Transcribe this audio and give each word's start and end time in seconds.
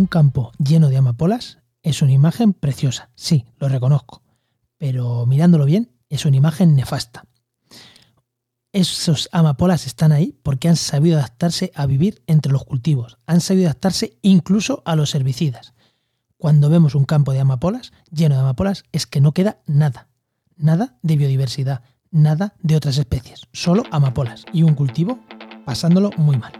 Un 0.00 0.06
campo 0.06 0.50
lleno 0.56 0.88
de 0.88 0.96
amapolas 0.96 1.58
es 1.82 2.00
una 2.00 2.12
imagen 2.12 2.54
preciosa, 2.54 3.10
sí, 3.16 3.44
lo 3.58 3.68
reconozco, 3.68 4.22
pero 4.78 5.26
mirándolo 5.26 5.66
bien 5.66 5.90
es 6.08 6.24
una 6.24 6.38
imagen 6.38 6.74
nefasta. 6.74 7.26
Esos 8.72 9.28
amapolas 9.30 9.86
están 9.86 10.12
ahí 10.12 10.40
porque 10.42 10.70
han 10.70 10.76
sabido 10.76 11.18
adaptarse 11.18 11.70
a 11.74 11.84
vivir 11.84 12.22
entre 12.26 12.50
los 12.50 12.64
cultivos, 12.64 13.18
han 13.26 13.42
sabido 13.42 13.66
adaptarse 13.66 14.16
incluso 14.22 14.82
a 14.86 14.96
los 14.96 15.14
herbicidas. 15.14 15.74
Cuando 16.38 16.70
vemos 16.70 16.94
un 16.94 17.04
campo 17.04 17.34
de 17.34 17.40
amapolas 17.40 17.92
lleno 18.10 18.36
de 18.36 18.40
amapolas 18.40 18.84
es 18.92 19.06
que 19.06 19.20
no 19.20 19.32
queda 19.32 19.58
nada, 19.66 20.08
nada 20.56 20.98
de 21.02 21.18
biodiversidad, 21.18 21.82
nada 22.10 22.54
de 22.62 22.74
otras 22.74 22.96
especies, 22.96 23.42
solo 23.52 23.82
amapolas 23.90 24.46
y 24.50 24.62
un 24.62 24.72
cultivo 24.72 25.20
pasándolo 25.66 26.08
muy 26.16 26.38
mal. 26.38 26.59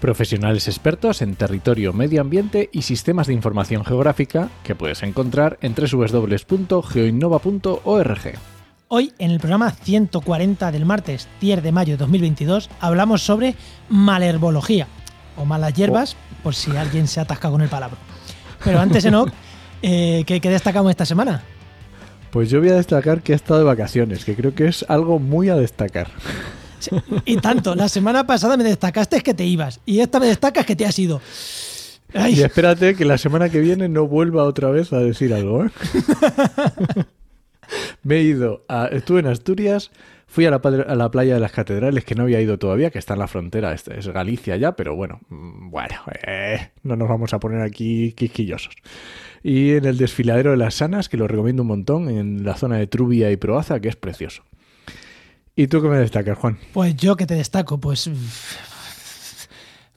Profesionales 0.00 0.66
expertos 0.66 1.20
en 1.20 1.36
territorio, 1.36 1.92
medio 1.92 2.22
ambiente 2.22 2.70
y 2.72 2.80
sistemas 2.82 3.26
de 3.26 3.34
información 3.34 3.84
geográfica 3.84 4.48
que 4.64 4.74
puedes 4.74 5.02
encontrar 5.02 5.58
en 5.60 5.74
www.geoinnova.org. 5.74 8.20
Hoy, 8.88 9.12
en 9.18 9.30
el 9.30 9.40
programa 9.40 9.72
140 9.72 10.72
del 10.72 10.86
martes 10.86 11.28
10 11.42 11.62
de 11.62 11.70
mayo 11.70 11.92
de 11.92 11.98
2022, 11.98 12.70
hablamos 12.80 13.20
sobre 13.22 13.56
malherbología 13.90 14.86
o 15.36 15.44
malas 15.44 15.74
hierbas, 15.74 16.16
por 16.42 16.54
si 16.54 16.74
alguien 16.78 17.06
se 17.06 17.20
atasca 17.20 17.50
con 17.50 17.60
el 17.60 17.68
palabra. 17.68 17.98
Pero 18.64 18.80
antes, 18.80 19.04
Enoc, 19.04 19.30
eh, 19.82 20.24
¿qué, 20.26 20.40
¿qué 20.40 20.48
destacamos 20.48 20.88
esta 20.88 21.04
semana? 21.04 21.42
Pues 22.30 22.48
yo 22.48 22.60
voy 22.60 22.70
a 22.70 22.76
destacar 22.76 23.20
que 23.20 23.34
he 23.34 23.36
estado 23.36 23.60
de 23.60 23.66
vacaciones, 23.66 24.24
que 24.24 24.34
creo 24.34 24.54
que 24.54 24.66
es 24.66 24.82
algo 24.88 25.18
muy 25.18 25.50
a 25.50 25.56
destacar. 25.56 26.08
Y 27.24 27.36
tanto, 27.36 27.74
la 27.74 27.88
semana 27.88 28.26
pasada 28.26 28.56
me 28.56 28.64
destacaste 28.64 29.20
que 29.20 29.34
te 29.34 29.44
ibas 29.44 29.80
y 29.86 30.00
esta 30.00 30.20
me 30.20 30.26
destacas 30.26 30.66
que 30.66 30.76
te 30.76 30.86
has 30.86 30.98
ido. 30.98 31.20
Ay. 32.14 32.40
Y 32.40 32.42
espérate 32.42 32.94
que 32.94 33.04
la 33.04 33.18
semana 33.18 33.48
que 33.48 33.60
viene 33.60 33.88
no 33.88 34.06
vuelva 34.06 34.44
otra 34.44 34.70
vez 34.70 34.92
a 34.92 34.98
decir 34.98 35.32
algo. 35.32 35.64
¿eh? 35.64 35.70
me 38.02 38.16
he 38.16 38.22
ido, 38.22 38.64
a, 38.68 38.86
estuve 38.86 39.20
en 39.20 39.26
Asturias, 39.26 39.90
fui 40.26 40.44
a 40.46 40.50
la, 40.50 40.56
a 40.56 40.94
la, 40.96 41.10
playa 41.10 41.34
de 41.34 41.40
las 41.40 41.52
catedrales 41.52 42.04
que 42.04 42.16
no 42.16 42.24
había 42.24 42.40
ido 42.40 42.58
todavía, 42.58 42.90
que 42.90 42.98
está 42.98 43.14
en 43.14 43.20
la 43.20 43.28
frontera, 43.28 43.72
es, 43.72 43.86
es 43.86 44.08
Galicia 44.08 44.56
ya, 44.56 44.72
pero 44.74 44.96
bueno, 44.96 45.20
bueno, 45.28 45.96
eh, 46.26 46.70
no 46.82 46.96
nos 46.96 47.08
vamos 47.08 47.32
a 47.32 47.38
poner 47.38 47.62
aquí 47.62 48.12
quisquillosos 48.12 48.74
y 49.42 49.72
en 49.72 49.84
el 49.84 49.96
desfiladero 49.96 50.50
de 50.50 50.56
las 50.56 50.74
Sanas, 50.74 51.08
que 51.08 51.16
lo 51.16 51.26
recomiendo 51.26 51.62
un 51.62 51.68
montón, 51.68 52.08
en 52.08 52.44
la 52.44 52.56
zona 52.56 52.76
de 52.76 52.86
Trubia 52.86 53.30
y 53.30 53.36
Proaza, 53.36 53.80
que 53.80 53.88
es 53.88 53.96
precioso. 53.96 54.42
¿Y 55.60 55.68
tú 55.68 55.82
qué 55.82 55.88
me 55.88 55.98
destacas, 55.98 56.38
Juan? 56.38 56.58
Pues 56.72 56.96
yo 56.96 57.16
que 57.16 57.26
te 57.26 57.34
destaco, 57.34 57.78
pues. 57.78 58.08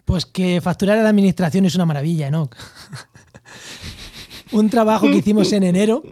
Pues 0.03 0.25
que 0.25 0.59
facturar 0.59 0.99
a 0.99 1.03
la 1.03 1.07
administración 1.07 1.63
es 1.63 1.75
una 1.75 1.85
maravilla, 1.85 2.29
¿no? 2.29 2.49
un 4.51 4.69
trabajo 4.69 5.07
que 5.07 5.15
hicimos 5.15 5.53
en 5.53 5.63
enero. 5.63 6.03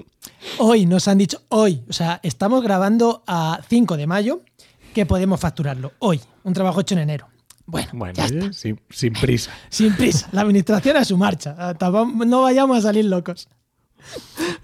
Hoy 0.58 0.86
nos 0.86 1.10
han 1.10 1.18
dicho, 1.18 1.42
hoy, 1.50 1.84
o 1.90 1.92
sea, 1.92 2.22
estamos 2.24 2.64
grabando 2.64 3.26
a 3.28 3.60
5 3.68 3.98
de 3.98 4.08
mayo, 4.08 4.42
que 4.94 5.06
podemos 5.06 5.38
facturarlo. 5.42 5.92
Hoy, 6.00 6.22
un 6.44 6.54
trabajo 6.54 6.80
hecho 6.80 6.96
en 6.96 7.02
enero. 7.02 7.28
Bueno, 7.66 7.90
bueno 7.92 8.14
ya 8.14 8.28
está. 8.28 8.54
Sin, 8.54 8.80
sin, 8.90 9.12
prisa. 9.12 9.52
Sin 9.68 9.94
prisa. 9.98 10.30
La 10.32 10.44
administración 10.44 10.96
a 10.96 11.04
su 11.04 11.18
marcha. 11.18 11.76
No 12.26 12.44
vayamos 12.44 12.78
a 12.78 12.82
salir 12.84 13.04
locos. 13.04 13.50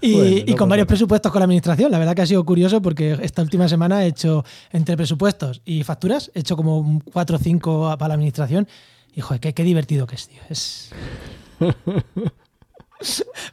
Y, 0.00 0.14
bueno, 0.14 0.30
no 0.30 0.52
y 0.52 0.54
con 0.54 0.68
varios 0.68 0.86
presupuestos 0.86 1.32
con 1.32 1.40
la 1.40 1.44
administración. 1.44 1.90
La 1.90 1.98
verdad 1.98 2.14
que 2.14 2.22
ha 2.22 2.26
sido 2.26 2.44
curioso 2.44 2.80
porque 2.82 3.18
esta 3.22 3.42
última 3.42 3.68
semana 3.68 4.04
he 4.04 4.08
hecho, 4.08 4.44
entre 4.72 4.96
presupuestos 4.96 5.60
y 5.64 5.82
facturas, 5.84 6.30
he 6.34 6.40
hecho 6.40 6.56
como 6.56 7.02
4 7.12 7.36
o 7.36 7.38
5 7.38 7.96
para 7.98 8.08
la 8.08 8.14
administración. 8.14 8.68
Y 9.14 9.20
joder, 9.20 9.40
qué, 9.40 9.54
qué 9.54 9.64
divertido 9.64 10.06
que 10.06 10.14
es, 10.14 10.28
tío. 10.28 10.40
Es. 10.48 10.90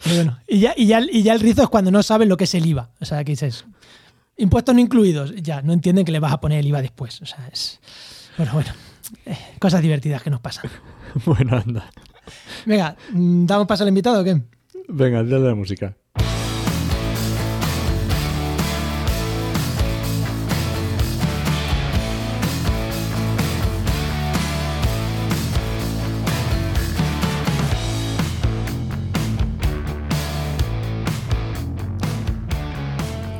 Pero 0.04 0.16
bueno, 0.16 0.40
y 0.48 0.60
ya, 0.60 0.74
y, 0.76 0.88
ya, 0.88 1.02
y 1.02 1.24
ya 1.24 1.34
el 1.34 1.40
rizo 1.40 1.64
es 1.64 1.70
cuando 1.70 1.92
no 1.92 2.02
saben 2.04 2.30
lo 2.30 2.38
que 2.38 2.46
es 2.46 2.56
el 2.56 2.66
IVA. 2.66 2.90
O 3.00 3.06
sea, 3.06 3.24
que 3.24 3.32
dices, 3.32 3.66
impuestos 4.38 4.74
no 4.76 4.82
incluidos. 4.82 5.34
Ya, 5.36 5.62
no 5.62 5.74
entienden 5.74 6.06
que 6.06 6.12
le 6.12 6.20
vas 6.20 6.34
a 6.34 6.40
poner 6.40 6.60
el 6.60 6.68
IVA 6.68 6.82
después. 6.82 7.22
O 7.22 7.26
sea, 7.26 7.48
es. 7.52 7.80
Bueno, 8.38 8.54
bueno. 8.54 8.70
Eh, 9.26 9.38
cosas 9.60 9.82
divertidas 9.82 10.22
que 10.24 10.30
nos 10.30 10.42
pasan. 10.42 10.70
bueno, 11.26 11.58
anda. 11.58 11.90
Venga, 12.66 12.96
¿damos 13.12 13.68
paso 13.68 13.84
al 13.84 13.90
invitado 13.90 14.22
o 14.22 14.24
qué? 14.24 14.42
Venga, 14.88 15.24
dale 15.24 15.48
la 15.48 15.56
música. 15.56 15.96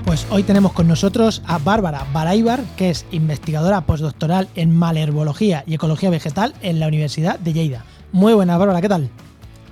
Pues 0.06 0.28
hoy 0.30 0.44
tenemos 0.44 0.72
con 0.72 0.88
nosotros 0.88 1.42
a 1.46 1.58
Bárbara 1.58 2.06
Baraibar, 2.14 2.64
que 2.78 2.90
es 2.90 3.06
investigadora 3.12 3.82
postdoctoral 3.82 4.48
en 4.56 4.74
malherbología 4.76 5.64
y 5.68 5.74
ecología 5.74 6.10
vegetal 6.10 6.54
en 6.62 6.80
la 6.80 6.88
Universidad 6.88 7.38
de 7.40 7.54
Lleida. 7.54 7.86
Muy 8.12 8.34
buenas, 8.34 8.58
Bárbara, 8.58 8.82
¿qué 8.82 8.88
tal? 8.88 9.10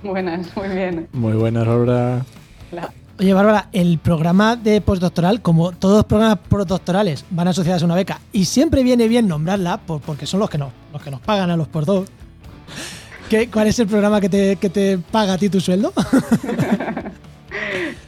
Buenas, 0.12 0.54
muy 0.54 0.68
bien. 0.68 1.08
Muy 1.12 1.32
buenas, 1.32 1.66
Bárbara. 1.66 2.24
Oye, 3.18 3.32
Bárbara, 3.32 3.68
el 3.72 3.98
programa 3.98 4.54
de 4.54 4.80
postdoctoral, 4.82 5.40
como 5.40 5.72
todos 5.72 5.96
los 5.96 6.04
programas 6.04 6.38
postdoctorales, 6.46 7.24
van 7.30 7.48
asociados 7.48 7.82
a 7.82 7.86
una 7.86 7.94
beca 7.94 8.20
y 8.32 8.44
siempre 8.44 8.82
viene 8.82 9.08
bien 9.08 9.26
nombrarla 9.26 9.78
por, 9.78 10.02
porque 10.02 10.26
son 10.26 10.40
los 10.40 10.50
que, 10.50 10.58
no, 10.58 10.72
los 10.92 11.02
que 11.02 11.10
nos 11.10 11.20
pagan 11.20 11.50
a 11.50 11.56
los 11.56 11.68
postdocs. 11.68 12.10
¿Qué, 13.30 13.48
¿Cuál 13.50 13.68
es 13.68 13.78
el 13.78 13.86
programa 13.86 14.20
que 14.20 14.28
te, 14.28 14.56
que 14.56 14.68
te 14.68 14.98
paga 14.98 15.34
a 15.34 15.38
ti 15.38 15.48
tu 15.48 15.60
sueldo? 15.60 15.92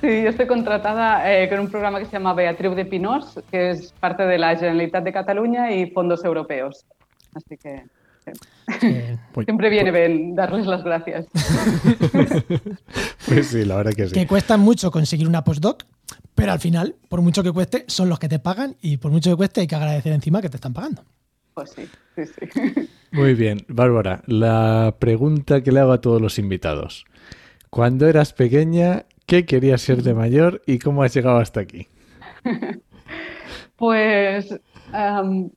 Sí, 0.01 0.23
yo 0.23 0.29
estoy 0.29 0.47
contratada 0.47 1.33
eh, 1.33 1.49
con 1.49 1.59
un 1.59 1.71
programa 1.71 1.99
que 1.99 2.05
se 2.05 2.13
llama 2.13 2.35
Beatriu 2.35 2.75
de 2.75 2.85
Pinós, 2.85 3.41
que 3.51 3.71
es 3.71 3.93
parte 3.99 4.25
de 4.25 4.39
la 4.39 4.55
Generalitat 4.55 5.03
de 5.03 5.13
Cataluña 5.13 5.73
y 5.73 5.91
fondos 5.91 6.25
europeos. 6.25 6.85
Así 7.35 7.57
que 7.57 7.87
sí. 8.81 9.45
siempre 9.45 9.71
viene 9.71 9.91
bien 9.91 10.35
darles 10.35 10.67
las 10.67 10.83
gracias. 10.83 11.27
pues 13.29 13.47
sí, 13.49 13.65
la 13.65 13.77
verdad 13.77 13.93
que 13.93 14.09
sí. 14.09 14.15
Que 14.15 14.27
cuesta 14.27 14.57
mucho 14.57 14.91
conseguir 14.91 15.29
una 15.29 15.45
postdoc, 15.45 15.85
pero 16.35 16.53
al 16.53 16.61
final, 16.61 16.97
por 17.09 17.23
mucho 17.23 17.43
que 17.43 17.53
cueste, 17.53 17.85
son 17.87 18.09
los 18.09 18.19
que 18.19 18.29
te 18.29 18.39
pagan 18.39 18.77
y 18.81 18.97
por 18.97 19.11
mucho 19.11 19.31
que 19.31 19.37
cueste 19.37 19.61
hay 19.63 19.67
que 19.67 19.77
agradecer 19.77 20.13
encima 20.13 20.43
que 20.43 20.49
te 20.49 20.57
están 20.57 20.73
pagando. 20.73 21.03
Pues 21.55 21.71
sí, 21.71 21.89
sí, 22.15 22.25
sí. 22.27 22.89
Muy 23.13 23.35
bien, 23.35 23.65
Bárbara, 23.69 24.23
la 24.27 24.97
pregunta 24.99 25.63
que 25.63 25.73
le 25.73 25.81
hago 25.81 25.93
a 25.93 26.01
todos 26.01 26.21
los 26.21 26.39
invitados. 26.39 27.07
Cuando 27.71 28.07
eras 28.09 28.33
pequeña, 28.33 29.07
¿Qué 29.27 29.45
querías 29.45 29.83
ser 29.83 30.05
de 30.05 30.15
mayor 30.15 30.63
y 30.67 30.79
cómo 30.79 31.03
has 31.03 31.13
llegado 31.15 31.39
hasta 31.39 31.61
aquí? 31.61 31.89
Pues 33.77 34.59
um, 34.95 35.51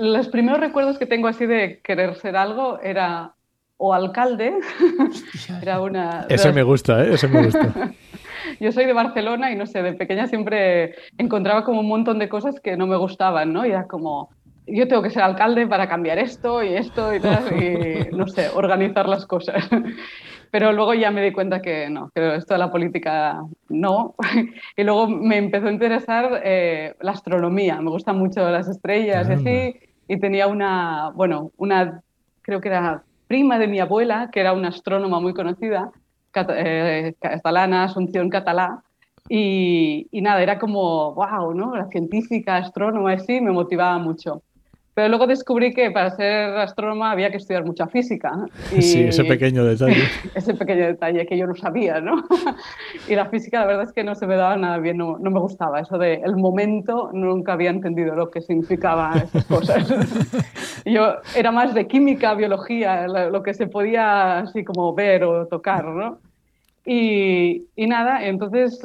los 0.00 0.28
primeros 0.28 0.60
recuerdos 0.60 0.98
que 0.98 1.06
tengo 1.06 1.28
así 1.28 1.46
de 1.46 1.80
querer 1.82 2.16
ser 2.16 2.36
algo 2.36 2.80
era 2.82 3.34
o 3.76 3.94
alcalde, 3.94 4.54
era 5.62 5.80
una... 5.80 6.26
Eso 6.28 6.52
me 6.52 6.62
gusta, 6.62 7.04
¿eh? 7.04 7.14
Eso 7.14 7.28
me 7.28 7.44
gusta. 7.44 7.92
Yo 8.60 8.72
soy 8.72 8.84
de 8.84 8.92
Barcelona 8.92 9.52
y 9.52 9.56
no 9.56 9.66
sé, 9.66 9.82
de 9.82 9.94
pequeña 9.94 10.26
siempre 10.26 10.94
encontraba 11.16 11.64
como 11.64 11.80
un 11.80 11.88
montón 11.88 12.18
de 12.18 12.28
cosas 12.28 12.60
que 12.60 12.76
no 12.76 12.86
me 12.86 12.96
gustaban, 12.96 13.52
¿no? 13.52 13.64
Y 13.64 13.70
era 13.70 13.86
como, 13.86 14.30
yo 14.66 14.86
tengo 14.88 15.02
que 15.02 15.10
ser 15.10 15.22
alcalde 15.22 15.66
para 15.66 15.88
cambiar 15.88 16.18
esto 16.18 16.62
y 16.62 16.74
esto 16.74 17.14
y 17.14 17.20
tal, 17.20 17.62
y 17.62 18.08
no 18.16 18.26
sé, 18.26 18.48
organizar 18.54 19.08
las 19.08 19.24
cosas. 19.24 19.68
Pero 20.50 20.72
luego 20.72 20.94
ya 20.94 21.10
me 21.10 21.22
di 21.22 21.32
cuenta 21.32 21.62
que 21.62 21.88
no, 21.88 22.10
que 22.14 22.36
esto 22.36 22.54
de 22.54 22.58
la 22.58 22.70
política 22.70 23.40
no. 23.68 24.14
Y 24.76 24.82
luego 24.82 25.08
me 25.08 25.38
empezó 25.38 25.68
a 25.68 25.72
interesar 25.72 26.42
eh, 26.44 26.94
la 27.00 27.12
astronomía. 27.12 27.80
Me 27.80 27.90
gustan 27.90 28.18
mucho 28.18 28.50
las 28.50 28.68
estrellas 28.68 29.28
y 29.28 29.32
así. 29.32 29.89
Y 30.10 30.18
tenía 30.18 30.48
una, 30.48 31.10
bueno, 31.14 31.52
una, 31.56 32.02
creo 32.42 32.60
que 32.60 32.66
era 32.66 33.04
prima 33.28 33.60
de 33.60 33.68
mi 33.68 33.78
abuela, 33.78 34.28
que 34.32 34.40
era 34.40 34.52
una 34.52 34.70
astrónoma 34.70 35.20
muy 35.20 35.32
conocida, 35.32 35.92
eh, 36.34 37.14
catalana, 37.20 37.84
Asunción 37.84 38.28
Catalá. 38.28 38.82
Y, 39.28 40.08
y, 40.10 40.20
nada, 40.20 40.42
era 40.42 40.58
como, 40.58 41.14
wow, 41.14 41.54
¿no? 41.54 41.76
La 41.76 41.86
científica, 41.90 42.56
astrónoma, 42.56 43.12
así, 43.12 43.40
me 43.40 43.52
motivaba 43.52 43.98
mucho. 43.98 44.42
Pero 44.94 45.08
luego 45.08 45.26
descubrí 45.26 45.72
que 45.72 45.90
para 45.90 46.10
ser 46.10 46.56
astrónoma 46.56 47.12
había 47.12 47.30
que 47.30 47.36
estudiar 47.36 47.64
mucha 47.64 47.86
física. 47.86 48.46
Y 48.76 48.82
sí, 48.82 49.02
ese 49.02 49.24
pequeño 49.24 49.64
detalle. 49.64 50.02
ese 50.34 50.54
pequeño 50.54 50.86
detalle 50.86 51.26
que 51.26 51.36
yo 51.36 51.46
no 51.46 51.54
sabía, 51.54 52.00
¿no? 52.00 52.24
y 53.08 53.14
la 53.14 53.26
física, 53.26 53.60
la 53.60 53.66
verdad 53.66 53.84
es 53.84 53.92
que 53.92 54.04
no 54.04 54.14
se 54.14 54.26
me 54.26 54.36
daba 54.36 54.56
nada 54.56 54.78
bien, 54.78 54.96
no, 54.96 55.18
no 55.18 55.30
me 55.30 55.40
gustaba. 55.40 55.80
Eso 55.80 55.98
de 55.98 56.14
el 56.14 56.36
momento, 56.36 57.10
nunca 57.12 57.52
había 57.54 57.70
entendido 57.70 58.14
lo 58.14 58.30
que 58.30 58.40
significaba 58.40 59.14
esas 59.16 59.44
cosas. 59.46 59.88
yo 60.84 61.16
era 61.36 61.50
más 61.52 61.74
de 61.74 61.86
química, 61.86 62.34
biología, 62.34 63.06
lo 63.06 63.42
que 63.42 63.54
se 63.54 63.66
podía 63.66 64.40
así 64.40 64.64
como 64.64 64.94
ver 64.94 65.24
o 65.24 65.46
tocar, 65.46 65.84
¿no? 65.84 66.18
Y, 66.84 67.66
y 67.76 67.86
nada, 67.86 68.24
entonces 68.24 68.80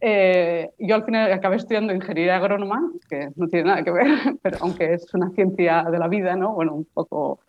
eh, 0.00 0.70
yo 0.78 0.94
al 0.94 1.04
final 1.04 1.32
acabé 1.32 1.56
estudiando 1.56 1.94
ingeniería 1.94 2.36
agrónoma, 2.36 2.90
que 3.08 3.30
no 3.36 3.48
tiene 3.48 3.68
nada 3.68 3.82
que 3.82 3.90
ver, 3.90 4.06
pero 4.42 4.58
aunque 4.60 4.94
es 4.94 5.12
una 5.14 5.30
ciencia 5.30 5.84
de 5.84 5.98
la 5.98 6.08
vida, 6.08 6.36
¿no? 6.36 6.54
Bueno, 6.54 6.74
un 6.74 6.84
poco... 6.84 7.40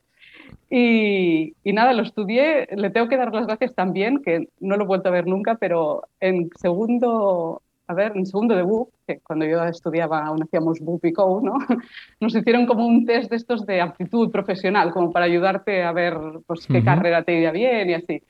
Y, 0.70 1.56
y, 1.64 1.74
nada, 1.74 1.94
lo 1.94 2.04
estudié, 2.04 2.68
le 2.76 2.90
tengo 2.90 3.08
que 3.08 3.18
dar 3.18 3.34
las 3.34 3.48
gracias 3.48 3.74
también, 3.74 4.22
que 4.22 4.50
no 4.60 4.78
lo 4.78 4.84
he 4.84 4.88
vuelto 4.88 5.10
a 5.10 5.12
ver 5.12 5.28
nunca, 5.28 5.56
pero 5.56 6.04
en 6.20 6.50
segundo, 6.58 7.62
a 7.88 7.94
ver, 7.94 8.14
en 8.16 8.26
segundo 8.26 8.56
de 8.56 8.64
BUP, 8.64 8.90
que 9.06 9.20
cuando 9.20 9.46
yo 9.46 9.64
estudiaba 9.66 10.26
aún 10.26 10.44
hacíamos 10.44 10.80
BUP 10.80 11.06
y 11.06 11.14
CO, 11.14 11.42
¿no? 11.42 11.58
Nos 12.20 12.36
hicieron 12.36 12.66
como 12.66 12.86
un 12.86 13.06
test 13.06 13.30
de 13.30 13.38
estos 13.38 13.66
de 13.66 13.82
aptitud 13.82 14.32
profesional, 14.32 14.92
como 14.92 15.12
para 15.12 15.26
ayudarte 15.26 15.84
a 15.84 15.92
ver 15.92 16.18
pues, 16.46 16.66
qué 16.68 16.84
carrera 16.84 17.24
te 17.24 17.34
iría 17.34 17.52
bien 17.52 17.90
y 17.90 17.94
así. 17.94 18.22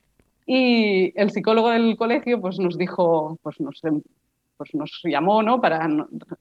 Y 0.50 1.12
el 1.20 1.30
psicólogo 1.30 1.70
del 1.70 1.98
colegio 1.98 2.40
pues, 2.40 2.58
nos 2.58 2.78
dijo, 2.78 3.38
pues 3.44 3.60
nos, 3.60 3.82
pues 4.56 4.74
nos 4.74 5.02
llamó 5.04 5.44
¿no? 5.44 5.60
para 5.60 5.88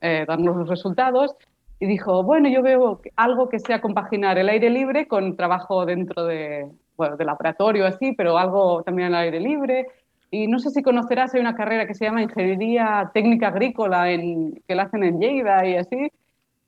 eh, 0.01 0.25
darnos 0.27 0.57
los 0.57 0.69
resultados 0.69 1.35
y 1.81 1.87
dijo, 1.87 2.23
bueno, 2.23 2.49
yo 2.49 2.63
veo 2.63 3.03
algo 3.17 3.49
que 3.49 3.59
sea 3.59 3.81
compaginar 3.81 4.39
el 4.39 4.49
aire 4.49 4.71
libre 4.71 5.09
con 5.09 5.37
trabajo 5.37 5.85
dentro 5.85 6.25
de, 6.25 6.71
bueno, 6.97 7.17
laboratorio, 7.19 7.85
así, 7.85 8.13
pero 8.13 8.39
algo 8.39 8.85
también 8.85 9.09
al 9.09 9.25
aire 9.25 9.41
libre. 9.41 9.89
Y 10.31 10.47
no 10.47 10.61
sé 10.61 10.71
si 10.71 10.83
conocerás, 10.83 11.35
hay 11.35 11.41
una 11.41 11.57
carrera 11.57 11.87
que 11.87 11.95
se 11.95 12.05
llama 12.05 12.23
Ingeniería 12.23 13.11
Técnica 13.13 13.49
Agrícola 13.49 14.11
en, 14.11 14.63
que 14.69 14.75
la 14.77 14.85
hacen 14.85 15.03
en 15.03 15.21
Lleida 15.21 15.67
y 15.67 15.77
así, 15.77 16.11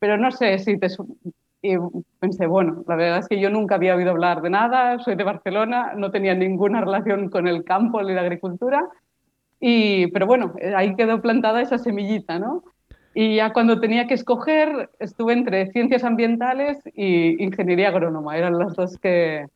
pero 0.01 0.17
no 0.19 0.33
sé 0.33 0.59
si 0.59 0.77
te, 0.77 0.89
y 1.61 1.77
pensé, 2.21 2.47
bueno, 2.47 2.85
la 2.87 2.97
verdad 2.97 3.19
es 3.19 3.29
que 3.29 3.41
yo 3.41 3.51
nunca 3.51 3.75
había 3.75 3.97
oído 3.97 4.11
hablar 4.11 4.43
de 4.43 4.51
nada, 4.51 4.99
soy 5.01 5.17
de 5.17 5.25
Barcelona, 5.25 5.93
no 5.97 6.11
tenía 6.11 6.35
ninguna 6.35 6.81
relación 6.81 7.31
con 7.31 7.49
el 7.49 7.65
campo 7.65 8.03
ni 8.03 8.15
la 8.15 8.21
agricultura, 8.21 8.89
y, 9.61 10.07
pero 10.09 10.27
bueno, 10.27 10.55
ahí 10.77 10.95
quedó 10.95 11.21
plantada 11.21 11.61
esa 11.61 11.79
semillita, 11.79 12.39
¿no? 12.39 12.63
Y 13.13 13.37
ya 13.37 13.53
cuando 13.53 13.81
tenía 13.81 14.07
que 14.07 14.15
escoger, 14.15 14.91
estuve 15.01 15.33
entre 15.33 15.73
ciencias 15.73 16.05
ambientales 16.05 16.79
y 16.95 17.43
ingeniería 17.43 17.89
agrónoma, 17.89 18.37
eran 18.37 18.57
las 18.57 18.75
dos 18.75 18.97
que, 18.99 19.47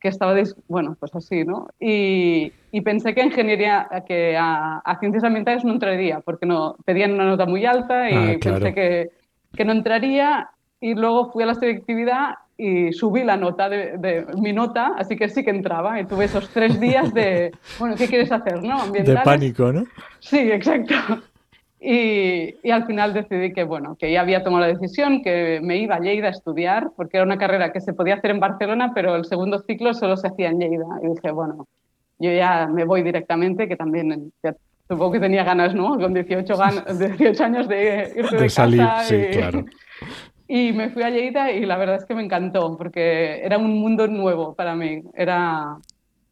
que 0.00 0.08
estaba, 0.08 0.34
bueno, 0.68 0.96
pues 1.00 1.14
así, 1.14 1.44
¿no? 1.44 1.68
Y, 1.80 2.52
y 2.70 2.80
pensé 2.82 3.14
que 3.14 3.22
ingeniería, 3.22 3.88
que 4.06 4.36
a, 4.38 4.82
ciencias 5.00 5.24
ambientales 5.24 5.64
no 5.64 5.72
entraría, 5.72 6.20
porque 6.20 6.44
no, 6.44 6.76
pedían 6.84 7.14
una 7.14 7.24
nota 7.24 7.46
muy 7.46 7.64
alta 7.64 8.10
y 8.10 8.14
ah, 8.14 8.38
pensé 8.38 8.74
que, 8.74 9.10
que 9.56 9.64
no 9.64 9.72
entraría 9.72 10.50
y 10.80 10.94
luego 10.94 11.32
fui 11.32 11.42
a 11.42 11.46
la 11.46 11.54
selectividad 11.54 12.34
y 12.56 12.92
subí 12.92 13.22
la 13.22 13.36
nota 13.36 13.68
de, 13.68 14.26
mi 14.36 14.52
nota, 14.52 14.94
así 14.98 15.16
que 15.16 15.28
sí 15.28 15.44
que 15.44 15.50
entraba 15.50 16.00
y 16.00 16.04
tuve 16.06 16.24
esos 16.24 16.48
tres 16.50 16.80
días 16.80 17.14
de, 17.14 17.52
bueno, 17.78 17.94
¿qué 17.96 18.08
quieres 18.08 18.32
hacer? 18.32 18.62
¿no? 18.62 18.90
De 18.90 19.16
pánico, 19.24 19.72
¿no? 19.72 19.84
Sí, 20.18 20.38
exacto. 20.38 20.94
Y, 21.80 22.56
y, 22.60 22.70
al 22.72 22.86
final 22.86 23.14
decidí 23.14 23.52
que, 23.52 23.62
bueno, 23.62 23.94
que 23.96 24.10
ya 24.10 24.22
había 24.22 24.42
tomado 24.42 24.62
la 24.62 24.72
decisión, 24.72 25.22
que 25.22 25.60
me 25.62 25.76
iba 25.76 25.94
a 25.94 26.00
Lleida 26.00 26.26
a 26.26 26.32
estudiar, 26.32 26.90
porque 26.96 27.18
era 27.18 27.24
una 27.24 27.38
carrera 27.38 27.70
que 27.72 27.80
se 27.80 27.92
podía 27.92 28.16
hacer 28.16 28.32
en 28.32 28.40
Barcelona, 28.40 28.90
pero 28.92 29.14
el 29.14 29.24
segundo 29.24 29.60
ciclo 29.60 29.94
solo 29.94 30.16
se 30.16 30.26
hacía 30.26 30.48
en 30.48 30.58
Lleida. 30.58 30.86
Y 31.04 31.14
dije, 31.14 31.30
bueno, 31.30 31.68
yo 32.18 32.32
ya 32.32 32.66
me 32.66 32.84
voy 32.84 33.04
directamente, 33.04 33.68
que 33.68 33.76
también 33.76 34.32
supongo 34.88 35.12
que 35.12 35.20
tenía 35.20 35.44
ganas, 35.44 35.72
¿no? 35.72 35.96
Con 35.96 36.14
18, 36.14 36.52
18 36.98 37.44
años 37.44 37.68
de 37.68 38.12
irse 38.16 38.36
de, 38.36 38.42
de 38.42 38.50
salir, 38.50 38.82
sí, 39.04 39.26
claro. 39.30 39.64
Y 40.48 40.72
me 40.72 40.88
fui 40.88 41.02
a 41.02 41.10
Lleida 41.10 41.52
y 41.52 41.66
la 41.66 41.76
verdad 41.76 41.96
es 41.96 42.06
que 42.06 42.14
me 42.14 42.24
encantó 42.24 42.76
porque 42.78 43.44
era 43.44 43.58
un 43.58 43.78
mundo 43.78 44.08
nuevo 44.08 44.54
para 44.54 44.74
mí. 44.74 45.02
Era, 45.14 45.76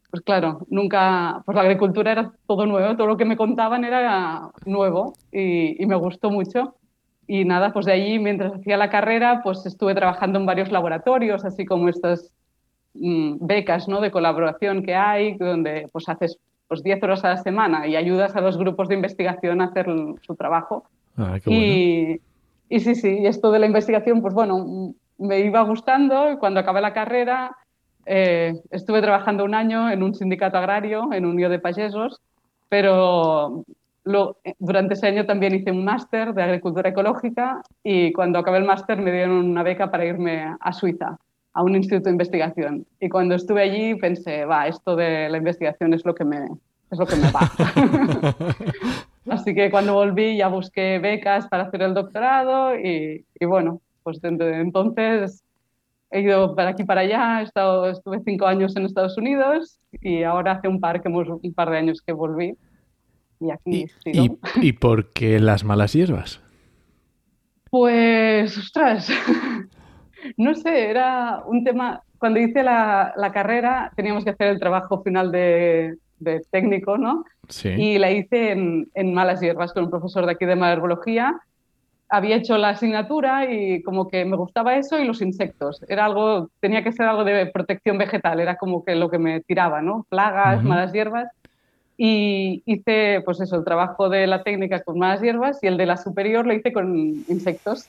pues 0.09 0.23
claro, 0.23 0.65
nunca, 0.71 1.43
pues 1.45 1.55
la 1.55 1.61
agricultura 1.61 2.11
era 2.11 2.31
todo 2.47 2.65
nuevo, 2.65 2.97
todo 2.97 3.05
lo 3.05 3.17
que 3.17 3.25
me 3.25 3.37
contaban 3.37 3.83
era 3.85 4.49
nuevo 4.65 5.13
y, 5.31 5.81
y 5.81 5.85
me 5.85 5.95
gustó 5.95 6.31
mucho. 6.31 6.73
Y 7.27 7.45
nada, 7.45 7.73
pues 7.73 7.85
de 7.85 7.91
allí, 7.91 8.17
mientras 8.17 8.53
hacía 8.53 8.75
la 8.77 8.89
carrera, 8.89 9.41
pues 9.43 9.65
estuve 9.65 9.93
trabajando 9.93 10.39
en 10.39 10.45
varios 10.47 10.71
laboratorios, 10.71 11.45
así 11.45 11.65
como 11.65 11.87
estas 11.87 12.33
mm, 12.95 13.45
becas 13.45 13.87
¿no? 13.87 14.01
de 14.01 14.09
colaboración 14.09 14.81
que 14.81 14.95
hay, 14.95 15.37
donde 15.37 15.87
pues 15.91 16.09
haces 16.09 16.39
pues 16.67 16.81
10 16.83 17.03
horas 17.03 17.23
a 17.23 17.29
la 17.29 17.37
semana 17.37 17.87
y 17.87 17.95
ayudas 17.95 18.35
a 18.35 18.41
los 18.41 18.57
grupos 18.57 18.87
de 18.87 18.95
investigación 18.95 19.61
a 19.61 19.65
hacer 19.65 19.87
su 20.21 20.35
trabajo. 20.35 20.85
Ah, 21.17 21.37
qué 21.43 21.49
bueno. 21.49 21.65
y, 21.65 22.21
y 22.69 22.79
sí, 22.79 22.95
sí, 22.95 23.25
esto 23.25 23.51
de 23.51 23.59
la 23.59 23.65
investigación, 23.65 24.21
pues 24.21 24.33
bueno, 24.33 24.93
me 25.17 25.39
iba 25.39 25.61
gustando 25.63 26.37
cuando 26.39 26.59
acabé 26.59 26.81
la 26.81 26.93
carrera 26.93 27.55
eh, 28.09 28.61
estuve 28.71 29.01
trabajando 29.01 29.43
un 29.43 29.53
año 29.53 29.91
en 29.91 30.01
un 30.01 30.15
sindicato 30.15 30.57
agrario, 30.57 31.11
en 31.11 31.25
Unión 31.25 31.51
de 31.51 31.59
Payesos, 31.59 32.21
pero 32.69 33.65
lo, 34.05 34.37
durante 34.59 34.93
ese 34.93 35.07
año 35.07 35.25
también 35.25 35.53
hice 35.53 35.71
un 35.71 35.83
máster 35.83 36.33
de 36.33 36.41
agricultura 36.41 36.89
ecológica 36.89 37.61
y 37.83 38.13
cuando 38.13 38.39
acabé 38.39 38.59
el 38.59 38.63
máster 38.63 39.01
me 39.01 39.11
dieron 39.11 39.49
una 39.49 39.61
beca 39.61 39.91
para 39.91 40.05
irme 40.05 40.55
a 40.57 40.71
Suiza, 40.71 41.17
a 41.53 41.63
un 41.63 41.75
instituto 41.75 42.05
de 42.05 42.11
investigación. 42.11 42.85
Y 43.01 43.09
cuando 43.09 43.35
estuve 43.35 43.61
allí 43.61 43.95
pensé, 43.95 44.45
va, 44.45 44.67
esto 44.67 44.95
de 44.95 45.27
la 45.27 45.37
investigación 45.37 45.93
es 45.93 46.05
lo 46.05 46.15
que 46.15 46.23
me, 46.23 46.47
es 46.89 46.97
lo 46.97 47.05
que 47.05 47.15
me 47.17 47.29
va. 47.29 48.35
Así 49.29 49.53
que 49.53 49.69
cuando 49.69 49.93
volví 49.93 50.37
ya 50.37 50.47
busqué 50.47 50.99
becas 50.99 51.47
para 51.47 51.63
hacer 51.63 51.81
el 51.81 51.93
doctorado 51.93 52.77
y, 52.77 53.25
bueno, 53.41 53.81
pues 54.03 54.21
desde 54.21 54.61
entonces 54.61 55.43
he 56.11 56.21
ido 56.21 56.55
para 56.55 56.69
aquí 56.69 56.85
para 56.85 57.01
allá, 57.01 57.41
he 57.41 57.43
estado, 57.43 57.89
estuve 57.89 58.21
cinco 58.23 58.45
años 58.47 58.75
en 58.77 58.85
Estados 58.85 59.17
Unidos 59.17 59.79
y 60.01 60.23
ahora 60.23 60.53
hace 60.53 60.67
un 60.67 60.79
par, 60.79 61.01
que 61.01 61.09
hemos, 61.09 61.27
un 61.27 61.53
par 61.53 61.69
de 61.69 61.77
años 61.77 62.01
que 62.01 62.13
volví. 62.13 62.55
Y 63.39 63.51
aquí 63.51 63.85
¿Y, 64.05 64.31
¿Y, 64.61 64.71
por 64.73 65.11
qué 65.11 65.39
las 65.39 65.63
malas 65.63 65.93
hierbas? 65.93 66.41
Pues, 67.69 68.57
ostras, 68.57 69.09
no 70.37 70.55
sé, 70.55 70.89
era 70.89 71.43
un 71.45 71.63
tema, 71.63 72.01
cuando 72.17 72.39
hice 72.39 72.63
la, 72.63 73.13
la 73.15 73.31
carrera 73.31 73.91
teníamos 73.95 74.23
que 74.23 74.31
hacer 74.31 74.47
el 74.47 74.59
trabajo 74.59 75.03
final 75.03 75.31
de, 75.31 75.97
de 76.19 76.41
técnico, 76.49 76.97
¿no? 76.97 77.25
Y 77.77 77.97
la 77.97 78.11
hice 78.11 78.51
en, 78.51 78.89
en, 78.93 79.13
malas 79.13 79.39
hierbas 79.39 79.73
con 79.73 79.85
un 79.85 79.89
profesor 79.89 80.25
de 80.25 80.33
aquí 80.33 80.45
de 80.45 80.55
malherbología. 80.55 81.39
Había 82.09 82.37
hecho 82.37 82.57
la 82.57 82.69
asignatura 82.69 83.51
y 83.51 83.81
como 83.83 84.07
que 84.07 84.23
me 84.25 84.37
gustaba 84.37 84.75
eso 84.75 84.99
y 84.99 85.05
los 85.05 85.21
insectos. 85.21 85.83
Era 85.87 86.05
algo, 86.05 86.49
tenía 86.59 86.83
que 86.83 86.91
ser 86.91 87.05
algo 87.05 87.23
de 87.23 87.47
protección 87.47 87.97
vegetal, 87.97 88.39
era 88.39 88.57
como 88.57 88.83
que 88.83 88.95
lo 88.95 89.09
que 89.09 89.17
me 89.17 89.41
tiraba, 89.41 89.81
¿no? 89.81 90.05
Plagas, 90.09 90.63
malas 90.63 90.93
hierbas. 90.93 91.27
Y 91.97 92.61
hice, 92.65 93.21
pues 93.25 93.41
eso, 93.41 93.55
el 93.55 93.65
trabajo 93.65 94.07
de 94.07 94.27
la 94.27 94.43
técnica 94.43 94.83
con 94.83 94.99
malas 94.99 95.21
hierbas 95.21 95.59
y 95.63 95.67
el 95.67 95.77
de 95.77 95.87
la 95.87 95.97
superior 95.97 96.45
lo 96.45 96.53
hice 96.53 96.71
con 96.71 96.95
insectos. 97.27 97.87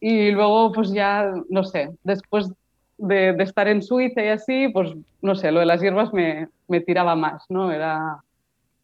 Y 0.00 0.32
luego, 0.32 0.72
pues 0.72 0.92
ya, 0.92 1.32
no 1.48 1.64
sé, 1.64 1.90
después 2.02 2.50
de, 2.98 3.32
de, 3.32 3.44
estar 3.44 3.68
en 3.68 3.82
Suiza 3.82 4.22
y 4.22 4.28
así, 4.28 4.68
pues 4.68 4.92
no 5.22 5.34
sé, 5.34 5.52
lo 5.52 5.60
de 5.60 5.66
las 5.66 5.80
hierbas 5.80 6.12
me, 6.12 6.48
me 6.68 6.80
tiraba 6.80 7.16
más, 7.16 7.44
¿no? 7.48 7.72
Era, 7.72 8.18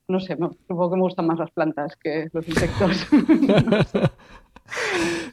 no 0.09 0.21
sé, 0.21 0.37
supongo 0.69 0.91
que 0.91 0.97
me 0.97 1.03
gustan 1.03 1.27
más 1.27 1.39
las 1.39 1.51
plantas 1.51 1.97
que 1.97 2.29
los 2.33 2.47
insectos. 2.49 3.07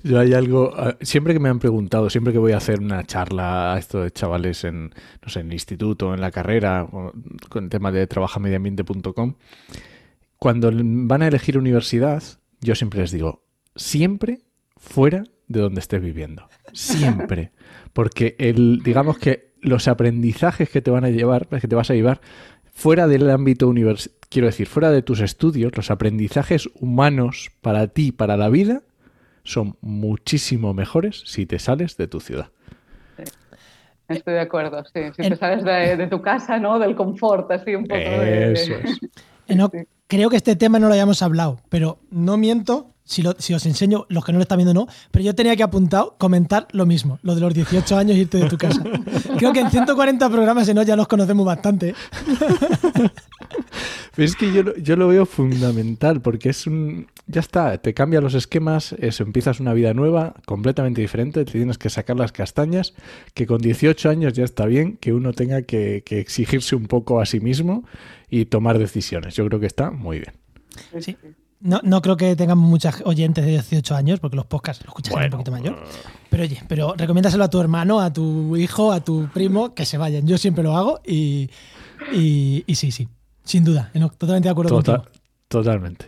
Yo 0.03 0.19
hay 0.19 0.33
algo, 0.33 0.73
siempre 1.01 1.33
que 1.33 1.39
me 1.39 1.49
han 1.49 1.59
preguntado, 1.59 2.09
siempre 2.09 2.33
que 2.33 2.39
voy 2.39 2.51
a 2.51 2.57
hacer 2.57 2.79
una 2.79 3.03
charla 3.03 3.73
a 3.73 3.77
esto 3.77 4.01
de 4.01 4.11
chavales 4.11 4.63
en, 4.63 4.91
no 5.21 5.29
sé, 5.29 5.39
en 5.39 5.47
el 5.47 5.53
instituto, 5.53 6.13
en 6.13 6.21
la 6.21 6.31
carrera, 6.31 6.87
con 7.49 7.63
el 7.65 7.69
tema 7.69 7.91
de 7.91 8.07
trabajamediambiente.com, 8.07 9.35
cuando 10.37 10.71
van 10.73 11.21
a 11.21 11.27
elegir 11.27 11.57
universidad, 11.57 12.23
yo 12.61 12.75
siempre 12.75 13.01
les 13.01 13.11
digo, 13.11 13.43
siempre 13.75 14.41
fuera 14.75 15.23
de 15.47 15.59
donde 15.59 15.81
estés 15.81 16.01
viviendo. 16.01 16.47
Siempre. 16.73 17.51
Porque 17.93 18.35
el, 18.39 18.81
digamos 18.83 19.17
que 19.17 19.51
los 19.61 19.87
aprendizajes 19.87 20.69
que 20.69 20.81
te 20.81 20.91
van 20.91 21.05
a 21.05 21.09
llevar, 21.09 21.47
que 21.47 21.67
te 21.67 21.75
vas 21.75 21.91
a 21.91 21.93
llevar 21.93 22.21
fuera 22.73 23.07
del 23.07 23.29
ámbito 23.29 23.67
universitario, 23.67 24.20
quiero 24.31 24.47
decir, 24.47 24.67
fuera 24.67 24.89
de 24.89 25.03
tus 25.03 25.19
estudios, 25.19 25.75
los 25.75 25.91
aprendizajes 25.91 26.69
humanos 26.79 27.51
para 27.61 27.87
ti, 27.87 28.11
para 28.11 28.37
la 28.37 28.49
vida, 28.49 28.81
son 29.43 29.77
muchísimo 29.81 30.73
mejores 30.73 31.21
si 31.25 31.45
te 31.45 31.59
sales 31.59 31.97
de 31.97 32.07
tu 32.07 32.19
ciudad. 32.19 32.47
Estoy 34.07 34.33
de 34.33 34.39
acuerdo, 34.41 34.83
sí. 34.93 35.01
Si 35.15 35.29
te 35.29 35.35
sales 35.35 35.63
de, 35.63 36.07
tu 36.07 36.21
casa, 36.21 36.57
¿no? 36.57 36.79
Del 36.79 36.95
confort, 36.95 37.49
así 37.51 37.75
un 37.75 37.85
poco. 37.85 37.99
Eso 37.99 38.73
es. 38.75 38.99
creo 40.07 40.29
que 40.29 40.37
este 40.37 40.55
tema 40.55 40.79
no 40.79 40.87
lo 40.87 40.93
hayamos 40.93 41.21
hablado, 41.21 41.59
pero 41.69 41.99
no 42.09 42.37
miento 42.37 42.90
Si, 43.03 43.21
lo- 43.23 43.35
si 43.39 43.53
os 43.53 43.65
enseño, 43.65 44.05
los 44.09 44.23
que 44.23 44.31
no 44.31 44.37
lo 44.37 44.43
están 44.43 44.57
viendo 44.57 44.73
no, 44.73 44.87
pero 45.11 45.25
yo 45.25 45.35
tenía 45.35 45.55
que 45.55 45.63
apuntado 45.63 46.15
comentar 46.17 46.67
lo 46.71 46.85
mismo, 46.85 47.19
lo 47.23 47.35
de 47.35 47.41
los 47.41 47.53
18 47.53 47.97
años 47.97 48.15
irte 48.15 48.37
de 48.37 48.47
tu 48.47 48.57
casa. 48.57 48.81
Creo 49.37 49.51
que 49.51 49.59
en 49.59 49.69
140 49.69 50.29
programas 50.29 50.67
en 50.69 50.77
hoy 50.77 50.85
ya 50.85 50.95
nos 50.95 51.07
conocemos 51.07 51.45
bastante. 51.45 51.93
Pero 54.15 54.25
es 54.25 54.35
que 54.35 54.51
yo, 54.53 54.63
lo- 54.63 54.75
yo 54.77 54.95
lo 54.97 55.07
veo 55.07 55.25
fundamental 55.25 56.21
porque 56.21 56.49
es 56.49 56.67
un... 56.67 57.07
Ya 57.27 57.39
está, 57.39 57.77
te 57.77 57.93
cambian 57.93 58.23
los 58.23 58.33
esquemas, 58.33 58.93
eso, 58.99 59.23
empiezas 59.23 59.59
una 59.61 59.73
vida 59.73 59.93
nueva, 59.93 60.33
completamente 60.45 60.99
diferente, 61.01 61.45
te 61.45 61.51
tienes 61.53 61.77
que 61.77 61.89
sacar 61.89 62.17
las 62.17 62.31
castañas, 62.33 62.93
que 63.33 63.47
con 63.47 63.59
18 63.61 64.09
años 64.09 64.33
ya 64.33 64.43
está 64.43 64.65
bien 64.65 64.97
que 64.97 65.13
uno 65.13 65.31
tenga 65.31 65.61
que, 65.61 66.03
que 66.05 66.19
exigirse 66.19 66.75
un 66.75 66.87
poco 66.87 67.21
a 67.21 67.25
sí 67.25 67.39
mismo 67.39 67.85
y 68.29 68.45
tomar 68.45 68.77
decisiones. 68.79 69.35
Yo 69.35 69.45
creo 69.47 69.59
que 69.61 69.67
está 69.67 69.91
muy 69.91 70.19
bien. 70.19 70.33
Sí. 71.01 71.15
No, 71.61 71.79
no 71.83 72.01
creo 72.01 72.17
que 72.17 72.35
tengamos 72.35 72.67
muchas 72.67 73.01
oyentes 73.05 73.45
de 73.45 73.51
18 73.51 73.95
años, 73.95 74.19
porque 74.19 74.35
los 74.35 74.45
podcasts 74.47 74.83
los 74.83 74.89
escuchas 74.89 75.13
gente 75.13 75.27
un 75.27 75.31
poquito 75.43 75.51
mayor. 75.51 75.83
Pero 76.29 76.43
oye, 76.43 76.59
pero 76.67 76.93
recomiéndaselo 76.97 77.43
a 77.43 77.49
tu 77.49 77.59
hermano, 77.61 77.99
a 78.01 78.11
tu 78.11 78.55
hijo, 78.57 78.91
a 78.91 79.01
tu 79.01 79.27
primo, 79.33 79.75
que 79.75 79.85
se 79.85 79.97
vayan. 79.97 80.25
Yo 80.27 80.37
siempre 80.37 80.63
lo 80.63 80.75
hago 80.75 80.99
y, 81.05 81.49
y, 82.13 82.63
y 82.65 82.75
sí, 82.75 82.91
sí, 82.91 83.07
sin 83.43 83.63
duda. 83.63 83.91
Totalmente 84.17 84.47
de 84.47 84.51
acuerdo 84.51 84.75
Tota- 84.77 84.97
contigo. 84.97 85.15
totalmente. 85.47 86.05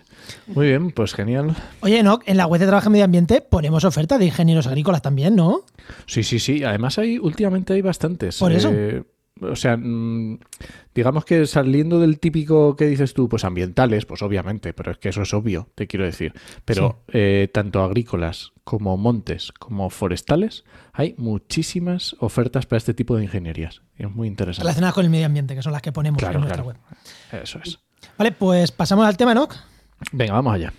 Muy 0.47 0.67
bien, 0.67 0.91
pues 0.91 1.13
genial. 1.13 1.53
Oye, 1.81 1.99
Enoch, 1.99 2.23
en 2.25 2.37
la 2.37 2.47
web 2.47 2.59
de 2.59 2.65
Trabajo 2.65 2.87
y 2.89 2.93
Medio 2.93 3.05
Ambiente 3.05 3.41
ponemos 3.41 3.83
ofertas 3.83 4.17
de 4.19 4.25
ingenieros 4.25 4.67
agrícolas 4.67 5.01
también, 5.01 5.35
¿no? 5.35 5.61
Sí, 6.05 6.23
sí, 6.23 6.39
sí. 6.39 6.63
Además, 6.63 6.97
hay, 6.97 7.17
últimamente 7.17 7.73
hay 7.73 7.81
bastantes. 7.81 8.37
Por 8.39 8.53
eso. 8.53 8.69
Eh, 8.71 9.03
o 9.43 9.55
sea, 9.55 9.77
mm, 9.77 10.39
digamos 10.95 11.25
que 11.25 11.45
saliendo 11.45 11.99
del 11.99 12.19
típico 12.19 12.75
que 12.75 12.85
dices 12.87 13.13
tú, 13.13 13.27
pues 13.29 13.43
ambientales, 13.43 14.05
pues 14.05 14.21
obviamente, 14.21 14.73
pero 14.73 14.91
es 14.91 14.97
que 14.97 15.09
eso 15.09 15.21
es 15.21 15.33
obvio, 15.33 15.69
te 15.75 15.87
quiero 15.87 16.05
decir. 16.05 16.33
Pero 16.65 17.03
eh, 17.07 17.49
tanto 17.53 17.83
agrícolas 17.83 18.51
como 18.63 18.97
montes 18.97 19.51
como 19.51 19.89
forestales, 19.89 20.63
hay 20.93 21.15
muchísimas 21.17 22.15
ofertas 22.19 22.65
para 22.65 22.77
este 22.77 22.93
tipo 22.93 23.15
de 23.17 23.23
ingenierías. 23.23 23.81
Es 23.97 24.09
muy 24.09 24.27
interesante. 24.27 24.63
Relacionadas 24.63 24.95
con 24.95 25.05
el 25.05 25.11
medio 25.11 25.25
ambiente, 25.25 25.55
que 25.55 25.61
son 25.61 25.71
las 25.73 25.81
que 25.81 25.91
ponemos 25.91 26.19
Claro, 26.19 26.35
en 26.35 26.41
nuestra 26.41 26.63
claro. 26.63 26.79
web. 27.31 27.41
Eso 27.43 27.59
es. 27.63 27.79
Vale, 28.17 28.31
pues 28.31 28.71
pasamos 28.71 29.05
al 29.05 29.17
tema, 29.17 29.31
Enoch. 29.31 29.55
Venga, 30.11 30.33
vamos 30.33 30.53
allá. 30.53 30.73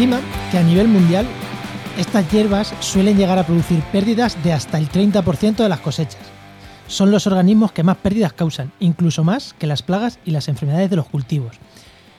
Estima 0.00 0.22
que 0.50 0.56
a 0.56 0.62
nivel 0.62 0.88
mundial 0.88 1.26
estas 1.98 2.26
hierbas 2.32 2.72
suelen 2.80 3.18
llegar 3.18 3.38
a 3.38 3.44
producir 3.44 3.82
pérdidas 3.92 4.42
de 4.42 4.54
hasta 4.54 4.78
el 4.78 4.88
30% 4.88 5.56
de 5.56 5.68
las 5.68 5.80
cosechas. 5.80 6.22
Son 6.86 7.10
los 7.10 7.26
organismos 7.26 7.72
que 7.72 7.82
más 7.82 7.98
pérdidas 7.98 8.32
causan, 8.32 8.72
incluso 8.80 9.24
más 9.24 9.54
que 9.58 9.66
las 9.66 9.82
plagas 9.82 10.18
y 10.24 10.30
las 10.30 10.48
enfermedades 10.48 10.88
de 10.88 10.96
los 10.96 11.06
cultivos. 11.06 11.58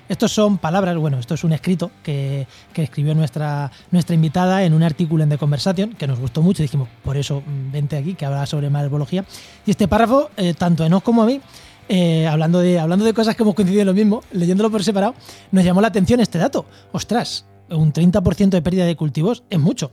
Estos 0.08 0.32
son 0.32 0.60
palabras, 0.60 0.96
bueno, 0.98 1.18
esto 1.18 1.34
es 1.34 1.44
un 1.44 1.54
escrito 1.54 1.90
que, 2.04 2.46
que 2.72 2.84
escribió 2.84 3.16
nuestra, 3.16 3.72
nuestra 3.90 4.14
invitada 4.14 4.64
en 4.64 4.76
un 4.76 4.84
artículo 4.84 5.24
en 5.24 5.30
The 5.30 5.40
Conversation 5.40 5.94
que 5.94 6.06
nos 6.06 6.20
gustó 6.20 6.44
mucho. 6.44 6.62
Dijimos, 6.62 6.88
por 7.04 7.18
eso 7.18 7.42
mm, 7.42 7.72
vente 7.72 7.98
aquí, 7.98 8.14
que 8.14 8.28
habla 8.28 8.46
sobre 8.46 8.70
malherbología. 8.70 9.26
Y 9.66 9.72
este 9.72 9.88
párrafo, 9.88 10.30
eh, 10.38 10.54
tanto 10.54 10.84
a 10.84 10.86
Enoch 10.86 11.02
como 11.02 11.24
a 11.24 11.26
mí, 11.26 11.42
eh, 11.90 12.28
hablando, 12.28 12.60
de, 12.60 12.80
hablando 12.80 13.06
de 13.06 13.14
cosas 13.16 13.36
que 13.36 13.42
hemos 13.42 13.56
coincidido 13.56 13.82
en 13.82 13.88
lo 13.88 13.96
mismo, 13.96 14.22
leyéndolo 14.34 14.70
por 14.70 14.84
separado, 14.84 15.16
nos 15.52 15.66
llamó 15.66 15.82
la 15.82 15.88
atención 15.88 16.20
este 16.20 16.38
dato. 16.38 16.66
Ostras, 16.92 17.46
un 17.72 17.92
30% 17.94 18.50
de 18.50 18.62
pérdida 18.62 18.86
de 18.86 18.96
cultivos 18.96 19.44
es 19.50 19.60
mucho. 19.60 19.92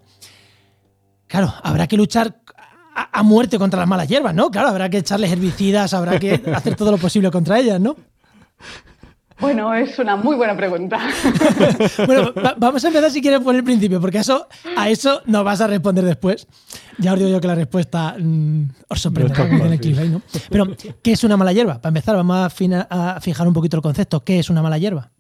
Claro, 1.27 1.53
habrá 1.63 1.87
que 1.87 1.97
luchar 1.97 2.41
a, 2.95 3.19
a 3.19 3.23
muerte 3.23 3.59
contra 3.59 3.79
las 3.81 3.89
malas 3.89 4.09
hierbas, 4.09 4.35
¿no? 4.35 4.51
Claro, 4.51 4.69
habrá 4.69 4.89
que 4.89 4.99
echarles 4.99 5.31
herbicidas, 5.31 5.93
habrá 5.95 6.19
que 6.19 6.35
hacer 6.55 6.75
todo 6.75 6.91
lo 6.91 6.99
posible 6.99 7.31
contra 7.31 7.59
ellas, 7.59 7.81
¿no? 7.81 7.97
Bueno, 9.41 9.73
es 9.73 9.97
una 10.01 10.17
muy 10.17 10.35
buena 10.35 10.57
pregunta. 10.57 10.99
Bueno, 12.07 12.33
va- 12.35 12.55
vamos 12.57 12.85
a 12.85 12.89
empezar 12.89 13.11
si 13.11 13.21
quieres 13.21 13.41
por 13.41 13.55
el 13.55 13.63
principio, 13.63 14.01
porque 14.01 14.19
eso, 14.19 14.49
a 14.77 14.89
eso 14.89 15.21
nos 15.27 15.45
vas 15.45 15.61
a 15.61 15.67
responder 15.69 16.05
después. 16.05 16.47
Ya 16.99 17.13
os 17.13 17.19
digo 17.19 17.31
yo 17.31 17.41
que 17.41 17.47
la 17.47 17.55
respuesta 17.55 18.17
mm, 18.19 18.63
os 18.89 19.01
sorprenderá, 19.01 19.45
No 19.47 19.67
en 19.67 19.73
el 19.73 19.81
clickbait, 19.81 20.11
¿no? 20.11 20.23
Pero, 20.51 20.67
¿qué 21.03 21.13
es 21.13 21.23
una 21.25 21.37
mala 21.37 21.53
hierba? 21.53 21.81
Para 21.81 21.91
empezar, 21.91 22.17
vamos 22.17 22.37
a, 22.37 22.51
fina- 22.51 22.87
a 22.91 23.21
fijar 23.21 23.47
un 23.47 23.53
poquito 23.55 23.77
el 23.77 23.83
concepto. 23.83 24.25
¿Qué 24.25 24.39
es 24.41 24.51
una 24.51 24.63
mala 24.63 24.79
hierba? 24.79 25.11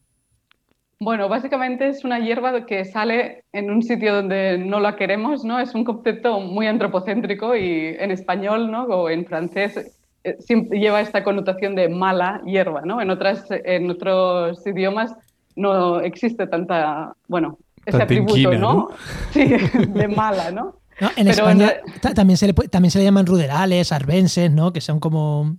Bueno, 1.00 1.28
básicamente 1.28 1.88
es 1.88 2.04
una 2.04 2.18
hierba 2.18 2.66
que 2.66 2.84
sale 2.84 3.44
en 3.52 3.70
un 3.70 3.82
sitio 3.82 4.14
donde 4.16 4.58
no 4.58 4.80
la 4.80 4.96
queremos, 4.96 5.44
¿no? 5.44 5.60
Es 5.60 5.74
un 5.74 5.84
concepto 5.84 6.40
muy 6.40 6.66
antropocéntrico 6.66 7.54
y 7.56 7.94
en 7.98 8.10
español, 8.10 8.70
¿no? 8.70 8.82
O 8.84 9.08
en 9.08 9.24
francés 9.24 9.96
eh, 10.24 10.36
siempre 10.40 10.80
lleva 10.80 11.00
esta 11.00 11.22
connotación 11.22 11.76
de 11.76 11.88
mala 11.88 12.42
hierba, 12.44 12.82
¿no? 12.84 13.00
En 13.00 13.10
otras, 13.10 13.44
en 13.50 13.88
otros 13.90 14.66
idiomas 14.66 15.14
no 15.54 16.00
existe 16.00 16.46
tanta, 16.48 17.12
bueno, 17.28 17.58
ese 17.86 17.92
Tanta 17.98 18.04
atributo, 18.04 18.36
inquina, 18.36 18.58
¿no? 18.58 18.72
¿no? 18.74 18.88
Sí, 19.32 19.44
de 19.88 20.08
mala, 20.08 20.50
¿no? 20.50 20.74
¿No? 21.00 21.08
En 21.16 21.26
Pero 21.28 21.30
España 21.30 21.74
en 22.04 22.14
también, 22.14 22.36
se 22.36 22.48
le, 22.48 22.54
pu- 22.56 22.68
también 22.68 22.90
se 22.90 22.98
le 22.98 23.04
llaman 23.04 23.24
ruderales, 23.24 23.92
arbenses, 23.92 24.50
¿no? 24.50 24.72
Que 24.72 24.80
son 24.80 24.98
como... 24.98 25.54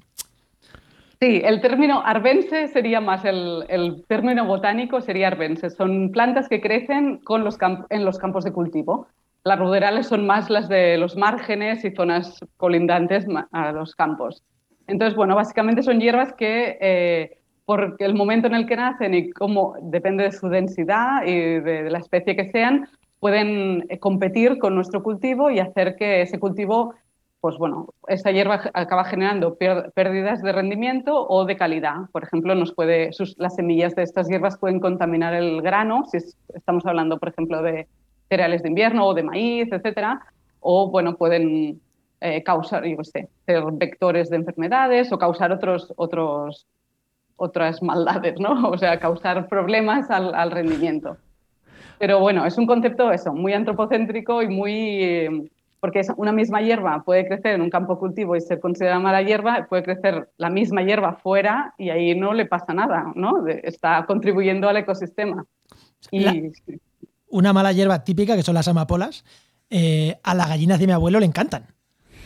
Sí, 1.21 1.41
el 1.43 1.59
término 1.59 2.01
arbense 2.05 2.69
sería 2.69 3.01
más 3.01 3.25
el, 3.25 4.05
término 4.07 4.45
botánico 4.45 5.01
sería 5.01 5.27
arbense. 5.27 5.69
Son 5.69 6.11
plantas 6.13 6.47
que 6.47 6.61
crecen 6.61 7.19
en 7.89 8.05
los 8.05 8.17
campos 8.17 8.45
de 8.45 8.53
cultivo. 8.53 9.07
Las 9.43 9.59
ruderales 9.59 10.07
son 10.07 10.25
más 10.25 10.49
las 10.49 10.69
de 10.69 10.97
los 10.97 11.17
márgenes 11.17 11.83
y 11.83 11.91
zonas 11.91 12.39
colindantes 12.55 13.25
a 13.51 13.71
los 13.73 13.95
campos. 13.95 14.43
Entonces, 14.87 15.15
bueno, 15.15 15.35
básicamente 15.35 15.83
son 15.83 15.99
hierbas 15.99 16.31
que 16.33 16.77
eh, 16.79 17.37
por 17.65 17.97
el 17.99 18.13
momento 18.13 18.47
en 18.47 18.55
el 18.55 18.65
que 18.65 18.77
nacen 18.77 19.13
y 19.13 19.29
cómo 19.31 19.75
depende 19.81 20.23
de 20.23 20.31
su 20.31 20.47
densidad 20.47 21.23
y 21.25 21.35
de, 21.35 21.83
de 21.83 21.89
la 21.91 21.99
especie 21.99 22.35
que 22.37 22.49
sean, 22.49 22.87
pueden 23.19 23.85
eh, 23.89 23.99
competir 23.99 24.57
con 24.57 24.73
nuestro 24.73 25.03
cultivo 25.03 25.51
y 25.51 25.59
hacer 25.59 25.97
que 25.97 26.21
ese 26.21 26.39
cultivo 26.39 26.95
pues 27.41 27.57
bueno, 27.57 27.87
esta 28.07 28.31
hierba 28.31 28.61
acaba 28.73 29.05
generando 29.05 29.57
pérdidas 29.93 30.41
de 30.41 30.51
rendimiento 30.51 31.25
o 31.27 31.45
de 31.45 31.55
calidad. 31.55 31.95
Por 32.11 32.23
ejemplo, 32.23 32.53
nos 32.55 32.73
puede, 32.73 33.11
las 33.37 33.55
semillas 33.55 33.95
de 33.95 34.03
estas 34.03 34.27
hierbas 34.27 34.57
pueden 34.57 34.79
contaminar 34.79 35.33
el 35.33 35.61
grano, 35.61 36.03
si 36.05 36.17
es- 36.17 36.37
estamos 36.53 36.85
hablando, 36.85 37.17
por 37.17 37.29
ejemplo, 37.29 37.61
de 37.61 37.87
cereales 38.27 38.61
de 38.63 38.69
invierno 38.69 39.05
o 39.05 39.13
de 39.13 39.23
maíz, 39.23 39.71
etcétera, 39.71 40.21
o 40.59 40.89
bueno, 40.91 41.15
pueden 41.15 41.79
eh, 42.21 42.43
causar, 42.43 42.85
yo 42.85 43.01
sé, 43.03 43.29
ser 43.45 43.63
vectores 43.71 44.29
de 44.29 44.35
enfermedades 44.35 45.11
o 45.13 45.17
causar 45.17 45.53
otros, 45.53 45.93
otros, 45.95 46.67
otras 47.37 47.81
maldades, 47.81 48.37
¿no? 48.39 48.51
O 48.69 48.77
sea, 48.77 48.99
causar 48.99 49.47
problemas 49.47 50.11
al 50.11 50.51
rendimiento. 50.51 51.15
Pero 51.97 52.19
bueno, 52.19 52.45
es 52.45 52.57
un 52.57 52.65
concepto 52.65 53.11
eso, 53.11 53.33
muy 53.33 53.53
antropocéntrico 53.53 54.41
y 54.41 54.47
muy... 54.47 55.51
porque 55.79 55.99
es 55.99 56.11
una 56.17 56.31
misma 56.31 56.61
hierba 56.61 57.03
puede 57.03 57.27
crecer 57.27 57.55
en 57.55 57.61
un 57.61 57.69
campo 57.69 57.97
cultivo 57.99 58.35
y 58.35 58.41
ser 58.41 58.59
considerada 58.59 58.99
mala 58.99 59.21
hierba, 59.21 59.65
puede 59.69 59.83
crecer 59.83 60.29
la 60.37 60.49
misma 60.49 60.81
hierba 60.83 61.13
fuera 61.13 61.73
y 61.77 61.89
ahí 61.89 62.15
no 62.15 62.33
le 62.33 62.45
pasa 62.45 62.73
nada, 62.73 63.11
¿no? 63.15 63.47
Está 63.47 64.05
contribuyendo 64.05 64.67
al 64.69 64.77
ecosistema. 64.77 65.45
Y 66.11 66.19
La- 66.19 66.33
Una 67.29 67.53
mala 67.53 67.71
hierba 67.71 68.03
típica, 68.03 68.35
que 68.35 68.43
son 68.43 68.55
las 68.55 68.67
amapolas, 68.67 69.23
eh, 69.69 70.17
a 70.23 70.33
las 70.33 70.49
gallinas 70.49 70.79
de 70.79 70.87
mi 70.87 70.93
abuelo 70.93 71.19
le 71.19 71.25
encantan. 71.27 71.65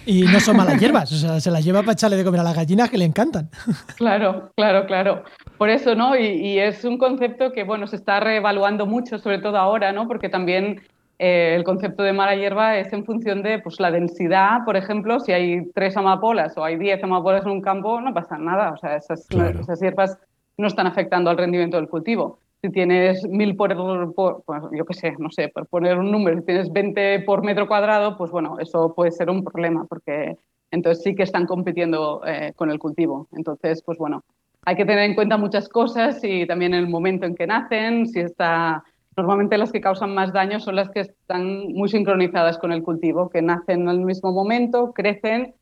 Y 0.05 0.23
no 0.23 0.39
son 0.41 0.57
malas 0.57 0.79
hierbas, 0.81 1.09
o 1.13 1.15
sea, 1.15 1.39
se 1.39 1.49
las 1.49 1.63
lleva 1.63 1.79
para 1.81 1.93
echarle 1.93 2.17
de 2.17 2.25
comer 2.25 2.41
a 2.41 2.43
las 2.43 2.55
gallinas 2.55 2.89
que 2.89 2.97
le 2.97 3.05
encantan. 3.05 3.49
Claro, 3.95 4.51
claro, 4.57 4.85
claro. 4.85 5.23
Por 5.57 5.69
eso, 5.69 5.95
¿no? 5.95 6.17
Y, 6.17 6.25
y 6.25 6.59
es 6.59 6.83
un 6.83 6.97
concepto 6.97 7.51
que, 7.53 7.63
bueno, 7.63 7.87
se 7.87 7.95
está 7.95 8.19
reevaluando 8.19 8.85
mucho, 8.85 9.17
sobre 9.17 9.39
todo 9.39 9.57
ahora, 9.57 9.93
¿no? 9.93 10.07
Porque 10.07 10.27
también 10.27 10.81
eh, 11.19 11.53
el 11.55 11.63
concepto 11.63 12.03
de 12.03 12.13
mala 12.13 12.35
hierba 12.35 12.77
es 12.77 12.91
en 12.91 13.05
función 13.05 13.43
de 13.43 13.59
pues, 13.59 13.79
la 13.79 13.91
densidad, 13.91 14.65
por 14.65 14.75
ejemplo, 14.75 15.19
si 15.19 15.31
hay 15.31 15.69
tres 15.73 15.95
amapolas 15.95 16.57
o 16.57 16.63
hay 16.63 16.77
diez 16.77 17.03
amapolas 17.03 17.45
en 17.45 17.51
un 17.51 17.61
campo, 17.61 18.01
no 18.01 18.13
pasa 18.13 18.37
nada. 18.37 18.71
O 18.71 18.77
sea, 18.77 18.95
esas, 18.97 19.27
Claro. 19.27 19.59
esas 19.59 19.79
hierbas 19.79 20.17
no 20.57 20.67
están 20.67 20.87
afectando 20.87 21.29
al 21.29 21.37
rendimiento 21.37 21.77
del 21.77 21.87
cultivo. 21.87 22.39
Si 22.61 22.69
tienes 22.69 23.27
mil 23.27 23.55
por, 23.55 24.13
por- 24.13 24.43
pues, 24.43 24.63
yo 24.71 24.85
qué 24.85 24.93
sé, 24.93 25.15
no 25.19 25.29
sé, 25.29 25.49
por 25.49 25.67
poner 25.67 25.97
un 25.97 26.11
número, 26.11 26.37
si 26.39 26.45
tienes 26.45 26.71
20 26.71 27.19
por 27.21 27.43
metro 27.43 27.67
cuadrado, 27.67 28.17
pues 28.17 28.31
bueno, 28.31 28.57
eso 28.59 28.93
puede 28.95 29.11
ser 29.11 29.29
un 29.29 29.43
problema 29.43 29.85
porque 29.85 30.37
entonces 30.71 31.03
sí 31.03 31.13
que 31.15 31.23
están 31.23 31.45
compitiendo 31.45 32.21
eh, 32.25 32.53
con 32.55 32.71
el 32.71 32.79
cultivo. 32.79 33.27
Entonces, 33.33 33.83
pues 33.85 33.97
bueno, 33.97 34.23
hay 34.65 34.75
que 34.77 34.85
tener 34.85 35.03
en 35.03 35.13
cuenta 35.13 35.35
muchas 35.37 35.67
cosas 35.67 36.23
y 36.23 36.47
también 36.47 36.73
el 36.73 36.87
momento 36.87 37.25
en 37.25 37.35
que 37.35 37.45
nacen, 37.47 38.07
si 38.07 38.19
está... 38.21 38.83
Normalmente 39.15 39.57
las 39.57 39.71
que 39.71 39.81
causan 39.81 40.13
más 40.13 40.33
daño 40.33 40.59
son 40.59 40.75
las 40.75 40.89
que 40.89 41.01
están 41.01 41.67
muy 41.73 41.89
sincronizadas 41.89 42.57
con 42.57 42.71
el 42.71 42.83
cultivo, 42.83 43.29
que 43.29 43.41
nacen 43.41 43.87
al 43.87 43.99
mismo 43.99 44.31
momento, 44.31 44.93
crecen 44.93 45.55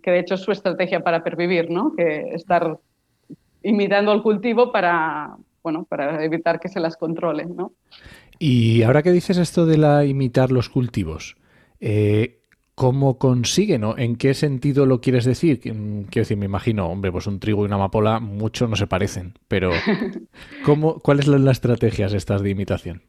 que 0.00 0.10
de 0.10 0.20
hecho 0.20 0.34
es 0.34 0.40
su 0.40 0.52
estrategia 0.52 1.00
para 1.00 1.22
pervivir, 1.22 1.70
¿no? 1.70 1.94
Que 1.94 2.30
estar 2.34 2.78
imitando 3.62 4.12
el 4.12 4.22
cultivo 4.22 4.72
para, 4.72 5.36
bueno, 5.62 5.84
para 5.84 6.24
evitar 6.24 6.60
que 6.60 6.68
se 6.68 6.80
las 6.80 6.96
controlen, 6.96 7.54
¿no? 7.56 7.72
Y 8.38 8.82
ahora 8.82 9.02
que 9.02 9.12
dices 9.12 9.36
esto 9.36 9.66
de 9.66 9.78
la 9.78 10.04
imitar 10.04 10.50
los 10.50 10.68
cultivos, 10.68 11.36
eh, 11.80 12.41
¿cómo 12.74 13.18
consiguen 13.18 13.84
o 13.84 13.96
en 13.98 14.16
qué 14.16 14.34
sentido 14.34 14.86
lo 14.86 15.00
quieres 15.00 15.24
decir? 15.24 15.60
Quiero 15.60 16.06
decir, 16.12 16.36
me 16.36 16.46
imagino, 16.46 16.88
hombre, 16.88 17.12
pues 17.12 17.26
un 17.26 17.40
trigo 17.40 17.62
y 17.62 17.66
una 17.66 17.76
amapola 17.76 18.20
mucho 18.20 18.66
no 18.68 18.76
se 18.76 18.86
parecen, 18.86 19.34
pero 19.48 19.70
¿cómo, 20.64 21.00
¿cuáles 21.00 21.26
son 21.26 21.44
las 21.44 21.58
estrategias 21.58 22.14
estas 22.14 22.42
de 22.42 22.50
imitación? 22.50 23.02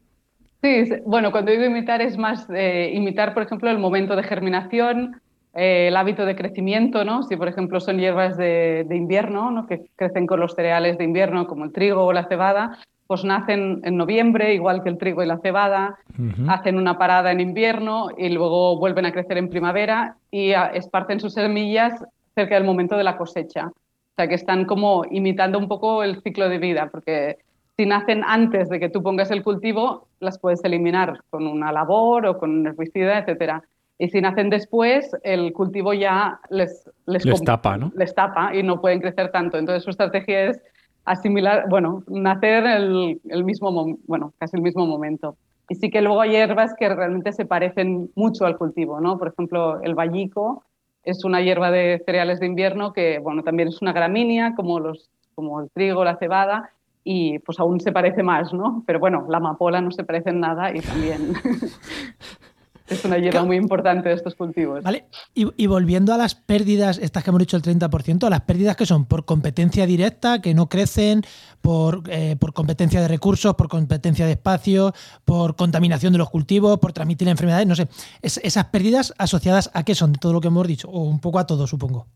Sí, 0.61 0.89
bueno, 1.05 1.31
cuando 1.31 1.51
digo 1.51 1.65
imitar 1.65 2.01
es 2.01 2.17
más 2.17 2.47
imitar, 2.93 3.33
por 3.33 3.43
ejemplo, 3.43 3.69
el 3.69 3.79
momento 3.79 4.15
de 4.15 4.23
germinación, 4.23 5.21
eh, 5.55 5.89
el 5.89 5.97
hábito 5.97 6.25
de 6.25 6.35
crecimiento, 6.35 7.05
¿no? 7.05 7.23
Si, 7.23 7.35
por 7.35 7.47
ejemplo, 7.47 7.79
son 7.79 7.99
hierbas 7.99 8.37
de, 8.37 8.87
invierno, 8.89 9.51
¿no? 9.51 9.67
que 9.67 9.85
crecen 9.95 10.25
con 10.25 10.39
los 10.39 10.55
cereales 10.55 10.97
de 10.97 11.03
invierno, 11.03 11.45
como 11.45 11.63
el 11.65 11.71
trigo 11.71 12.03
o 12.03 12.13
la 12.13 12.27
cebada, 12.27 12.79
pues 13.07 13.23
nacen 13.23 13.81
en 13.83 13.97
noviembre, 13.97 14.53
igual 14.53 14.83
que 14.83 14.89
el 14.89 14.97
trigo 14.97 15.23
y 15.23 15.25
la 15.25 15.39
cebada, 15.39 15.99
hacen 16.47 16.77
una 16.77 16.97
parada 16.97 17.31
en 17.31 17.39
invierno 17.39 18.09
y 18.17 18.29
luego 18.29 18.77
vuelven 18.77 19.05
a 19.05 19.11
crecer 19.11 19.37
en 19.37 19.49
primavera 19.49 20.15
y 20.31 20.51
esparcen 20.73 21.19
sus 21.19 21.33
semillas 21.33 22.03
cerca 22.35 22.55
del 22.55 22.63
momento 22.63 22.97
de 22.97 23.03
la 23.03 23.17
cosecha. 23.17 23.67
O 23.67 24.15
sea, 24.15 24.27
que 24.27 24.35
están 24.35 24.65
como 24.65 25.03
imitando 25.09 25.57
un 25.57 25.67
poco 25.67 26.03
el 26.03 26.21
ciclo 26.21 26.47
de 26.47 26.59
vida, 26.59 26.89
porque 26.91 27.37
si 27.75 27.85
nacen 27.85 28.23
antes 28.25 28.69
de 28.69 28.79
que 28.79 28.89
tú 28.89 29.01
pongas 29.01 29.31
el 29.31 29.43
cultivo, 29.43 30.07
las 30.19 30.39
puedes 30.39 30.63
eliminar 30.63 31.21
con 31.29 31.47
una 31.47 31.71
labor 31.71 32.27
o 32.27 32.37
con 32.37 32.51
un 32.51 32.67
herbicida, 32.67 33.19
etcétera. 33.19 33.63
Y 33.97 34.09
si 34.09 34.21
nacen 34.21 34.49
después, 34.49 35.15
el 35.23 35.53
cultivo 35.53 35.93
ya 35.93 36.39
les, 36.49 36.89
les, 37.05 37.23
tapa, 37.43 37.77
¿no? 37.77 37.91
Les 37.95 38.13
tapa 38.13 38.55
y 38.55 38.61
no 38.61 38.81
pueden 38.81 38.99
crecer 38.99 39.31
tanto. 39.31 39.57
Entonces 39.57 39.83
su 39.83 39.89
estrategia 39.89 40.49
es 40.49 40.61
asimilar, 41.05 41.65
bueno, 41.69 42.03
nacer 42.07 42.65
el, 42.65 43.21
el 43.29 43.43
mismo, 43.43 43.97
bueno, 44.05 44.33
casi 44.37 44.57
el 44.57 44.63
mismo 44.63 44.85
momento. 44.85 45.35
Y 45.69 45.75
sí 45.75 45.89
que 45.89 46.01
luego 46.01 46.21
hay 46.21 46.31
hierbas 46.31 46.73
que 46.77 46.89
realmente 46.89 47.31
se 47.31 47.45
parecen 47.45 48.09
mucho 48.15 48.45
al 48.45 48.57
cultivo, 48.57 48.99
¿no? 48.99 49.17
Por 49.17 49.29
ejemplo, 49.29 49.81
el 49.81 49.95
vallico 49.95 50.63
es 51.03 51.23
una 51.23 51.41
hierba 51.41 51.71
de 51.71 52.01
cereales 52.05 52.39
de 52.39 52.47
invierno 52.47 52.93
que, 52.93 53.19
bueno, 53.19 53.43
también 53.43 53.69
es 53.69 53.81
una 53.81 53.93
gramínea 53.93 54.55
como, 54.55 54.79
los, 54.79 55.09
como 55.35 55.61
el 55.61 55.69
trigo, 55.69 56.03
la 56.03 56.17
cebada, 56.17 56.71
y 57.03 57.39
pues 57.39 57.59
aún 57.59 57.79
se 57.81 57.91
parece 57.91 58.23
más, 58.23 58.53
¿no? 58.53 58.83
Pero 58.85 58.99
bueno, 58.99 59.25
la 59.29 59.37
amapola 59.37 59.81
no 59.81 59.91
se 59.91 60.03
parece 60.03 60.29
en 60.29 60.39
nada 60.39 60.73
y 60.73 60.79
también 60.79 61.33
es 62.87 63.05
una 63.05 63.17
hierba 63.17 63.43
muy 63.43 63.57
importante 63.57 64.09
de 64.09 64.15
estos 64.15 64.35
cultivos. 64.35 64.83
Vale, 64.83 65.05
y, 65.33 65.67
volviendo 65.67 66.13
a 66.13 66.17
las 66.17 66.35
pérdidas, 66.35 66.97
estas 66.97 67.23
que 67.23 67.29
hemos 67.29 67.39
dicho 67.39 67.57
el 67.57 67.63
30%, 67.63 68.29
las 68.29 68.41
pérdidas 68.41 68.75
que 68.75 68.85
son 68.85 69.05
por 69.05 69.25
competencia 69.25 69.85
directa, 69.85 70.41
que 70.41 70.53
no 70.53 70.67
crecen, 70.67 71.21
por, 71.61 72.03
eh, 72.09 72.35
por 72.39 72.53
competencia 72.53 73.01
de 73.01 73.07
recursos, 73.07 73.55
por 73.55 73.69
competencia 73.69 74.25
de 74.25 74.33
espacio, 74.33 74.93
por 75.25 75.55
contaminación 75.55 76.13
de 76.13 76.19
los 76.19 76.29
cultivos, 76.29 76.79
por 76.79 76.93
transmitir 76.93 77.27
enfermedades, 77.27 77.67
no 77.67 77.75
sé, 77.75 77.87
esas 78.21 78.65
pérdidas 78.65 79.13
asociadas 79.17 79.71
a 79.73 79.83
qué 79.83 79.95
son 79.95 80.13
de 80.13 80.19
todo 80.19 80.33
lo 80.33 80.41
que 80.41 80.47
hemos 80.47 80.67
dicho, 80.67 80.89
o 80.89 81.03
un 81.03 81.19
poco 81.19 81.39
a 81.39 81.47
todo, 81.47 81.67
supongo. 81.67 82.07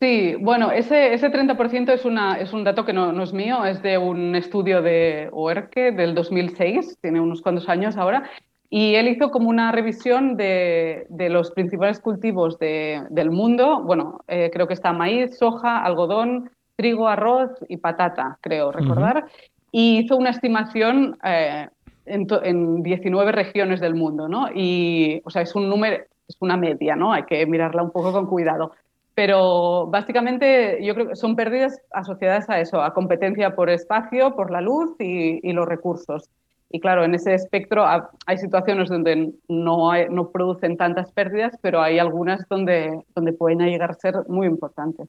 Sí, 0.00 0.34
bueno, 0.40 0.72
ese, 0.72 1.12
ese 1.12 1.30
30% 1.30 1.92
es, 1.92 2.06
una, 2.06 2.38
es 2.40 2.54
un 2.54 2.64
dato 2.64 2.86
que 2.86 2.94
no, 2.94 3.12
no, 3.12 3.22
es 3.22 3.34
mío, 3.34 3.66
es 3.66 3.82
de 3.82 3.98
un 3.98 4.34
estudio 4.34 4.80
de 4.80 5.28
OERCE 5.30 5.92
del 5.92 6.14
2006, 6.14 6.98
tiene 7.02 7.20
unos 7.20 7.42
cuantos 7.42 7.68
años 7.68 7.98
ahora, 7.98 8.30
y 8.76 8.96
él 8.96 9.06
hizo 9.06 9.30
como 9.30 9.50
una 9.50 9.70
revisión 9.70 10.36
de, 10.36 11.06
de 11.08 11.28
los 11.28 11.52
principales 11.52 12.00
cultivos 12.00 12.58
de, 12.58 13.04
del 13.08 13.30
mundo. 13.30 13.80
Bueno, 13.84 14.22
eh, 14.26 14.50
creo 14.52 14.66
que 14.66 14.74
está 14.74 14.92
maíz, 14.92 15.38
soja, 15.38 15.78
algodón, 15.84 16.50
trigo, 16.74 17.06
arroz 17.06 17.52
y 17.68 17.76
patata, 17.76 18.36
creo 18.40 18.72
recordar. 18.72 19.26
Y 19.70 19.98
hizo 19.98 20.16
una 20.16 20.30
estimación 20.30 21.16
eh, 21.22 21.68
en, 22.04 22.26
en, 22.42 22.82
19 22.82 23.30
regiones 23.30 23.78
del 23.78 23.94
mundo, 23.94 24.26
¿no? 24.26 24.48
Y, 24.52 25.22
o 25.24 25.30
sea, 25.30 25.42
es 25.42 25.54
un 25.54 25.68
número, 25.68 26.02
es 26.26 26.36
una 26.40 26.56
media, 26.56 26.96
¿no? 26.96 27.12
Hay 27.12 27.26
que 27.26 27.46
mirarla 27.46 27.80
un 27.80 27.92
poco 27.92 28.12
con 28.12 28.26
cuidado. 28.26 28.72
Pero 29.14 29.86
básicamente 29.86 30.84
yo 30.84 30.96
creo 30.96 31.10
que 31.10 31.14
son 31.14 31.36
pérdidas 31.36 31.80
asociadas 31.92 32.50
a 32.50 32.58
eso, 32.58 32.82
a 32.82 32.92
competencia 32.92 33.54
por 33.54 33.70
espacio, 33.70 34.34
por 34.34 34.50
la 34.50 34.60
luz 34.60 34.96
y, 34.98 35.48
y 35.48 35.52
los 35.52 35.68
recursos. 35.68 36.28
Y 36.74 36.80
claro, 36.80 37.04
en 37.04 37.14
ese 37.14 37.34
espectro 37.34 37.84
hay 38.26 38.36
situaciones 38.36 38.88
donde 38.88 39.32
no, 39.46 39.92
no 40.10 40.30
producen 40.32 40.76
tantas 40.76 41.12
pérdidas, 41.12 41.56
pero 41.62 41.80
hay 41.80 42.00
algunas 42.00 42.48
donde, 42.48 43.00
donde 43.14 43.32
pueden 43.32 43.60
llegar 43.60 43.92
a 43.92 43.94
ser 43.94 44.16
muy 44.26 44.48
importantes. 44.48 45.08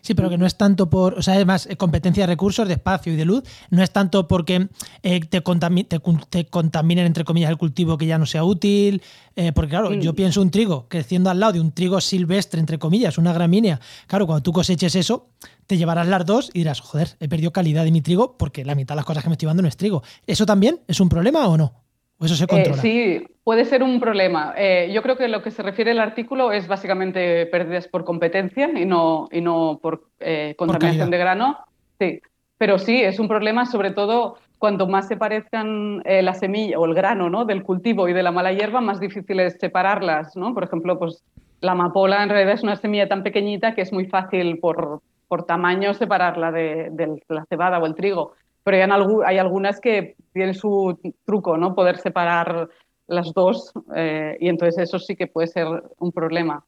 Sí, 0.00 0.14
pero 0.14 0.30
que 0.30 0.38
no 0.38 0.46
es 0.46 0.56
tanto 0.56 0.90
por, 0.90 1.18
o 1.18 1.22
sea, 1.22 1.34
además, 1.34 1.66
eh, 1.66 1.76
competencia 1.76 2.24
de 2.24 2.26
recursos, 2.26 2.66
de 2.68 2.74
espacio 2.74 3.12
y 3.12 3.16
de 3.16 3.24
luz, 3.24 3.44
no 3.70 3.82
es 3.82 3.90
tanto 3.90 4.28
porque 4.28 4.68
eh, 5.02 5.20
te, 5.20 5.40
te, 5.40 6.46
contaminen, 6.46 7.06
entre 7.06 7.24
comillas, 7.24 7.50
el 7.50 7.56
cultivo 7.56 7.98
que 7.98 8.06
ya 8.06 8.18
no 8.18 8.26
sea 8.26 8.44
útil, 8.44 9.02
eh, 9.36 9.52
porque 9.52 9.70
claro, 9.70 9.92
yo 9.94 10.12
mm. 10.12 10.16
pienso 10.16 10.42
un 10.42 10.50
trigo 10.50 10.86
creciendo 10.88 11.30
al 11.30 11.40
lado 11.40 11.54
de 11.54 11.60
un 11.60 11.72
trigo 11.72 12.00
silvestre, 12.00 12.60
entre 12.60 12.78
comillas, 12.78 13.18
una 13.18 13.32
gramínea, 13.32 13.80
claro, 14.06 14.26
cuando 14.26 14.42
tú 14.42 14.52
coseches 14.52 14.94
eso, 14.94 15.28
te 15.66 15.76
llevarás 15.76 16.08
las 16.08 16.24
dos 16.24 16.50
y 16.52 16.60
dirás, 16.60 16.80
joder, 16.80 17.16
he 17.20 17.28
perdido 17.28 17.52
calidad 17.52 17.84
de 17.84 17.90
mi 17.90 18.00
trigo 18.00 18.36
porque 18.38 18.64
la 18.64 18.74
mitad 18.74 18.94
de 18.94 18.96
las 18.96 19.04
cosas 19.04 19.22
que 19.22 19.28
me 19.28 19.34
estoy 19.34 19.46
llevando 19.46 19.62
no 19.62 19.68
es 19.68 19.76
trigo. 19.76 20.02
¿Eso 20.26 20.46
también 20.46 20.80
es 20.88 21.00
un 21.00 21.08
problema 21.08 21.46
o 21.46 21.56
no? 21.56 21.87
¿O 22.18 22.24
eso 22.24 22.34
se 22.34 22.44
eh, 22.44 22.48
controla? 22.48 22.82
sí, 22.82 23.26
puede 23.44 23.64
ser 23.64 23.82
un 23.82 24.00
problema. 24.00 24.54
Eh, 24.56 24.90
yo 24.92 25.02
creo 25.02 25.16
que 25.16 25.28
lo 25.28 25.42
que 25.42 25.50
se 25.50 25.62
refiere 25.62 25.92
el 25.92 26.00
artículo 26.00 26.52
es 26.52 26.66
básicamente 26.66 27.46
pérdidas 27.46 27.88
por 27.88 28.04
competencia 28.04 28.70
y 28.74 28.84
no, 28.84 29.28
y 29.30 29.40
no 29.40 29.78
por 29.80 30.04
eh, 30.20 30.54
contaminación 30.56 31.10
de 31.10 31.18
grano. 31.18 31.58
Sí, 31.98 32.20
pero 32.58 32.78
sí, 32.78 33.00
es 33.02 33.18
un 33.18 33.28
problema 33.28 33.66
sobre 33.66 33.92
todo 33.92 34.36
cuanto 34.58 34.88
más 34.88 35.06
se 35.06 35.16
parezcan 35.16 36.02
la 36.04 36.34
semilla 36.34 36.80
o 36.80 36.84
el 36.84 36.94
grano 36.94 37.30
¿no? 37.30 37.44
del 37.44 37.62
cultivo 37.62 38.08
y 38.08 38.12
de 38.12 38.24
la 38.24 38.32
mala 38.32 38.52
hierba, 38.52 38.80
más 38.80 38.98
difícil 38.98 39.38
es 39.38 39.56
separarlas. 39.60 40.34
¿no? 40.34 40.52
Por 40.52 40.64
ejemplo, 40.64 40.98
pues 40.98 41.22
la 41.60 41.72
amapola 41.72 42.22
en 42.22 42.28
realidad 42.28 42.54
es 42.54 42.62
una 42.62 42.76
semilla 42.76 43.08
tan 43.08 43.22
pequeñita 43.22 43.74
que 43.74 43.82
es 43.82 43.92
muy 43.92 44.06
fácil 44.06 44.58
por, 44.58 45.00
por 45.26 45.44
tamaño 45.44 45.94
separarla 45.94 46.52
de, 46.52 47.20
la 47.28 47.44
cebada 47.46 47.78
o 47.78 47.86
el 47.86 47.94
trigo. 47.94 48.34
Pero 48.68 48.84
hay, 48.84 49.34
hay, 49.34 49.38
algunas 49.38 49.80
que 49.80 50.14
tienen 50.34 50.52
su 50.52 51.00
truco, 51.24 51.56
¿no? 51.56 51.74
Poder 51.74 51.96
separar 51.96 52.68
las 53.06 53.32
dos 53.32 53.72
eh, 53.96 54.36
y 54.40 54.50
entonces 54.50 54.82
eso 54.82 54.98
sí 54.98 55.16
que 55.16 55.26
puede 55.26 55.46
ser 55.46 55.66
un 55.98 56.12
problema. 56.12 56.66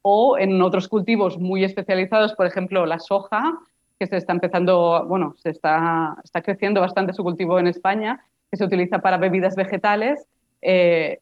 O 0.00 0.38
en 0.38 0.62
otros 0.62 0.86
cultivos 0.86 1.38
muy 1.38 1.64
especializados, 1.64 2.34
por 2.34 2.46
ejemplo, 2.46 2.86
la 2.86 3.00
soja, 3.00 3.58
que 3.98 4.06
se 4.06 4.16
está 4.16 4.32
empezando, 4.32 5.04
bueno, 5.08 5.34
se 5.38 5.50
está, 5.50 6.18
está 6.22 6.40
creciendo 6.40 6.80
bastante 6.80 7.14
su 7.14 7.24
cultivo 7.24 7.58
en 7.58 7.66
España, 7.66 8.24
que 8.48 8.56
se 8.56 8.64
utiliza 8.64 9.00
para 9.00 9.18
bebidas 9.18 9.56
vegetales. 9.56 10.24
Eh, 10.62 11.18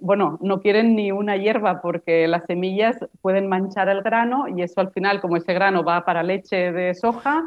bueno, 0.00 0.38
no 0.42 0.60
quieren 0.60 0.96
ni 0.96 1.12
una 1.12 1.36
hierba 1.36 1.80
porque 1.80 2.26
las 2.26 2.44
semillas 2.46 2.96
pueden 3.22 3.48
manchar 3.48 3.88
el 3.88 4.02
grano 4.02 4.46
y 4.48 4.62
eso 4.62 4.80
al 4.80 4.90
final, 4.90 5.20
como 5.20 5.36
ese 5.36 5.54
grano 5.54 5.84
va 5.84 6.04
para 6.04 6.22
leche 6.22 6.72
de 6.72 6.94
soja, 6.94 7.44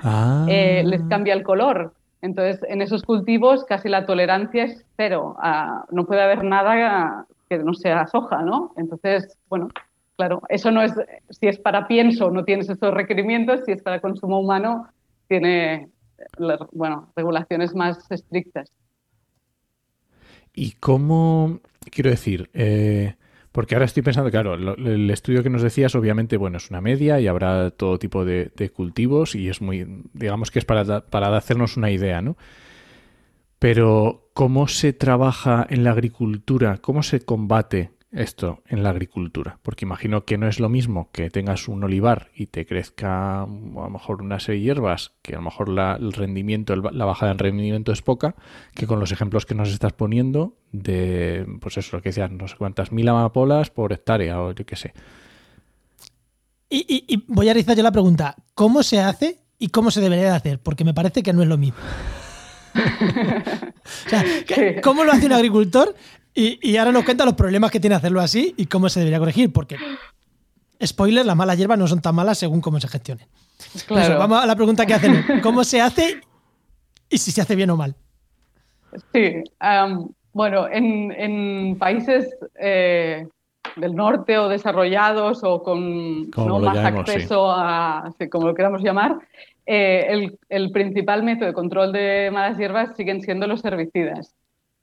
eh, 0.47 0.83
les 0.85 1.01
ah. 1.01 1.07
cambia 1.09 1.33
el 1.33 1.43
color. 1.43 1.93
Entonces, 2.21 2.59
en 2.67 2.81
esos 2.81 3.03
cultivos 3.03 3.63
casi 3.65 3.89
la 3.89 4.05
tolerancia 4.05 4.65
es 4.65 4.85
cero. 4.97 5.35
Ah, 5.39 5.85
no 5.91 6.05
puede 6.05 6.21
haber 6.21 6.43
nada 6.43 7.25
que 7.49 7.57
no 7.59 7.73
sea 7.73 8.07
soja, 8.07 8.41
¿no? 8.41 8.73
Entonces, 8.77 9.37
bueno, 9.49 9.69
claro, 10.17 10.41
eso 10.49 10.71
no 10.71 10.81
es, 10.81 10.93
si 11.29 11.47
es 11.47 11.57
para 11.59 11.87
pienso, 11.87 12.29
no 12.29 12.43
tienes 12.43 12.69
esos 12.69 12.93
requerimientos, 12.93 13.61
si 13.65 13.71
es 13.71 13.81
para 13.81 14.01
consumo 14.01 14.39
humano, 14.39 14.87
tiene, 15.27 15.87
bueno, 16.71 17.09
regulaciones 17.15 17.73
más 17.73 18.09
estrictas. 18.11 18.71
¿Y 20.59 20.71
cómo, 20.71 21.61
quiero 21.89 22.09
decir, 22.09 22.49
eh, 22.53 23.15
porque 23.53 23.75
ahora 23.75 23.85
estoy 23.85 24.03
pensando, 24.03 24.29
claro, 24.29 24.55
el 24.55 25.09
estudio 25.09 25.41
que 25.41 25.49
nos 25.49 25.61
decías, 25.61 25.95
obviamente, 25.95 26.35
bueno, 26.35 26.57
es 26.57 26.69
una 26.69 26.81
media 26.81 27.17
y 27.21 27.27
habrá 27.27 27.71
todo 27.71 27.97
tipo 27.97 28.25
de, 28.25 28.51
cultivos 28.75 29.35
y 29.35 29.47
es 29.47 29.61
muy, 29.61 29.87
digamos 30.11 30.51
que 30.51 30.59
es 30.59 30.65
para, 30.65 31.05
para 31.05 31.37
hacernos 31.37 31.77
una 31.77 31.91
idea, 31.91 32.21
¿no? 32.21 32.35
Pero, 33.57 34.29
¿cómo 34.33 34.67
se 34.67 34.91
trabaja 34.91 35.65
en 35.69 35.85
la 35.85 35.91
agricultura? 35.91 36.79
¿Cómo 36.81 37.03
se 37.03 37.21
combate 37.21 37.91
esto 38.11 38.61
en 38.67 38.83
la 38.83 38.89
agricultura? 38.89 39.59
Porque 39.61 39.85
imagino 39.85 40.25
que 40.25 40.37
no 40.37 40.47
es 40.47 40.59
lo 40.59 40.69
mismo 40.69 41.09
que 41.11 41.29
tengas 41.29 41.67
un 41.67 41.83
olivar 41.83 42.29
y 42.35 42.47
te 42.47 42.65
crezca 42.65 43.43
a 43.43 43.47
lo 43.47 43.89
mejor 43.89 44.21
una 44.21 44.39
serie 44.39 44.59
de 44.59 44.65
hierbas, 44.65 45.13
que 45.21 45.33
a 45.33 45.37
lo 45.37 45.43
mejor 45.43 45.69
la, 45.69 45.95
el 45.95 46.13
rendimiento, 46.13 46.75
la 46.75 47.05
bajada 47.05 47.31
en 47.31 47.39
rendimiento 47.39 47.91
es 47.91 48.01
poca, 48.01 48.35
que 48.73 48.87
con 48.87 48.99
los 48.99 49.11
ejemplos 49.11 49.45
que 49.45 49.55
nos 49.55 49.69
estás 49.69 49.93
poniendo 49.93 50.55
de, 50.71 51.45
pues 51.61 51.77
eso, 51.77 51.97
lo 51.97 52.01
que 52.01 52.09
decías, 52.09 52.31
no 52.31 52.47
sé 52.47 52.55
cuántas 52.57 52.91
mil 52.91 53.07
amapolas 53.07 53.69
por 53.69 53.93
hectárea 53.93 54.41
o 54.41 54.51
yo 54.53 54.65
qué 54.65 54.75
sé. 54.75 54.93
Y, 56.71 57.23
voy 57.27 57.49
a 57.49 57.53
realizar 57.53 57.75
yo 57.75 57.81
la 57.81 57.91
pregunta, 57.91 58.35
¿cómo 58.53 58.83
se 58.83 58.99
hace 58.99 59.39
y 59.57 59.69
cómo 59.69 59.89
se 59.89 60.01
debería 60.01 60.25
de 60.25 60.35
hacer? 60.35 60.59
Porque 60.59 60.83
me 60.83 60.93
parece 60.93 61.23
que 61.23 61.33
no 61.33 61.41
es 61.41 61.47
lo 61.47 61.57
mismo. 61.57 61.79
o 62.75 64.09
sea, 64.09 64.23
¿cómo 64.83 65.03
lo 65.03 65.11
hace 65.11 65.25
un 65.25 65.33
agricultor 65.33 65.95
y, 66.39 66.77
ahora 66.77 66.91
nos 66.91 67.03
cuenta 67.03 67.25
los 67.25 67.33
problemas 67.33 67.71
que 67.71 67.79
tiene 67.79 67.95
hacerlo 67.95 68.21
así 68.21 68.53
y 68.55 68.65
cómo 68.67 68.87
se 68.87 68.99
debería 68.99 69.19
corregir, 69.19 69.51
porque 69.51 69.77
spoiler, 70.83 71.25
las 71.25 71.35
malas 71.35 71.57
hierbas 71.57 71.77
no 71.77 71.87
son 71.87 72.01
tan 72.01 72.15
malas 72.15 72.37
según 72.37 72.61
cómo 72.61 72.79
se 72.79 72.87
gestionen. 72.87 73.27
Claro. 73.85 74.13
Eso, 74.13 74.19
vamos 74.19 74.41
a 74.41 74.45
la 74.45 74.55
pregunta 74.55 74.85
que 74.85 74.93
hacen. 74.93 75.41
¿Cómo 75.43 75.63
se 75.63 75.81
hace 75.81 76.21
y 77.09 77.17
si 77.17 77.31
se 77.31 77.41
hace 77.41 77.55
bien 77.55 77.69
o 77.71 77.77
mal? 77.77 77.95
Sí, 79.13 79.43
am, 79.59 80.09
bueno, 80.33 80.67
en, 80.69 81.11
en 81.11 81.77
países 81.77 82.33
eh, 82.59 83.27
del 83.75 83.95
norte 83.95 84.37
o 84.37 84.47
desarrollados 84.47 85.43
o 85.43 85.61
con 85.61 86.29
más 86.29 86.75
llamemos, 86.75 87.05
sí. 87.05 87.15
acceso 87.15 87.51
a, 87.51 88.11
sí, 88.17 88.29
como 88.29 88.47
lo 88.47 88.55
queramos 88.55 88.81
llamar, 88.81 89.17
eh, 89.65 90.07
el, 90.09 90.39
el 90.47 90.71
principal 90.71 91.23
método 91.23 91.47
de 91.47 91.53
control 91.53 91.91
de 91.91 92.29
malas 92.31 92.57
hierbas 92.57 92.95
siguen 92.95 93.21
siendo 93.21 93.45
los 93.45 93.63
herbicidas. 93.65 94.35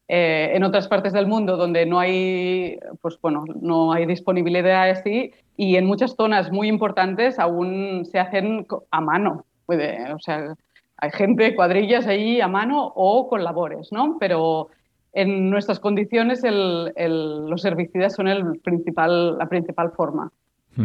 Eh, 0.08 0.52
en 0.54 0.62
otras 0.62 0.86
partes 0.86 1.12
del 1.12 1.26
mundo 1.26 1.56
donde 1.56 1.84
no 1.84 1.98
hay, 1.98 2.78
pues 3.02 3.18
bueno, 3.20 3.44
no 3.60 3.92
hay 3.92 4.06
disponibilidad 4.06 4.88
así 4.88 5.32
y 5.56 5.74
en 5.76 5.84
muchas 5.86 6.14
zonas 6.14 6.52
muy 6.52 6.68
importantes 6.68 7.40
aún 7.40 8.04
se 8.04 8.20
hacen 8.20 8.66
a 8.92 9.00
mano. 9.00 9.44
Puede, 9.66 10.12
o 10.12 10.18
sea, 10.20 10.54
hay 10.98 11.10
gente, 11.10 11.56
cuadrillas 11.56 12.06
ahí 12.06 12.40
a 12.40 12.46
mano 12.46 12.92
o 12.94 13.28
con 13.28 13.42
labores, 13.42 13.90
¿no? 13.90 14.16
Pero 14.20 14.68
en 15.12 15.50
nuestras 15.50 15.80
condiciones 15.80 16.44
el- 16.44 16.92
el- 16.94 17.46
los 17.46 17.64
herbicidas 17.64 18.14
son 18.14 18.28
el 18.28 18.60
principal, 18.60 19.36
la 19.38 19.46
principal 19.46 19.90
forma. 19.90 20.30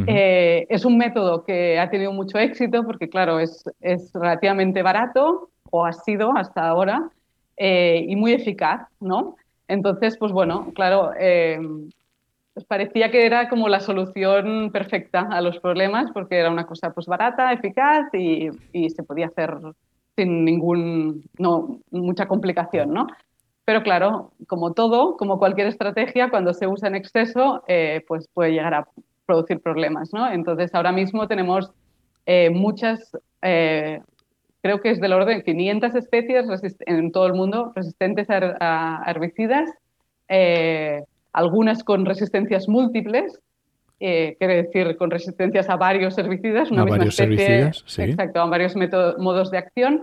Eh, 0.08 0.66
es 0.70 0.86
un 0.86 0.98
método 0.98 1.44
que 1.44 1.78
ha 1.78 1.90
tenido 1.90 2.14
mucho 2.14 2.40
éxito 2.40 2.84
porque, 2.86 3.10
claro, 3.10 3.40
es, 3.42 3.64
es 3.82 4.12
relativamente 4.14 4.82
barato 4.84 5.50
o 5.70 5.86
ha 5.86 5.92
sido 5.94 6.32
hasta 6.36 6.68
ahora 6.68 7.10
eh, 7.58 8.06
y 8.08 8.16
muy 8.16 8.34
eficaz, 8.34 8.88
¿no? 9.00 9.36
Entonces, 9.68 10.18
pues 10.18 10.32
bueno, 10.32 10.72
claro, 10.74 11.12
eh, 11.20 11.60
pues 12.54 12.66
parecía 12.66 13.12
que 13.12 13.26
era 13.26 13.50
como 13.50 13.70
la 13.70 13.80
solución 13.80 14.72
perfecta 14.72 15.22
a 15.32 15.42
los 15.42 15.60
problemas 15.60 16.12
porque 16.12 16.38
era 16.38 16.52
una 16.52 16.66
cosa 16.66 16.92
pues 16.92 17.08
barata, 17.08 17.54
eficaz 17.54 18.14
y, 18.14 18.50
y 18.74 18.90
se 18.90 19.04
podía 19.04 19.28
hacer 19.28 19.58
sin 20.16 20.44
ningún, 20.44 21.24
no, 21.38 21.80
mucha 21.92 22.28
complicación, 22.28 22.94
¿no? 22.94 23.08
Pero 23.66 23.84
claro, 23.84 24.32
como 24.48 24.74
todo, 24.74 25.16
como 25.18 25.40
cualquier 25.40 25.68
estrategia, 25.68 26.30
cuando 26.30 26.54
se 26.54 26.68
usa 26.68 26.90
en 26.90 26.96
exceso, 26.96 27.64
eh, 27.68 28.04
pues 28.08 28.28
puede 28.34 28.52
llegar 28.52 28.74
a 28.74 28.88
producir 29.26 29.62
problemas, 29.62 30.12
¿no? 30.14 30.30
Entonces 30.30 30.74
ahora 30.74 30.92
mismo 30.92 31.28
tenemos 31.28 31.72
eh, 32.26 32.50
muchas, 32.50 33.16
eh, 33.42 34.02
creo 34.62 34.82
que 34.82 34.92
es 34.92 35.00
del 35.00 35.14
orden 35.14 35.40
de 35.40 35.44
500 35.44 35.96
especies 35.96 36.46
en 36.86 37.12
todo 37.12 37.28
el 37.28 37.34
mundo 37.34 37.72
resistentes 37.76 38.28
a 38.30 39.04
herbicidas, 39.08 39.70
eh, 40.28 41.04
algunas 41.34 41.84
con 41.84 42.06
resistencias 42.06 42.68
múltiples, 42.68 43.40
eh, 44.00 44.36
quiere 44.40 44.64
decir 44.64 44.98
con 44.98 45.12
resistencias 45.12 45.70
a 45.70 45.76
varios 45.76 46.18
herbicidas, 46.18 46.72
una 46.72 46.82
A 46.82 46.86
misma 46.86 46.98
varios 46.98 47.20
especie, 47.20 47.46
herbicidas, 47.46 47.84
sí. 47.86 48.02
exacto, 48.02 48.42
a 48.42 48.46
varios 48.46 48.76
métodos, 48.76 49.20
modos 49.20 49.52
de 49.52 49.60
acción. 49.60 50.02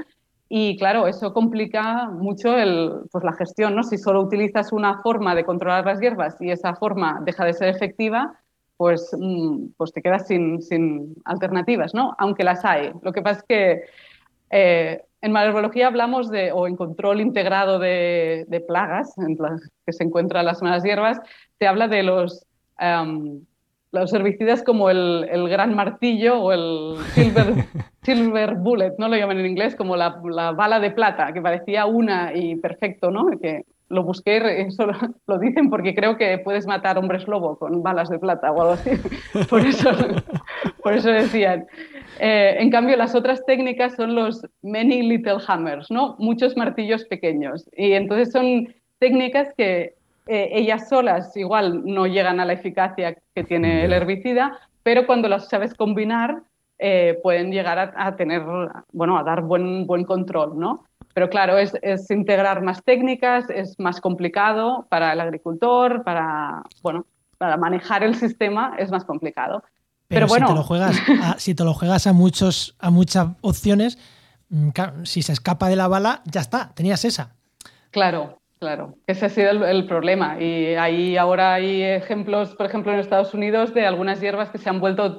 Y 0.49 0.79
claro, 0.79 1.09
eso 1.09 1.35
complica 1.35 2.09
mucho 2.09 2.57
el, 2.57 2.93
pues, 3.11 3.25
la 3.25 3.33
gestión, 3.33 3.75
¿no? 3.75 3.83
Si 3.83 3.99
solo 3.99 4.23
utilizas 4.23 4.73
una 4.73 5.03
forma 5.03 5.35
de 5.35 5.45
controlar 5.45 5.85
las 5.85 6.01
hierbas 6.01 6.41
y 6.41 6.51
esa 6.51 6.75
forma 6.75 7.21
deja 7.25 7.45
de 7.45 7.53
ser 7.55 7.69
efectiva, 7.69 8.39
pues, 8.77 9.11
mm, 9.19 9.71
pues 9.77 9.93
te 9.93 10.01
quedas 10.01 10.29
sin, 10.29 10.63
sin 10.63 11.17
alternativas, 11.25 11.93
¿no? 11.93 12.15
Aunque 12.19 12.45
las 12.45 12.65
hay. 12.65 12.93
Lo 13.03 13.13
que 13.13 13.21
pasa 13.21 13.41
es 13.41 13.47
que 13.49 13.83
eh, 14.51 15.03
en 15.21 15.33
malherbología 15.33 15.89
hablamos 15.89 16.31
de, 16.31 16.53
o 16.53 16.67
en 16.67 16.77
control 16.77 17.21
integrado 17.21 17.79
de, 17.79 18.45
de 18.49 18.61
plagas, 18.61 19.17
en 19.19 19.37
las 19.39 19.69
que 19.85 19.93
se 19.93 20.05
encuentran 20.05 20.47
las 20.47 20.63
malas 20.63 20.85
hierbas, 20.85 21.21
se 21.59 21.67
habla 21.67 21.89
de 21.89 22.03
los, 22.05 22.47
em, 22.79 23.41
los 23.91 24.13
herbicidas 24.13 24.63
como 24.63 24.91
el, 24.91 25.27
el 25.31 25.49
gran 25.49 25.75
martillo 25.75 26.41
o 26.41 26.53
el 26.53 26.99
silver, 27.15 27.67
silver 28.03 28.55
bullet, 28.57 28.95
¿no? 28.99 29.09
Lo 29.09 29.17
llaman 29.17 29.41
en 29.41 29.47
inglés, 29.47 29.75
como 29.75 29.97
la, 29.97 30.21
la 30.25 30.53
bala 30.53 30.79
de 30.79 30.93
plata, 30.93 31.33
que 31.33 31.43
parecía 31.43 31.87
una 31.87 32.33
y 32.35 32.55
perfecto, 32.57 33.11
¿no? 33.11 33.29
Que 33.41 33.65
lo 33.89 34.05
busqué, 34.05 34.63
eso 34.63 34.87
lo, 34.87 34.93
lo 35.27 35.39
dicen 35.39 35.71
porque 35.71 35.95
creo 35.95 36.17
que 36.17 36.39
puedes 36.39 36.67
matar 36.67 36.99
hombres 36.99 37.27
lobo 37.27 37.57
con 37.57 37.83
balas 37.83 38.11
de 38.11 38.19
plata 38.19 38.53
o 38.53 38.61
algo 38.61 38.75
así. 38.75 38.91
Por 39.51 39.61
eso, 39.61 39.91
por 40.83 40.95
eso 40.95 41.11
decían. 41.11 41.67
Eh, 42.19 42.57
en 42.59 42.71
cambio, 42.71 42.97
las 42.97 43.15
otras 43.15 43.45
técnicas 43.47 43.95
son 43.95 44.15
los 44.15 44.47
many 44.63 45.03
little 45.03 45.39
hammers, 45.47 45.91
¿no? 45.91 46.17
Muchos 46.19 46.57
martillos 46.57 47.05
pequeños. 47.05 47.69
Y 47.77 47.93
entonces 47.93 48.33
son 48.33 48.75
técnicas 48.99 49.53
que 49.57 49.95
eh, 50.27 50.51
ellas 50.53 50.89
solas 50.89 51.37
igual 51.37 51.85
no 51.85 52.07
llegan 52.07 52.41
a 52.41 52.45
la 52.45 52.53
eficacia 52.55 53.17
que 53.35 53.45
tiene 53.45 53.85
el 53.85 53.93
herbicida, 53.93 54.59
pero 54.83 55.07
cuando 55.07 55.29
las 55.29 55.49
sabes 55.49 55.75
combinar 55.75 56.43
eh, 56.79 57.19
pueden 57.23 57.51
llegar 57.51 57.79
a, 57.79 57.93
a 57.97 58.17
tener, 58.17 58.43
bueno, 58.93 59.19
a 59.19 59.23
dar 59.23 59.43
buen, 59.43 59.87
buen 59.87 60.05
control, 60.05 60.59
¿no? 60.59 60.85
Pero 61.15 61.31
claro, 61.31 61.59
es, 61.59 61.77
es 61.83 62.11
integrar 62.11 62.63
más 62.63 62.85
técnicas, 62.85 63.51
es 63.51 63.79
más 63.81 64.01
complicado 64.01 64.87
para 64.89 65.13
el 65.13 65.21
agricultor, 65.21 66.05
para, 66.05 66.63
bueno, 66.83 67.07
para 67.39 67.57
manejar 67.57 68.05
el 68.05 68.15
sistema 68.15 68.75
es 68.79 68.91
más 68.91 69.05
complicado. 69.05 69.65
Pero, 70.09 70.27
Pero 70.27 70.29
bueno. 70.29 70.47
si 70.47 70.53
te 70.53 70.59
lo 70.59 70.63
juegas 70.65 71.03
a, 71.23 71.39
si 71.39 71.55
te 71.55 71.65
lo 71.65 71.75
juegas 71.75 72.07
a 72.07 72.13
muchos 72.13 72.77
a 72.79 72.91
muchas 72.91 73.29
opciones, 73.43 73.99
mm, 74.49 74.71
si 75.05 75.23
se 75.23 75.33
escapa 75.33 75.69
de 75.69 75.77
la 75.77 75.87
bala, 75.87 76.23
ya 76.25 76.41
está, 76.41 76.73
tenías 76.75 77.05
esa. 77.05 77.35
Claro, 77.91 78.39
claro. 78.59 78.95
Ese 79.07 79.27
ha 79.27 79.29
sido 79.29 79.51
el, 79.51 79.63
el 79.63 79.87
problema. 79.87 80.41
Y 80.41 80.75
ahí 80.75 81.17
ahora 81.17 81.55
hay 81.55 81.83
ejemplos, 81.83 82.55
por 82.55 82.67
ejemplo, 82.67 82.93
en 82.93 83.01
Estados 83.01 83.35
Unidos, 83.35 83.75
de 83.75 83.87
algunas 83.87 84.21
hierbas 84.21 84.51
que 84.51 84.59
se 84.59 84.69
han 84.69 84.81
vuelto 84.81 85.19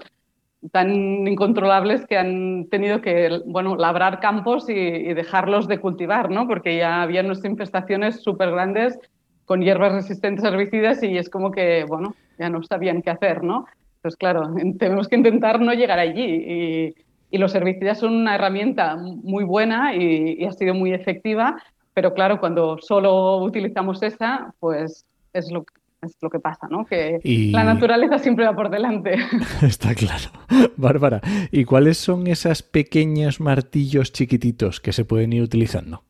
tan 0.72 0.92
incontrolables 1.28 2.06
que 2.06 2.18
han 2.18 2.68
tenido 2.70 3.00
que, 3.00 3.42
bueno, 3.46 3.78
labrar 3.78 4.20
campos 4.20 4.70
y, 4.70 4.74
y 4.74 5.14
dejarlos 5.14 5.68
de 5.68 5.80
cultivar, 5.80 6.30
¿no? 6.30 6.48
Porque 6.48 6.76
ya 6.76 7.02
había 7.02 7.22
unas 7.22 7.46
infestaciones 7.46 8.22
súper 8.22 8.52
grandes 8.52 9.00
con 9.46 9.62
hierbas 9.62 9.94
resistentes 9.94 10.44
a 10.44 10.50
herbicidas 10.50 11.02
y 11.02 11.18
es 11.18 11.30
como 11.30 11.52
que, 11.52 11.86
bueno, 11.88 12.14
ya 12.38 12.50
no 12.50 12.62
sabían 12.64 13.02
qué 13.02 13.10
hacer, 13.10 13.44
¿no? 13.44 13.66
Pues 14.02 14.16
claro, 14.16 14.54
tenemos 14.80 15.08
que 15.08 15.16
intentar 15.18 15.60
no 15.60 15.74
llegar 15.74 16.00
allí 16.00 16.24
y, 16.24 16.96
y 17.32 17.38
los 17.38 17.54
herbicidas 17.56 18.00
son 18.00 18.16
una 18.16 18.36
herramienta 18.36 18.96
muy 18.98 19.44
buena 19.44 19.96
y, 19.96 20.36
y 20.40 20.46
ha 20.46 20.52
sido 20.54 20.74
muy 20.74 20.94
efectiva, 20.94 21.62
pero 21.94 22.14
claro, 22.14 22.40
cuando 22.40 22.78
solo 22.80 23.38
utilizamos 23.44 24.02
esa, 24.04 24.54
pues 24.60 25.06
es 25.34 25.52
lo, 25.52 25.66
es 26.02 26.16
lo 26.22 26.30
que 26.30 26.40
pasa, 26.40 26.68
¿no? 26.70 26.86
Que 26.86 27.20
Y- 27.24 27.52
la 27.52 27.64
naturaleza 27.64 28.20
siempre 28.20 28.46
va 28.46 28.56
por 28.56 28.70
delante. 28.70 29.16
Está 29.62 29.94
claro. 29.96 30.30
Bárbara, 30.78 31.22
¿y 31.52 31.66
cuáles 31.66 31.98
son 31.98 32.28
esos 32.28 32.64
pequeños 32.64 33.40
martillos 33.42 34.12
chiquititos 34.14 34.80
que 34.80 34.94
se 34.94 35.06
pueden 35.06 35.34
ir 35.34 35.44
utilizando? 35.44 36.04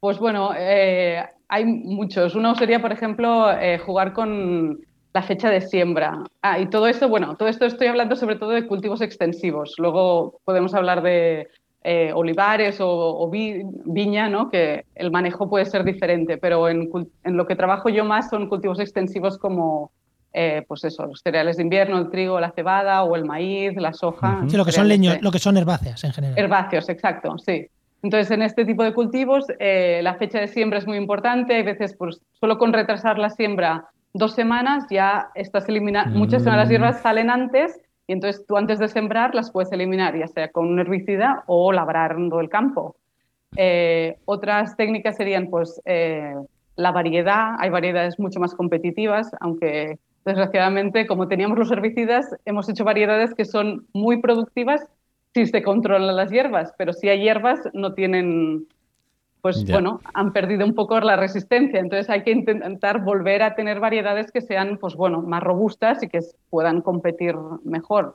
Pues 0.00 0.18
bueno, 0.18 0.50
eh, 0.56 1.24
hay 1.48 1.64
muchos. 1.64 2.34
Uno 2.34 2.54
sería, 2.54 2.80
por 2.80 2.92
ejemplo, 2.92 3.50
eh, 3.52 3.78
jugar 3.78 4.12
con 4.12 4.78
la 5.14 5.22
fecha 5.22 5.50
de 5.50 5.60
siembra. 5.60 6.22
Ah, 6.42 6.58
y 6.58 6.66
todo 6.66 6.86
esto, 6.86 7.08
bueno, 7.08 7.36
todo 7.36 7.48
esto 7.48 7.64
estoy 7.66 7.86
hablando 7.88 8.14
sobre 8.16 8.36
todo 8.36 8.50
de 8.50 8.66
cultivos 8.66 9.00
extensivos. 9.00 9.74
Luego 9.78 10.40
podemos 10.44 10.74
hablar 10.74 11.02
de 11.02 11.48
eh, 11.82 12.12
olivares 12.12 12.80
o, 12.80 12.88
o 12.88 13.30
vi- 13.30 13.62
viña, 13.84 14.28
¿no? 14.28 14.50
Que 14.50 14.84
el 14.94 15.10
manejo 15.10 15.48
puede 15.48 15.64
ser 15.64 15.84
diferente, 15.84 16.36
pero 16.36 16.68
en, 16.68 16.88
lo 17.24 17.46
que 17.46 17.56
trabajo 17.56 17.88
yo 17.88 18.04
más 18.04 18.28
son 18.30 18.48
cultivos 18.48 18.80
extensivos 18.80 19.38
como, 19.38 19.90
eh, 20.32 20.62
pues 20.68 20.84
eso, 20.84 21.06
los 21.06 21.20
cereales 21.22 21.56
de 21.56 21.62
invierno, 21.62 21.98
el 21.98 22.10
trigo, 22.10 22.38
la 22.38 22.50
cebada 22.52 23.02
o 23.04 23.16
el 23.16 23.24
maíz, 23.24 23.74
la 23.76 23.92
soja. 23.92 24.44
Sí, 24.48 24.56
lo 24.56 24.64
que 24.64 24.72
son 24.72 24.88
leños, 24.88 25.22
lo 25.22 25.30
que 25.30 25.38
son 25.38 25.56
herbáceas 25.56 26.04
en 26.04 26.12
general. 26.12 26.38
Herbáceos, 26.38 26.88
exacto, 26.88 27.38
sí. 27.38 27.66
Entonces, 28.02 28.30
en 28.30 28.42
este 28.42 28.64
tipo 28.64 28.84
de 28.84 28.92
cultivos, 28.94 29.46
eh, 29.58 30.00
la 30.04 30.14
fecha 30.16 30.38
de 30.38 30.46
siembra 30.48 30.78
es 30.78 30.86
muy 30.86 30.96
importante. 30.98 31.54
Hay 31.54 31.64
veces, 31.64 31.96
pues, 31.98 32.20
solo 32.38 32.56
con 32.58 32.72
retrasar 32.72 33.18
la 33.18 33.30
siembra 33.30 33.88
dos 34.14 34.34
semanas, 34.34 34.86
ya 34.90 35.30
estás 35.34 35.68
eliminando. 35.68 36.18
Muchas 36.18 36.44
de 36.44 36.50
las 36.50 36.68
Mm. 36.68 36.70
hierbas 36.70 37.00
salen 37.02 37.30
antes 37.30 37.80
y 38.06 38.12
entonces 38.12 38.44
tú 38.46 38.56
antes 38.56 38.78
de 38.78 38.88
sembrar 38.88 39.34
las 39.34 39.50
puedes 39.50 39.70
eliminar, 39.72 40.16
ya 40.16 40.26
sea 40.26 40.48
con 40.50 40.66
un 40.66 40.78
herbicida 40.78 41.44
o 41.46 41.72
labrando 41.72 42.40
el 42.40 42.48
campo. 42.48 42.96
Eh, 43.56 44.16
otras 44.24 44.76
técnicas 44.76 45.16
serían, 45.16 45.48
pues, 45.48 45.80
eh, 45.84 46.34
la 46.76 46.92
variedad. 46.92 47.56
Hay 47.58 47.70
variedades 47.70 48.18
mucho 48.18 48.40
más 48.40 48.54
competitivas, 48.54 49.30
aunque 49.40 49.98
desgraciadamente, 50.24 51.06
como 51.06 51.26
teníamos 51.28 51.58
los 51.58 51.70
herbicidas, 51.72 52.36
hemos 52.44 52.68
hecho 52.68 52.84
variedades 52.84 53.34
que 53.34 53.44
son 53.44 53.86
muy 53.92 54.20
productivas 54.20 54.86
si 55.34 55.46
se 55.46 55.62
controlan 55.62 56.16
las 56.16 56.30
hierbas, 56.30 56.72
pero 56.78 56.92
si 56.92 57.08
hay 57.08 57.20
hierbas 57.22 57.60
no 57.72 57.94
tienen, 57.94 58.66
pues 59.40 59.64
Ya. 59.64 59.74
bueno, 59.74 60.00
han 60.14 60.32
perdido 60.32 60.64
un 60.66 60.74
poco 60.74 60.98
la 61.00 61.16
resistencia. 61.16 61.80
Entonces 61.80 62.10
hay 62.10 62.22
que 62.22 62.32
intentar 62.32 63.02
volver 63.04 63.42
a 63.42 63.54
tener 63.54 63.80
variedades 63.80 64.30
que 64.32 64.40
sean, 64.40 64.78
pues 64.78 64.94
bueno, 64.96 65.22
más 65.22 65.42
robustas 65.42 66.02
y 66.02 66.08
que 66.08 66.20
puedan 66.50 66.80
competir 66.82 67.34
mejor. 67.64 68.14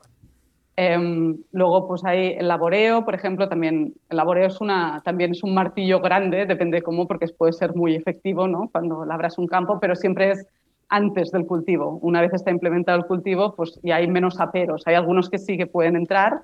Em, 0.76 1.36
luego, 1.52 1.86
pues 1.86 2.04
hay 2.04 2.34
el 2.36 2.48
laboreo, 2.48 3.04
por 3.04 3.14
ejemplo, 3.14 3.48
también 3.48 3.94
el 4.10 4.16
laboreo 4.16 4.48
es 4.48 4.60
una, 4.60 5.00
también 5.04 5.30
es 5.30 5.44
un 5.44 5.54
martillo 5.54 6.00
grande, 6.00 6.46
depende 6.46 6.78
de 6.78 6.82
cómo, 6.82 7.06
porque 7.06 7.26
puede 7.28 7.52
ser 7.52 7.76
muy 7.76 7.94
efectivo, 7.94 8.48
¿no? 8.48 8.68
Cuando 8.72 9.04
labras 9.04 9.38
un 9.38 9.46
campo, 9.46 9.78
pero 9.80 9.94
siempre 9.94 10.32
es 10.32 10.46
antes 10.88 11.30
del 11.30 11.46
cultivo. 11.46 11.98
Una 12.02 12.20
vez 12.20 12.34
está 12.34 12.50
implementado 12.50 12.98
el 12.98 13.06
cultivo, 13.06 13.54
pues 13.54 13.78
ya 13.84 13.96
hay 13.96 14.08
menos 14.08 14.40
aperos. 14.40 14.82
Hay 14.86 14.96
algunos 14.96 15.30
que 15.30 15.38
sí 15.38 15.56
que 15.56 15.66
pueden 15.66 15.94
entrar, 15.96 16.42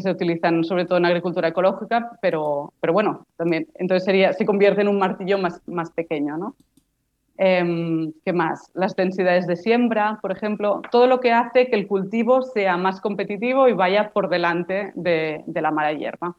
que 0.00 0.02
se 0.02 0.10
utilizan 0.10 0.64
sobre 0.64 0.86
todo 0.86 0.98
en 0.98 1.04
agricultura 1.04 1.48
ecológica, 1.48 2.18
pero, 2.22 2.72
pero 2.80 2.92
bueno, 2.92 3.26
también, 3.36 3.68
entonces 3.74 4.04
sería, 4.04 4.32
se 4.32 4.46
convierte 4.46 4.80
en 4.80 4.88
un 4.88 4.98
martillo 4.98 5.38
más, 5.38 5.60
más 5.66 5.90
pequeño, 5.90 6.38
¿no? 6.38 6.56
Em, 7.36 8.12
¿Qué 8.24 8.32
más? 8.32 8.70
Las 8.74 8.96
densidades 8.96 9.46
de 9.46 9.56
siembra, 9.56 10.18
por 10.20 10.32
ejemplo, 10.32 10.82
todo 10.90 11.06
lo 11.06 11.20
que 11.20 11.32
hace 11.32 11.68
que 11.68 11.76
el 11.76 11.86
cultivo 11.86 12.42
sea 12.42 12.76
más 12.76 13.00
competitivo 13.00 13.68
y 13.68 13.72
vaya 13.72 14.10
por 14.10 14.28
delante 14.28 14.92
de, 14.94 15.42
de 15.46 15.62
la 15.62 15.70
mala 15.70 15.92
hierba. 15.92 16.36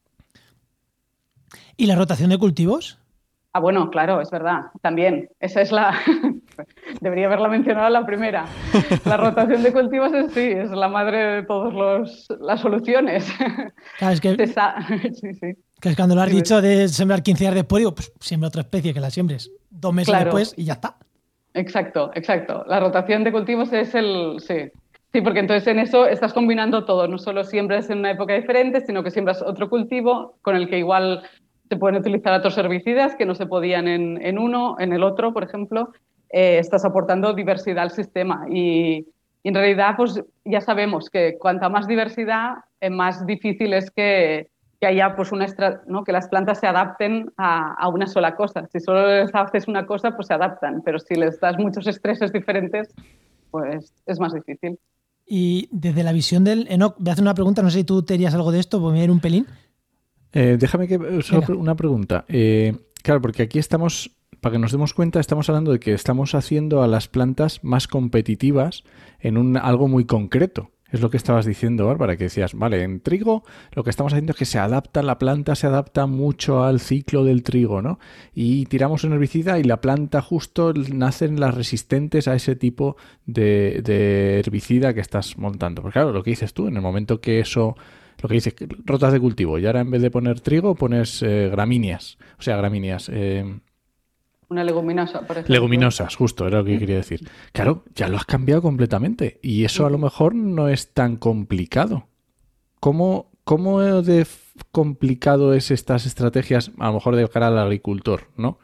¿Y 1.77 1.87
la 1.87 1.95
rotación 1.95 2.29
de 2.29 2.37
cultivos? 2.37 2.99
Ah, 3.53 3.59
bueno, 3.59 3.89
claro, 3.89 4.21
es 4.21 4.29
verdad, 4.31 4.71
también. 4.81 5.29
Esa 5.39 5.61
es 5.61 5.71
la. 5.71 5.93
Debería 6.99 7.27
haberla 7.27 7.47
mencionado 7.47 7.89
la 7.89 8.05
primera. 8.05 8.45
La 9.05 9.17
rotación 9.17 9.63
de 9.63 9.71
cultivos 9.71 10.13
es 10.13 10.31
sí, 10.33 10.39
es 10.39 10.69
la 10.69 10.87
madre 10.87 11.17
de 11.17 11.43
todas 11.43 12.27
las 12.39 12.59
soluciones. 12.59 13.31
Claro, 13.97 14.13
es 14.13 14.21
que, 14.21 14.35
sí, 15.13 15.33
sí. 15.33 15.53
que 15.79 15.89
es 15.89 15.95
cuando 15.95 16.15
lo 16.15 16.21
has 16.21 16.31
dicho 16.31 16.61
de 16.61 16.87
sembrar 16.87 17.23
15 17.23 17.43
días 17.43 17.55
después, 17.55 17.79
digo, 17.81 17.95
pues 17.95 18.11
siembra 18.19 18.49
otra 18.49 18.61
especie 18.61 18.93
que 18.93 18.99
la 18.99 19.09
siembres 19.09 19.51
dos 19.69 19.93
meses 19.93 20.17
después 20.17 20.53
y 20.57 20.65
ya 20.65 20.73
está. 20.73 20.97
Exacto, 21.53 22.11
exacto. 22.15 22.63
La 22.67 22.79
rotación 22.79 23.23
de 23.23 23.31
cultivos 23.31 23.73
es 23.73 23.93
el. 23.95 24.37
Sí. 24.39 24.71
Sí, 25.13 25.19
porque 25.19 25.39
entonces 25.39 25.67
en 25.67 25.79
eso 25.79 26.07
estás 26.07 26.31
combinando 26.31 26.85
todo, 26.85 27.05
no 27.05 27.17
solo 27.17 27.43
siembras 27.43 27.89
en 27.89 27.99
una 27.99 28.11
época 28.11 28.33
diferente, 28.33 28.79
sino 28.79 29.03
que 29.03 29.11
siembras 29.11 29.41
otro 29.41 29.69
cultivo 29.69 30.37
con 30.41 30.55
el 30.55 30.69
que 30.69 30.77
igual 30.77 31.23
se 31.67 31.75
pueden 31.75 31.99
utilizar 31.99 32.33
otros 32.33 32.57
herbicidas 32.57 33.15
que 33.15 33.25
no 33.25 33.35
se 33.35 33.45
podían 33.45 33.87
en, 33.87 34.39
uno, 34.39 34.75
en 34.79 34.93
el 34.93 35.03
otro, 35.03 35.33
por 35.33 35.43
ejemplo. 35.43 35.91
Eh, 36.31 36.59
estás 36.59 36.85
aportando 36.85 37.33
diversidad 37.33 37.83
al 37.83 37.91
sistema 37.91 38.45
y, 38.49 39.07
en 39.43 39.55
realidad 39.55 39.95
pues 39.97 40.21
ya 40.45 40.61
sabemos 40.61 41.09
que 41.09 41.37
cuanta 41.39 41.67
más 41.67 41.87
diversidad, 41.87 42.57
eh, 42.79 42.91
más 42.91 43.25
difícil 43.25 43.73
es 43.73 43.89
que, 43.89 44.49
que 44.79 44.87
haya 44.87 45.15
pues 45.15 45.31
una 45.31 45.47
¿no? 45.87 46.03
que 46.03 46.11
las 46.11 46.27
plantas 46.27 46.59
se 46.59 46.67
adapten 46.67 47.31
a, 47.37 47.73
a, 47.73 47.87
una 47.89 48.05
sola 48.05 48.35
cosa. 48.35 48.67
Si 48.71 48.79
solo 48.79 49.07
les 49.07 49.33
haces 49.33 49.67
una 49.67 49.87
cosa, 49.87 50.11
pues 50.15 50.27
se 50.27 50.35
adaptan, 50.35 50.83
pero 50.85 50.99
si 50.99 51.15
les 51.15 51.39
das 51.39 51.57
muchos 51.57 51.87
estreses 51.87 52.31
diferentes, 52.31 52.93
pues 53.49 53.93
es 54.05 54.19
más 54.19 54.33
difícil. 54.33 54.77
Y 55.25 55.69
desde 55.71 56.03
la 56.03 56.11
visión 56.11 56.43
del 56.43 56.67
Enoch, 56.69 56.95
voy 56.97 57.09
a 57.09 57.13
hacer 57.13 57.23
una 57.23 57.33
pregunta, 57.33 57.61
no 57.61 57.69
sé 57.69 57.79
si 57.79 57.83
tú 57.83 58.03
te 58.03 58.27
algo 58.27 58.51
de 58.51 58.59
esto, 58.59 58.79
voy 58.79 58.99
a 58.99 59.03
ir 59.03 59.11
un 59.11 59.19
pelín. 59.21 59.47
Eh, 60.33 60.57
déjame 60.59 60.87
que 60.87 60.97
una 60.97 61.75
pregunta. 61.75 62.25
Eh, 62.27 62.75
claro, 63.01 63.21
porque 63.21 63.43
aquí 63.43 63.59
estamos, 63.59 64.11
para 64.39 64.53
que 64.53 64.59
nos 64.59 64.71
demos 64.71 64.93
cuenta, 64.93 65.19
estamos 65.19 65.49
hablando 65.49 65.71
de 65.71 65.79
que 65.79 65.93
estamos 65.93 66.33
haciendo 66.35 66.81
a 66.81 66.87
las 66.87 67.07
plantas 67.07 67.63
más 67.63 67.87
competitivas 67.87 68.83
en 69.19 69.37
un, 69.37 69.57
algo 69.57 69.87
muy 69.87 70.05
concreto. 70.05 70.71
Es 70.91 70.99
lo 70.99 71.09
que 71.09 71.15
estabas 71.15 71.45
diciendo, 71.45 71.87
Bárbara, 71.87 72.17
que 72.17 72.25
decías, 72.25 72.53
vale, 72.53 72.83
en 72.83 72.99
trigo 72.99 73.43
lo 73.73 73.83
que 73.83 73.89
estamos 73.89 74.11
haciendo 74.11 74.31
es 74.31 74.37
que 74.37 74.45
se 74.45 74.59
adapta, 74.59 75.01
la 75.01 75.19
planta 75.19 75.55
se 75.55 75.67
adapta 75.67 76.05
mucho 76.05 76.65
al 76.65 76.81
ciclo 76.81 77.23
del 77.23 77.43
trigo, 77.43 77.81
¿no? 77.81 77.97
Y 78.33 78.65
tiramos 78.65 79.05
un 79.05 79.13
herbicida 79.13 79.57
y 79.57 79.63
la 79.63 79.79
planta 79.79 80.21
justo 80.21 80.73
nacen 80.73 81.39
las 81.39 81.55
resistentes 81.55 82.27
a 82.27 82.35
ese 82.35 82.57
tipo 82.57 82.97
de, 83.25 83.81
de 83.85 84.39
herbicida 84.39 84.93
que 84.93 84.99
estás 84.99 85.37
montando. 85.37 85.81
Porque 85.81 85.93
claro, 85.93 86.11
lo 86.11 86.23
que 86.23 86.31
dices 86.31 86.53
tú, 86.53 86.67
en 86.67 86.75
el 86.75 86.81
momento 86.81 87.21
que 87.21 87.39
eso 87.39 87.77
lo 88.21 88.27
que 88.27 88.35
dice, 88.35 88.53
rotas 88.85 89.13
de 89.13 89.19
cultivo. 89.19 89.57
Y 89.59 89.65
ahora 89.65 89.79
en 89.79 89.91
vez 89.91 90.01
de 90.01 90.11
poner 90.11 90.41
trigo, 90.41 90.75
pones 90.75 91.23
eh, 91.23 91.49
gramíneas. 91.49 92.17
O 92.37 92.41
sea, 92.41 92.57
gramíneas. 92.57 93.09
Eh, 93.11 93.59
una 94.51 94.65
leguminosa, 94.65 95.21
por 95.21 95.37
ejemplo. 95.37 95.53
Leguminosas, 95.53 96.15
justo, 96.15 96.45
era 96.45 96.59
lo 96.59 96.65
que 96.65 96.77
quería 96.77 96.97
decir. 96.97 97.27
Claro, 97.53 97.85
ya 97.95 98.09
lo 98.09 98.17
has 98.17 98.25
cambiado 98.25 98.61
completamente. 98.61 99.39
Y 99.41 99.63
eso 99.63 99.85
a 99.85 99.89
lo 99.89 99.97
mejor 99.97 100.35
no 100.35 100.67
es 100.67 100.93
tan 100.93 101.15
complicado. 101.15 102.07
¿Cómo, 102.81 103.31
cómo 103.45 103.81
de 103.81 104.27
complicado 104.71 105.53
es 105.53 105.71
estas 105.71 106.05
estrategias, 106.05 106.71
a 106.79 106.87
lo 106.87 106.95
mejor 106.95 107.15
de 107.15 107.27
cara 107.29 107.47
al 107.47 107.57
agricultor, 107.57 108.27
¿no? 108.35 108.59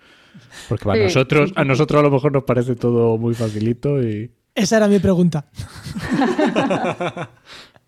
Porque 0.67 0.85
para 0.85 1.01
nosotros, 1.01 1.53
a 1.55 1.63
nosotros 1.63 1.99
a 1.99 2.03
lo 2.03 2.11
mejor 2.11 2.33
nos 2.33 2.43
parece 2.43 2.75
todo 2.75 3.17
muy 3.17 3.33
facilito 3.33 4.03
y. 4.03 4.31
Esa 4.53 4.77
era 4.77 4.87
mi 4.87 4.99
pregunta. 4.99 5.45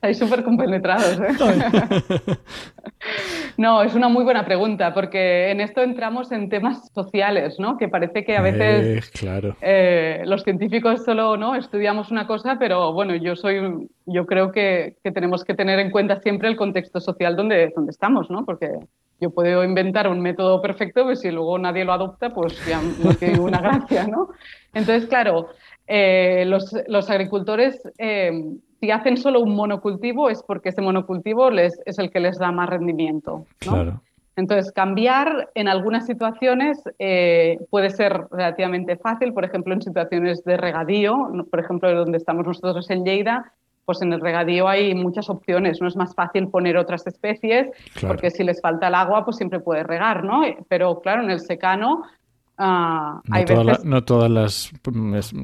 Estáis 0.02 0.18
súper 0.18 0.46
compenetrados. 0.46 1.20
¿eh? 1.20 2.38
no, 3.58 3.84
es 3.84 3.94
una 3.96 4.08
muy 4.08 4.24
buena 4.24 4.46
pregunta, 4.46 4.94
porque 4.94 5.52
en 5.52 5.60
esto 5.60 5.82
entramos 5.82 6.32
en 6.32 6.48
temas 6.48 6.90
sociales, 6.94 7.60
¿no? 7.60 7.78
Que 7.78 7.90
parece 7.90 8.24
que 8.24 8.38
a 8.38 8.42
veces 8.42 9.10
claro. 9.10 9.58
Eh, 9.60 10.22
los 10.26 10.44
científicos 10.44 11.04
solo 11.04 11.36
¿no? 11.36 11.54
estudiamos 11.54 12.12
una 12.12 12.28
cosa, 12.28 12.56
pero 12.58 12.94
bueno, 12.94 13.14
yo 13.14 13.36
soy, 13.36 13.90
yo 14.06 14.26
creo 14.26 14.54
que, 14.54 14.96
que, 15.04 15.12
tenemos 15.12 15.44
que 15.44 15.54
tener 15.54 15.80
en 15.80 15.92
cuenta 15.92 16.22
siempre 16.22 16.48
el 16.48 16.56
contexto 16.56 17.02
social 17.02 17.36
donde, 17.36 17.74
donde 17.76 17.92
estamos, 17.92 18.30
¿no? 18.30 18.46
Porque 18.46 18.70
yo 19.20 19.32
puedo 19.32 19.66
inventar 19.66 20.08
un 20.08 20.22
método 20.22 20.62
perfecto, 20.62 21.04
pero 21.04 21.18
si 21.18 21.30
luego 21.30 21.60
nadie 21.60 21.84
lo 21.84 21.92
adopta, 21.92 22.30
pues 22.30 22.66
ya 22.66 22.82
no 23.04 23.14
tiene 23.16 23.38
una 23.42 23.60
gracia, 23.62 24.08
¿no? 24.08 24.30
Entonces, 24.74 25.10
claro, 25.10 25.50
eh, 25.88 26.46
los, 26.48 26.74
los, 26.88 27.10
agricultores 27.10 27.82
si 28.80 28.92
hacen 28.92 29.18
solo 29.18 29.42
un 29.42 29.56
monocultivo 29.56 30.30
es 30.30 30.42
porque 30.44 30.70
ese 30.70 30.82
monocultivo 30.82 31.50
les, 31.52 31.80
es 31.86 32.00
el 32.00 32.12
que 32.12 32.20
les 32.20 32.38
da 32.38 32.52
más 32.52 32.70
rendimiento. 32.70 33.46
Claro. 33.60 34.02
Entonces, 34.36 34.72
cambiar 34.72 35.50
en 35.54 35.68
algunas 35.68 36.06
situaciones 36.06 36.82
eh, 36.98 37.60
puede 37.70 37.90
ser 37.90 38.28
relativamente 38.32 38.96
fácil, 38.96 39.34
por 39.34 39.44
ejemplo, 39.44 39.74
en 39.74 39.82
situaciones 39.82 40.46
de 40.46 40.56
regadío, 40.56 41.30
por 41.50 41.60
ejemplo, 41.60 41.94
donde 41.94 42.18
estamos 42.18 42.46
nosotros 42.46 42.90
en 42.90 43.04
Lleida, 43.04 43.52
pues 43.84 44.02
en 44.02 44.14
el 44.14 44.22
regadío 44.22 44.70
hay 44.70 44.94
muchas 44.96 45.30
opciones, 45.30 45.82
no 45.82 45.88
es 45.88 45.96
más 45.96 46.14
fácil 46.16 46.48
poner 46.48 46.78
otras 46.78 47.06
especies, 47.08 47.70
porque 48.00 48.30
si 48.30 48.44
les 48.44 48.62
falta 48.62 48.88
el 48.88 48.96
agua, 48.96 49.26
pues 49.26 49.38
siempre 49.38 49.60
puedes 49.60 49.86
regar, 49.86 50.24
¿no? 50.24 50.44
Pero 50.68 51.02
claro, 51.02 51.24
en 51.24 51.32
el 51.32 51.40
secano 51.40 52.04
Ah, 52.62 53.22
no, 53.86 54.04
todas 54.04 54.30
las. 54.30 54.72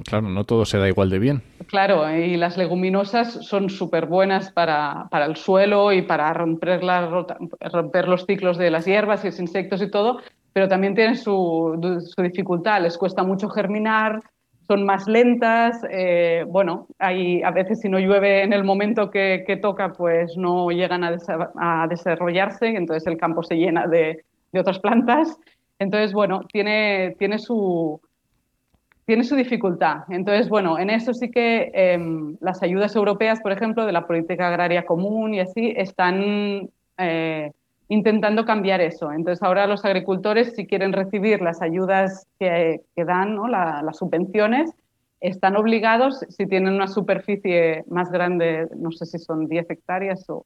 claro, 0.04 0.28
no 0.28 0.44
todo 0.44 0.66
se 0.66 0.78
da 0.78 0.90
igual 0.90 1.10
de 1.10 1.20
bien. 1.20 1.42
Claro, 1.68 2.14
y 2.14 2.36
las 2.36 2.58
leguminosas 2.58 3.46
son 3.46 3.70
súper 3.70 4.06
buenas 4.06 4.52
para, 4.52 5.08
para, 5.10 5.26
el 5.26 5.38
suelo 5.38 5.94
y 5.94 6.02
para 6.02 6.34
romper, 6.34 6.82
romper 7.72 8.10
los 8.10 8.26
ciclos 8.26 8.58
de 8.58 8.70
las 8.70 8.84
hierbas 8.84 9.24
y 9.24 9.28
los 9.28 9.40
insectos 9.40 9.82
y 9.82 9.90
todo, 9.90 10.20
pero 10.52 10.68
también 10.68 10.94
tienen 10.94 11.16
su, 11.16 11.80
su 12.06 12.22
dificultad. 12.22 12.82
Les 12.82 12.98
cuesta 12.98 13.24
mucho 13.24 13.48
germinar, 13.48 14.22
son 14.68 14.86
más 14.86 15.08
lentas. 15.08 15.86
Eh, 15.90 16.44
bueno, 16.50 16.88
hay, 17.00 17.42
a 17.44 17.52
veces 17.52 17.80
si 17.80 17.88
no 17.88 17.98
llueve 17.98 18.44
en 18.44 18.52
el 18.52 18.66
momento 18.66 19.10
que, 19.10 19.46
que 19.48 19.56
toca, 19.56 19.94
pues 19.94 20.36
no 20.36 20.70
llegan 20.70 21.06
a, 21.06 21.16
a 21.62 21.88
desarrollarse, 21.88 22.68
entonces 22.68 23.08
el 23.08 23.18
campo 23.18 23.42
se 23.42 23.56
llena 23.56 23.88
de, 23.88 24.26
de 24.52 24.60
otras 24.60 24.80
plantas. 24.80 25.38
Entonces, 25.80 26.14
bueno, 26.14 26.44
tiene, 26.52 27.16
tiene, 27.20 27.40
su, 27.40 28.00
tiene 29.06 29.24
su 29.24 29.36
dificultad. 29.36 30.04
Entonces, 30.10 30.50
bueno, 30.50 30.80
en 30.80 30.90
eso 30.90 31.14
sí 31.14 31.30
que 31.30 31.72
em, 31.74 32.38
las 32.40 32.64
ayudas 32.64 32.96
europeas, 32.96 33.42
por 33.42 33.52
ejemplo, 33.52 33.86
de 33.86 33.92
la 33.92 34.08
política 34.08 34.48
agraria 34.48 34.86
común 34.86 35.34
y 35.34 35.42
así, 35.42 35.74
están 35.76 36.70
eh, 36.98 37.52
intentando 37.90 38.46
cambiar 38.46 38.82
eso. 38.82 39.12
Entonces, 39.12 39.44
ahora 39.44 39.68
los 39.68 39.84
agricultores, 39.86 40.54
si 40.56 40.66
quieren 40.66 40.94
recibir 40.94 41.42
las 41.42 41.62
ayudas 41.62 42.28
que, 42.40 42.82
dan, 42.96 43.36
¿no? 43.36 43.48
las 43.48 43.98
subvenciones, 43.98 44.74
están 45.22 45.56
obligados, 45.56 46.20
si 46.30 46.46
tienen 46.46 46.74
una 46.74 46.88
superficie 46.88 47.84
más 47.88 48.12
grande, 48.12 48.68
no 48.76 48.92
sé 48.92 49.06
si 49.06 49.18
son 49.18 49.48
10 49.48 49.70
hectáreas 49.70 50.30
o, 50.30 50.46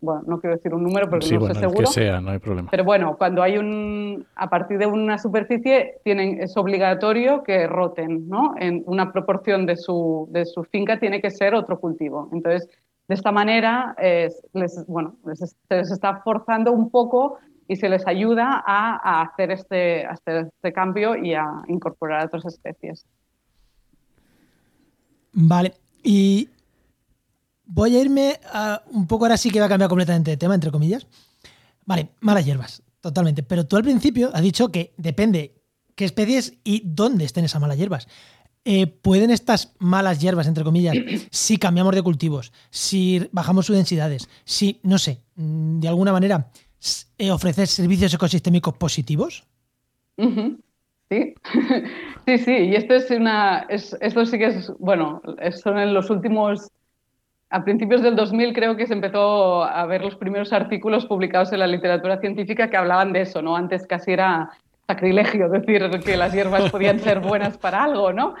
bueno, 0.00 0.22
no 0.26 0.40
quiero 0.40 0.56
decir 0.56 0.74
un 0.74 0.82
número 0.82 1.08
porque 1.08 1.34
no 1.34 1.46
sé 1.46 1.54
seguro. 1.54 1.80
que 1.80 1.86
sea, 1.86 2.20
no 2.20 2.30
hay 2.30 2.38
problema. 2.38 2.68
Pero 2.70 2.84
bueno, 2.84 3.16
cuando 3.16 3.42
hay 3.42 3.58
un, 3.58 4.26
a 4.36 4.48
partir 4.48 4.78
de 4.78 4.86
una 4.86 5.18
superficie, 5.18 6.00
tienen, 6.04 6.40
es 6.42 6.56
obligatorio 6.56 7.42
que 7.42 7.66
roten, 7.66 8.28
¿no? 8.28 8.54
En 8.58 8.82
una 8.86 9.12
proporción 9.12 9.66
de 9.66 9.76
su, 9.76 10.28
de 10.30 10.44
su 10.44 10.64
finca 10.64 10.98
tiene 10.98 11.20
que 11.20 11.30
ser 11.30 11.54
otro 11.54 11.80
cultivo. 11.80 12.28
Entonces, 12.32 12.68
de 13.08 13.14
esta 13.14 13.32
manera, 13.32 13.96
les, 14.52 14.86
bueno, 14.86 15.16
les, 15.26 15.40
se 15.40 15.76
les 15.76 15.90
está 15.90 16.20
forzando 16.22 16.70
un 16.72 16.90
poco 16.90 17.38
y 17.66 17.76
se 17.76 17.88
les 17.88 18.06
ayuda 18.06 18.62
a, 18.66 19.00
a 19.02 19.22
hacer, 19.22 19.50
este, 19.50 20.04
a 20.04 20.10
hacer 20.10 20.46
este 20.46 20.72
cambio 20.72 21.16
y 21.16 21.34
a 21.34 21.46
incorporar 21.68 22.26
otras 22.26 22.44
especies. 22.46 23.06
Vale, 25.32 25.74
y 26.02 26.48
voy 27.64 27.96
a 27.96 28.00
irme 28.00 28.40
a 28.52 28.82
un 28.90 29.06
poco 29.06 29.24
ahora 29.24 29.36
sí 29.36 29.50
que 29.50 29.60
va 29.60 29.66
a 29.66 29.68
cambiar 29.68 29.88
completamente 29.88 30.30
de 30.30 30.36
tema, 30.36 30.54
entre 30.54 30.70
comillas. 30.70 31.06
Vale, 31.86 32.10
malas 32.20 32.44
hierbas, 32.44 32.82
totalmente. 33.00 33.42
Pero 33.42 33.66
tú 33.66 33.76
al 33.76 33.82
principio 33.82 34.30
has 34.34 34.42
dicho 34.42 34.70
que 34.70 34.92
depende 34.96 35.54
qué 35.94 36.04
especies 36.04 36.54
y 36.64 36.82
dónde 36.84 37.24
estén 37.24 37.44
esas 37.44 37.60
malas 37.60 37.78
hierbas. 37.78 38.08
Eh, 38.64 38.86
¿Pueden 38.86 39.30
estas 39.30 39.72
malas 39.78 40.20
hierbas, 40.20 40.46
entre 40.46 40.64
comillas, 40.64 40.96
si 41.30 41.56
cambiamos 41.56 41.94
de 41.94 42.02
cultivos, 42.02 42.52
si 42.70 43.28
bajamos 43.32 43.66
sus 43.66 43.76
densidades, 43.76 44.28
si, 44.44 44.80
no 44.82 44.98
sé, 44.98 45.22
mm, 45.36 45.80
de 45.80 45.88
alguna 45.88 46.12
manera 46.12 46.50
eh, 47.18 47.30
ofrecer 47.30 47.68
servicios 47.68 48.12
ecosistémicos 48.14 48.74
positivos? 48.74 49.44
Sí, 51.10 51.34
sí, 52.26 52.38
sí, 52.38 52.52
y 52.52 52.76
esto 52.76 52.94
es 52.94 53.10
una, 53.10 53.66
esto 53.68 54.24
sí 54.24 54.38
que 54.38 54.46
es, 54.46 54.72
bueno, 54.78 55.20
son 55.60 55.78
en 55.78 55.92
los 55.92 56.08
últimos, 56.08 56.70
a 57.50 57.64
principios 57.64 58.02
del 58.02 58.14
2000 58.14 58.52
creo 58.54 58.76
que 58.76 58.86
se 58.86 58.92
empezó 58.92 59.64
a 59.64 59.84
ver 59.86 60.02
los 60.02 60.14
primeros 60.14 60.52
artículos 60.52 61.06
publicados 61.06 61.52
en 61.52 61.58
la 61.58 61.66
literatura 61.66 62.20
científica 62.20 62.70
que 62.70 62.76
hablaban 62.76 63.12
de 63.12 63.22
eso, 63.22 63.42
¿no? 63.42 63.56
Antes 63.56 63.88
casi 63.88 64.12
era 64.12 64.50
sacrilegio 64.86 65.48
decir 65.48 65.90
que 66.04 66.16
las 66.16 66.32
hierbas 66.32 66.70
podían 66.70 67.00
ser 67.00 67.18
buenas 67.28 67.58
para 67.58 67.82
algo, 67.82 68.12
¿no? 68.12 68.34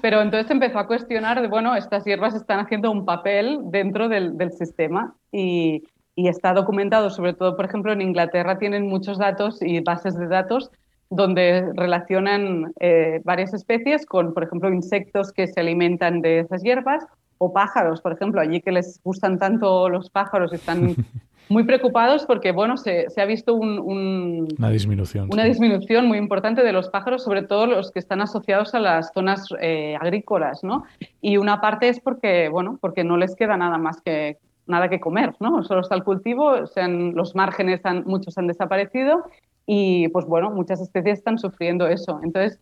Pero 0.00 0.22
entonces 0.22 0.46
se 0.46 0.52
empezó 0.52 0.78
a 0.78 0.86
cuestionar, 0.86 1.42
de, 1.42 1.48
bueno, 1.48 1.74
estas 1.74 2.04
hierbas 2.04 2.36
están 2.36 2.60
haciendo 2.60 2.92
un 2.92 3.04
papel 3.04 3.58
dentro 3.64 4.08
del, 4.08 4.38
del 4.38 4.52
sistema 4.52 5.16
y, 5.32 5.82
y 6.14 6.28
está 6.28 6.52
documentado, 6.52 7.10
sobre 7.10 7.32
todo, 7.32 7.56
por 7.56 7.64
ejemplo, 7.64 7.92
en 7.92 8.00
Inglaterra 8.00 8.58
tienen 8.58 8.86
muchos 8.86 9.18
datos 9.18 9.60
y 9.60 9.80
bases 9.80 10.16
de 10.16 10.28
datos 10.28 10.70
donde 11.12 11.70
relacionan 11.74 12.72
eh, 12.80 13.20
varias 13.24 13.52
especies 13.52 14.06
con, 14.06 14.32
por 14.32 14.44
ejemplo, 14.44 14.72
insectos 14.72 15.30
que 15.32 15.46
se 15.46 15.60
alimentan 15.60 16.22
de 16.22 16.40
esas 16.40 16.62
hierbas 16.62 17.04
o 17.36 17.52
pájaros, 17.52 18.00
por 18.00 18.12
ejemplo, 18.12 18.40
allí 18.40 18.60
que 18.60 18.72
les 18.72 19.00
gustan 19.04 19.38
tanto 19.38 19.88
los 19.90 20.08
pájaros, 20.08 20.52
están 20.52 20.94
muy 21.50 21.64
preocupados 21.64 22.24
porque, 22.24 22.52
bueno, 22.52 22.78
se, 22.78 23.08
ha 23.16 23.24
visto 23.26 23.54
una 23.54 24.70
disminución. 24.70 25.28
Una 25.30 25.44
disminución 25.44 26.06
muy 26.06 26.16
importante 26.16 26.62
de 26.62 26.72
los 26.72 26.88
pájaros, 26.88 27.24
sobre 27.24 27.42
todo 27.42 27.66
los 27.66 27.90
que 27.90 27.98
están 27.98 28.22
asociados 28.22 28.74
a 28.74 28.80
las 28.80 29.12
zonas 29.12 29.48
eh, 29.60 29.96
agrícolas, 30.00 30.64
¿no? 30.64 30.84
Y 31.20 31.36
una 31.36 31.60
parte 31.60 31.88
es 31.88 32.00
porque, 32.00 32.48
bueno, 32.48 32.78
porque 32.80 33.04
no 33.04 33.18
les 33.18 33.36
queda 33.36 33.56
nada 33.58 33.76
más 33.76 34.00
que 34.00 34.38
nada 34.66 34.88
que 34.88 35.00
comer, 35.00 35.34
¿no? 35.40 35.62
Solo 35.64 35.80
está 35.80 35.96
el 35.96 36.04
cultivo, 36.04 36.54
los 36.54 37.34
márgenes 37.34 37.84
han, 37.84 38.04
muchos 38.06 38.38
han 38.38 38.46
desaparecido 38.46 39.24
y 39.66 40.08
pues 40.08 40.26
bueno, 40.26 40.50
muchas 40.50 40.80
especies 40.80 41.18
están 41.18 41.38
sufriendo 41.38 41.86
eso. 41.86 42.20
Entonces, 42.22 42.58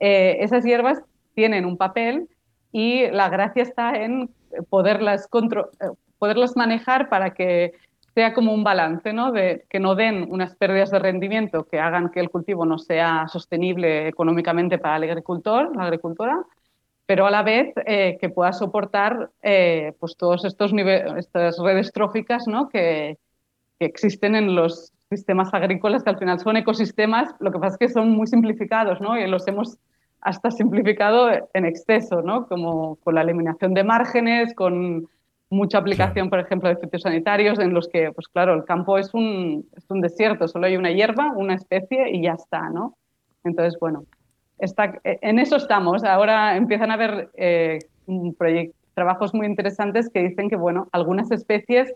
eh, 0.00 0.38
esas 0.40 0.64
hierbas 0.64 1.02
tienen 1.34 1.64
un 1.64 1.76
papel 1.76 2.28
y 2.72 3.08
la 3.10 3.28
gracia 3.28 3.62
está 3.62 3.94
en 3.96 4.30
poderlas, 4.68 5.28
eh, 5.32 5.86
poderlas 6.18 6.56
manejar 6.56 7.08
para 7.08 7.32
que 7.34 7.72
sea 8.14 8.34
como 8.34 8.52
un 8.52 8.62
balance, 8.62 9.12
¿no? 9.12 9.32
De 9.32 9.64
que 9.70 9.80
no 9.80 9.94
den 9.94 10.26
unas 10.30 10.54
pérdidas 10.56 10.90
de 10.90 10.98
rendimiento 10.98 11.64
que 11.64 11.78
hagan 11.80 12.10
que 12.10 12.20
el 12.20 12.28
cultivo 12.28 12.66
no 12.66 12.78
sea 12.78 13.26
sostenible 13.28 14.06
económicamente 14.08 14.76
para 14.76 14.96
el 14.96 15.04
agricultor, 15.04 15.74
la 15.74 15.84
agricultora, 15.84 16.44
pero 17.06 17.26
a 17.26 17.30
la 17.30 17.42
vez 17.42 17.72
eh, 17.86 18.18
que 18.20 18.28
pueda 18.28 18.52
soportar 18.52 19.30
pues 19.40 20.16
todos 20.16 20.44
estos 20.44 20.72
estas 21.16 21.58
redes 21.58 21.90
tróficas 21.92 22.46
¿no? 22.46 22.68
que, 22.68 23.18
que 23.78 23.86
existen 23.86 24.36
en 24.36 24.54
los 24.54 24.92
sistemas 25.16 25.52
agrícolas 25.52 26.02
que 26.02 26.10
al 26.10 26.18
final 26.18 26.40
son 26.40 26.56
ecosistemas, 26.56 27.34
lo 27.38 27.52
que 27.52 27.58
pasa 27.58 27.74
es 27.74 27.78
que 27.78 27.88
son 27.88 28.10
muy 28.10 28.26
simplificados, 28.26 29.00
¿no? 29.00 29.18
Y 29.18 29.26
los 29.28 29.46
hemos 29.46 29.78
hasta 30.20 30.50
simplificado 30.50 31.30
en 31.52 31.64
exceso, 31.66 32.22
¿no? 32.22 32.46
Como 32.46 32.96
con 32.96 33.14
la 33.14 33.22
eliminación 33.22 33.74
de 33.74 33.84
márgenes, 33.84 34.54
con 34.54 35.08
mucha 35.50 35.78
aplicación, 35.78 36.30
por 36.30 36.38
ejemplo, 36.40 36.68
de 36.68 36.76
fitosanitarios, 36.76 37.58
en 37.58 37.74
los 37.74 37.88
que, 37.88 38.10
pues 38.12 38.28
claro, 38.28 38.54
el 38.54 38.64
campo 38.64 38.98
es 38.98 39.12
un, 39.12 39.66
es 39.76 39.84
un 39.90 40.00
desierto, 40.00 40.48
solo 40.48 40.66
hay 40.66 40.76
una 40.76 40.92
hierba, 40.92 41.32
una 41.36 41.54
especie 41.54 42.10
y 42.10 42.22
ya 42.22 42.32
está, 42.32 42.70
¿no? 42.70 42.96
Entonces, 43.44 43.78
bueno, 43.78 44.04
está, 44.58 44.98
en 45.04 45.38
eso 45.38 45.56
estamos. 45.56 46.04
Ahora 46.04 46.56
empiezan 46.56 46.90
a 46.90 46.94
haber 46.94 47.30
eh, 47.34 47.80
trabajos 48.94 49.34
muy 49.34 49.46
interesantes 49.46 50.08
que 50.08 50.22
dicen 50.22 50.48
que, 50.48 50.56
bueno, 50.56 50.88
algunas 50.92 51.30
especies 51.30 51.92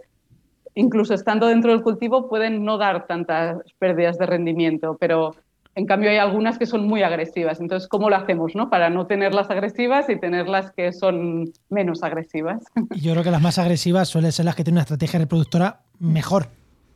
incluso 0.77 1.15
estando 1.15 1.49
dentro 1.49 1.73
del 1.73 1.83
cultivo, 1.83 2.29
pueden 2.29 2.65
no 2.65 2.79
dar 2.79 3.07
tantas 3.07 3.59
pérdidas 3.79 4.19
de 4.19 4.27
rendimiento, 4.27 4.97
pero 5.01 5.35
en 5.75 5.87
cambio 5.87 6.11
hay 6.11 6.19
algunas 6.19 6.59
que 6.59 6.67
son 6.67 6.87
muy 6.87 7.03
agresivas. 7.03 7.61
Entonces, 7.61 7.89
¿cómo 7.89 8.09
lo 8.09 8.17
hacemos 8.17 8.55
no? 8.55 8.71
para 8.71 8.89
no 8.89 9.07
tenerlas 9.07 9.51
agresivas 9.51 10.09
y 10.09 10.19
tenerlas 10.21 10.71
que 10.73 10.93
son 10.93 11.53
menos 11.71 12.03
agresivas? 12.03 12.63
Yo 12.95 13.13
creo 13.13 13.25
que 13.25 13.31
las 13.31 13.43
más 13.43 13.59
agresivas 13.59 14.09
suelen 14.09 14.33
ser 14.33 14.45
las 14.45 14.55
que 14.55 14.65
tienen 14.65 14.77
una 14.77 14.83
estrategia 14.83 15.19
reproductora 15.19 15.81
mejor, 15.99 16.49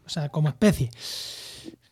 o 0.07 0.09
sea, 0.09 0.29
como 0.29 0.49
especie. 0.49 0.91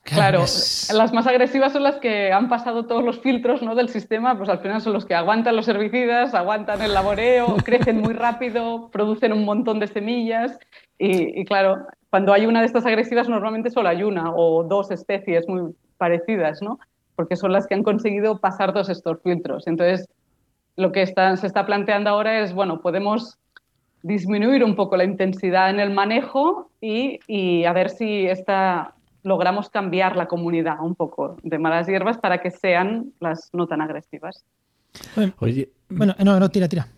Claro, 0.09 0.41
las 0.41 1.13
más 1.13 1.27
agresivas 1.27 1.73
son 1.73 1.83
las 1.83 1.97
que 1.97 2.33
han 2.33 2.49
pasado 2.49 2.87
todos 2.87 3.05
los 3.05 3.21
filtros 3.21 3.63
¿no? 3.63 3.75
del 3.75 3.89
sistema, 3.89 4.37
pues 4.37 4.49
al 4.49 4.61
final 4.61 4.81
son 4.81 4.93
los 4.93 5.05
que 5.05 5.15
aguantan 5.15 5.57
los 5.57 5.69
herbicidas, 5.69 6.35
aguantan 6.35 6.81
el 6.83 6.95
laboreo, 6.95 7.57
crecen 7.65 8.01
muy 8.01 8.15
rápido, 8.15 8.89
producen 8.91 9.33
un 9.33 9.45
montón 9.45 9.81
de 9.81 9.87
semillas 9.87 10.59
y, 10.99 11.45
claro, 11.45 11.87
cuando 12.11 12.33
hay 12.33 12.47
una 12.47 12.61
de 12.61 12.67
estas 12.67 12.87
agresivas 12.87 13.29
normalmente 13.29 13.71
solo 13.71 13.89
hay 13.89 14.03
una 14.03 14.33
o 14.35 14.65
dos 14.65 14.91
especies 14.91 15.47
muy 15.47 15.75
parecidas, 15.97 16.63
¿no? 16.63 16.79
Porque 17.15 17.37
son 17.37 17.53
las 17.53 17.67
que 17.67 17.75
han 17.75 17.83
conseguido 17.83 18.39
pasar 18.39 18.73
todos 18.73 18.89
estos 18.89 19.21
filtros. 19.23 19.67
Entonces, 19.67 20.09
lo 20.77 20.91
que 20.91 21.07
se 21.07 21.47
está 21.47 21.67
planteando 21.67 22.11
ahora 22.11 22.41
es, 22.41 22.53
bueno, 22.53 22.81
podemos 22.81 23.39
disminuir 24.03 24.65
un 24.65 24.75
poco 24.77 24.97
la 24.97 25.05
intensidad 25.05 25.71
en 25.71 25.81
el 25.81 25.91
manejo 25.91 26.71
y, 26.81 27.19
y 27.27 27.65
a 27.65 27.73
ver 27.73 27.91
si 27.91 28.27
esta, 28.27 28.95
logramos 29.23 29.71
cambiar 29.71 30.17
la 30.17 30.27
comunidad 30.27 30.81
un 30.81 30.95
poco 30.95 31.37
de 31.43 31.59
malas 31.59 31.87
hierbas 31.87 32.19
para 32.19 32.41
que 32.41 32.51
sean 32.51 33.13
las 33.21 33.51
no 33.53 33.67
tan 33.67 33.81
agresivas. 33.81 34.45
Bueno, 35.15 35.33
Oye, 35.39 35.71
bueno 35.89 36.15
no, 36.25 36.39
no, 36.41 36.49
tira, 36.51 36.69
tira. 36.69 36.89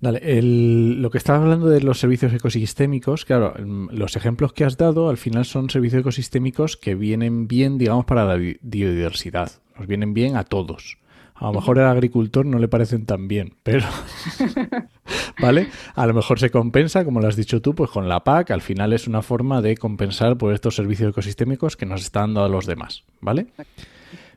Dale, 0.00 0.20
lo 0.42 1.10
que 1.10 1.18
estabas 1.18 1.42
hablando 1.42 1.68
de 1.68 1.80
los 1.80 2.00
servicios 2.00 2.32
ecosistémicos, 2.32 3.24
claro, 3.24 3.54
los 3.58 4.16
ejemplos 4.16 4.52
que 4.52 4.64
has 4.64 4.76
dado 4.76 5.08
al 5.08 5.16
final 5.16 5.44
son 5.44 5.70
servicios 5.70 6.00
ecosistémicos 6.00 6.76
que 6.76 6.94
vienen 6.94 7.46
bien, 7.46 7.78
digamos, 7.78 8.04
para 8.04 8.24
la 8.24 8.36
biodiversidad, 8.36 9.50
nos 9.78 9.86
vienen 9.86 10.12
bien 10.12 10.36
a 10.36 10.44
todos. 10.44 10.98
A 11.40 11.46
lo 11.46 11.54
mejor 11.54 11.78
al 11.78 11.90
agricultor 11.90 12.44
no 12.44 12.58
le 12.58 12.68
parecen 12.68 13.06
tan 13.06 13.26
bien, 13.26 13.54
pero 13.62 13.86
¿vale? 15.40 15.68
A 15.94 16.06
lo 16.06 16.14
mejor 16.14 16.38
se 16.38 16.50
compensa, 16.50 17.04
como 17.04 17.20
lo 17.20 17.28
has 17.28 17.36
dicho 17.36 17.62
tú, 17.62 17.74
pues 17.74 17.90
con 17.90 18.08
la 18.08 18.22
PAC, 18.22 18.50
al 18.50 18.60
final 18.60 18.92
es 18.92 19.08
una 19.08 19.22
forma 19.22 19.62
de 19.62 19.76
compensar 19.76 20.36
por 20.36 20.52
estos 20.52 20.76
servicios 20.76 21.10
ecosistémicos 21.10 21.76
que 21.76 21.86
nos 21.86 22.02
están 22.02 22.34
dando 22.34 22.44
a 22.44 22.48
los 22.48 22.66
demás, 22.66 23.04
¿vale? 23.20 23.46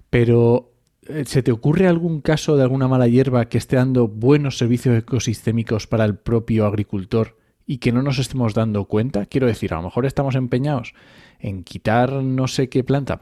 Pero 0.10 0.74
eh, 1.08 1.26
¿Se 1.26 1.44
te 1.44 1.52
ocurre 1.52 1.88
algún 1.88 2.22
caso 2.22 2.56
de 2.56 2.64
alguna 2.64 2.88
mala 2.88 3.08
hierba 3.08 3.50
que 3.50 3.58
esté 3.58 3.76
dando 3.76 4.08
buenos 4.08 4.58
servicios 4.58 4.98
ecosistémicos 4.98 5.88
para 5.88 6.06
el 6.06 6.16
propio 6.16 6.66
agricultor 6.66 7.38
y 7.66 7.80
que 7.80 7.92
no 7.92 8.02
nos 8.02 8.20
estemos 8.20 8.54
dando 8.54 8.86
cuenta? 8.86 9.26
Quiero 9.26 9.48
decir, 9.48 9.74
a 9.74 9.78
lo 9.78 9.84
mejor 9.84 10.06
estamos 10.06 10.36
empeñados 10.36 10.94
en 11.40 11.64
quitar 11.64 12.14
no 12.14 12.48
sé 12.48 12.70
qué 12.70 12.84
planta, 12.84 13.20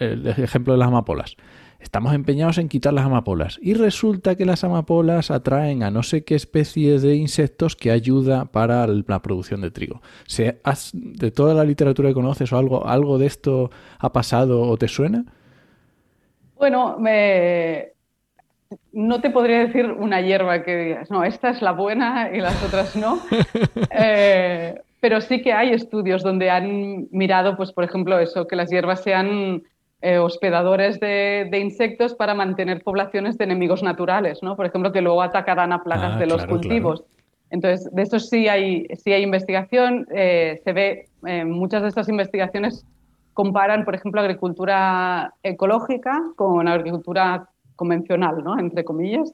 el 0.00 0.26
ejemplo 0.26 0.72
de 0.72 0.78
las 0.78 0.88
amapolas. 0.88 1.36
Estamos 1.80 2.14
empeñados 2.14 2.58
en 2.58 2.68
quitar 2.68 2.92
las 2.92 3.06
amapolas 3.06 3.58
y 3.62 3.74
resulta 3.74 4.36
que 4.36 4.44
las 4.44 4.64
amapolas 4.64 5.30
atraen 5.30 5.82
a 5.82 5.90
no 5.90 6.02
sé 6.02 6.24
qué 6.24 6.34
especies 6.34 7.02
de 7.02 7.16
insectos 7.16 7.74
que 7.74 7.90
ayuda 7.90 8.44
para 8.44 8.86
la 8.86 9.22
producción 9.22 9.62
de 9.62 9.70
trigo. 9.70 10.02
¿De 10.92 11.30
toda 11.30 11.54
la 11.54 11.64
literatura 11.64 12.10
que 12.10 12.14
conoces 12.14 12.52
o 12.52 12.58
algo, 12.58 12.86
algo 12.86 13.18
de 13.18 13.26
esto 13.26 13.70
ha 13.98 14.12
pasado 14.12 14.60
o 14.62 14.76
te 14.76 14.88
suena? 14.88 15.24
Bueno, 16.56 16.98
me... 16.98 17.92
no 18.92 19.22
te 19.22 19.30
podría 19.30 19.60
decir 19.60 19.86
una 19.86 20.20
hierba 20.20 20.62
que 20.62 20.76
digas, 20.76 21.10
no, 21.10 21.24
esta 21.24 21.48
es 21.48 21.62
la 21.62 21.72
buena 21.72 22.30
y 22.32 22.40
las 22.40 22.62
otras 22.62 22.94
no. 22.94 23.20
Eh, 23.92 24.78
pero 25.00 25.20
sí 25.22 25.40
que 25.40 25.52
hay 25.52 25.70
estudios 25.70 26.22
donde 26.22 26.50
han 26.50 27.08
mirado, 27.10 27.56
pues, 27.56 27.72
por 27.72 27.84
ejemplo, 27.84 28.18
eso, 28.18 28.46
que 28.46 28.56
las 28.56 28.70
hierbas 28.70 29.02
sean 29.02 29.62
eh, 30.02 30.18
hospedadores 30.18 30.98
de, 31.00 31.48
insectos 31.60 32.14
para 32.14 32.34
mantener 32.34 32.82
poblaciones 32.82 33.36
de 33.38 33.44
enemigos 33.44 33.82
naturales, 33.82 34.42
¿no? 34.42 34.56
Por 34.56 34.66
ejemplo, 34.66 34.92
que 34.92 35.02
luego 35.02 35.22
atacarán 35.22 35.72
a 35.72 35.82
plagas 35.82 36.14
ah, 36.16 36.18
de 36.18 36.26
los 36.26 36.46
cultivos. 36.46 37.04
Entonces, 37.50 37.92
de 37.92 38.02
esto 38.02 38.18
sí 38.18 38.48
hay, 38.48 38.86
sí 38.96 39.12
hay 39.12 39.22
investigación. 39.22 40.06
Eh, 40.14 40.60
se 40.64 40.72
ve, 40.72 41.08
muchas 41.44 41.82
de 41.82 41.88
estas 41.88 42.08
investigaciones 42.08 42.86
comparan, 43.34 43.84
por 43.84 43.94
ejemplo, 43.94 44.20
agricultura 44.20 45.34
ecológica 45.42 46.22
con 46.36 46.68
agricultura 46.68 47.48
convencional, 47.76 48.44
¿no? 48.44 48.58
entre 48.58 48.84
comillas. 48.84 49.32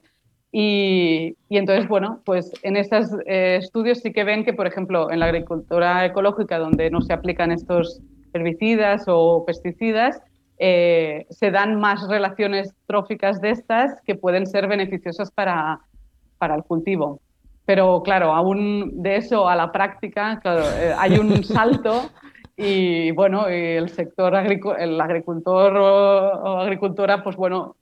Y, 0.51 1.35
entonces, 1.49 1.87
bueno, 1.87 2.21
pues 2.25 2.51
en 2.63 2.77
estos 2.77 3.09
eh, 3.25 3.57
estudios 3.61 3.99
sí 3.99 4.13
que 4.13 4.23
ven 4.23 4.45
que, 4.45 4.53
por 4.53 4.65
ejemplo, 4.65 5.11
en 5.11 5.19
la 5.19 5.25
agricultura 5.25 6.05
ecológica, 6.05 6.57
donde 6.57 6.89
no 6.89 7.01
se 7.01 7.13
aplican 7.13 7.51
estos 7.51 8.01
herbicidas 8.33 9.03
o 9.07 9.43
pesticidas, 9.45 10.21
eh, 10.59 11.27
se 11.29 11.51
dan 11.51 11.79
más 11.79 12.07
relaciones 12.07 12.73
tróficas 12.87 13.41
de 13.41 13.51
estas 13.51 14.01
que 14.01 14.15
pueden 14.15 14.47
ser 14.47 14.67
beneficiosas 14.67 15.31
para, 15.31 15.79
para 16.37 16.55
el 16.55 16.63
cultivo. 16.63 17.19
Pero 17.65 18.01
claro, 18.01 18.33
aún 18.33 19.03
de 19.03 19.17
eso 19.17 19.47
a 19.47 19.55
la 19.55 19.71
práctica, 19.71 20.41
eh, 20.43 20.93
hay 20.97 21.17
un 21.17 21.43
salto 21.43 22.09
y 22.55 23.11
bueno, 23.11 23.47
el 23.47 23.89
sector, 23.89 24.33
el 24.35 25.01
agricultor 25.01 25.77
o, 25.77 26.59
agricultora, 26.59 27.23
pues 27.23 27.35
bueno, 27.35 27.75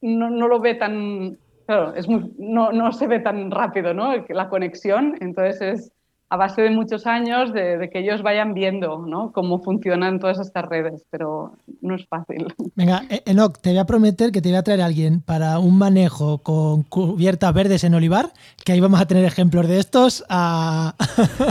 no, 0.00 0.30
no, 0.30 0.48
lo 0.48 0.58
ve 0.58 0.74
tan, 0.74 1.38
claro, 1.66 1.94
es 1.94 2.08
muy, 2.08 2.32
no, 2.38 2.72
no 2.72 2.92
se 2.92 3.06
ve 3.06 3.20
tan 3.20 3.50
rápido, 3.50 3.92
¿no? 3.92 4.14
La 4.30 4.48
conexión, 4.48 5.16
entonces 5.20 5.60
es 5.60 5.92
a 6.32 6.36
base 6.36 6.62
de 6.62 6.70
muchos 6.70 7.06
años 7.06 7.52
de, 7.52 7.90
que 7.92 7.98
ellos 7.98 8.22
vayan 8.22 8.54
viendo 8.54 9.04
¿no? 9.06 9.32
cómo 9.32 9.62
funcionan 9.62 10.18
todas 10.18 10.40
estas 10.40 10.64
redes, 10.64 11.04
pero 11.10 11.58
no 11.82 11.94
es 11.94 12.06
fácil. 12.08 12.46
Venga, 12.74 13.02
e-, 13.10 13.22
Enoch, 13.26 13.58
te 13.60 13.68
voy 13.68 13.78
a 13.78 13.84
prometer 13.84 14.32
que 14.32 14.40
te 14.40 14.48
voy 14.48 14.56
a 14.56 14.62
traer 14.62 14.80
a 14.80 14.86
alguien 14.86 15.20
para 15.20 15.58
un 15.58 15.76
manejo 15.76 16.38
con 16.38 16.84
cubiertas 16.84 17.52
verdes 17.52 17.84
en 17.84 17.92
olivar, 17.92 18.32
que 18.64 18.72
ahí 18.72 18.80
vamos 18.80 18.98
a 18.98 19.04
tener 19.04 19.26
ejemplos 19.26 19.68
de 19.68 19.78
estos. 19.78 20.24
A... 20.30 20.94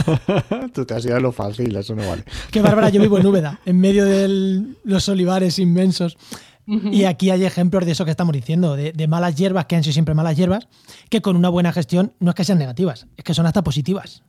Tú 0.74 0.84
te 0.84 0.94
has 0.94 1.04
ido 1.04 1.14
a 1.14 1.20
lo 1.20 1.30
fácil, 1.30 1.76
eso 1.76 1.94
no 1.94 2.04
vale. 2.04 2.24
que 2.50 2.60
Bárbara, 2.60 2.88
yo 2.88 3.00
vivo 3.00 3.18
en 3.18 3.26
Úbeda, 3.26 3.60
en 3.64 3.78
medio 3.78 4.04
de 4.04 4.64
los 4.82 5.08
olivares 5.08 5.60
inmensos. 5.60 6.18
Y 6.66 7.04
aquí 7.04 7.30
hay 7.30 7.44
ejemplos 7.44 7.84
de 7.86 7.92
eso 7.92 8.04
que 8.04 8.10
estamos 8.10 8.32
diciendo, 8.32 8.74
de, 8.74 8.92
de, 8.92 9.06
malas 9.06 9.36
hierbas, 9.36 9.66
que 9.66 9.76
han 9.76 9.84
sido 9.84 9.92
siempre 9.92 10.14
malas 10.14 10.36
hierbas, 10.36 10.66
que 11.08 11.20
con 11.20 11.36
una 11.36 11.48
buena 11.48 11.72
gestión 11.72 12.14
no 12.18 12.30
es 12.30 12.34
que 12.34 12.44
sean 12.44 12.58
negativas, 12.58 13.06
es 13.16 13.24
que 13.24 13.34
son 13.34 13.46
hasta 13.46 13.62
positivas. 13.62 14.22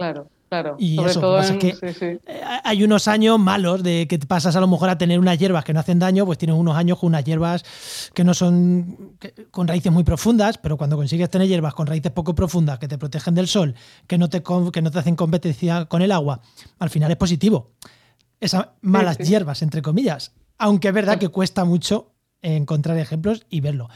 Claro, 0.00 0.30
claro. 0.48 0.76
Y 0.78 0.96
Sobre 0.96 1.10
eso, 1.10 1.20
todo 1.20 1.58
que 1.58 1.76
eh, 1.82 2.18
hay 2.64 2.82
unos 2.82 3.06
años 3.06 3.38
malos 3.38 3.82
de 3.82 4.08
que 4.08 4.18
pasas 4.18 4.56
a 4.56 4.60
lo 4.60 4.66
mejor 4.66 4.88
a 4.88 4.96
tener 4.96 5.18
unas 5.18 5.38
hierbas 5.38 5.62
que 5.62 5.74
no 5.74 5.80
hacen 5.80 5.98
daño, 5.98 6.24
pues 6.24 6.38
tienes 6.38 6.56
unos 6.56 6.74
años 6.74 6.98
con 6.98 7.08
unas 7.08 7.22
hierbas 7.22 7.62
que 8.14 8.24
no 8.24 8.32
son 8.32 9.18
con 9.50 9.68
raíces 9.68 9.92
muy 9.92 10.02
profundas, 10.02 10.56
pero 10.56 10.78
cuando 10.78 10.96
consigues 10.96 11.28
tener 11.28 11.48
hierbas 11.48 11.74
con 11.74 11.86
raíces 11.86 12.12
poco 12.12 12.34
profundas 12.34 12.78
que 12.78 12.88
te 12.88 12.96
protegen 12.96 13.34
del 13.34 13.46
sol, 13.46 13.74
que 14.06 14.16
no 14.16 14.30
te, 14.30 14.42
que 14.42 14.80
no 14.80 14.90
te 14.90 14.98
hacen 14.98 15.16
competencia 15.16 15.84
con 15.84 16.00
el 16.00 16.12
agua, 16.12 16.40
al 16.78 16.88
final 16.88 17.10
es 17.10 17.18
positivo. 17.18 17.72
Esas 18.40 18.68
malas 18.80 19.18
hierbas, 19.18 19.60
entre 19.60 19.82
comillas. 19.82 20.32
Aunque 20.56 20.88
es 20.88 20.94
verdad 20.94 21.18
que 21.18 21.28
cuesta 21.28 21.66
mucho 21.66 22.14
encontrar 22.40 22.96
ejemplos 22.96 23.44
y 23.50 23.60
verlo, 23.60 23.90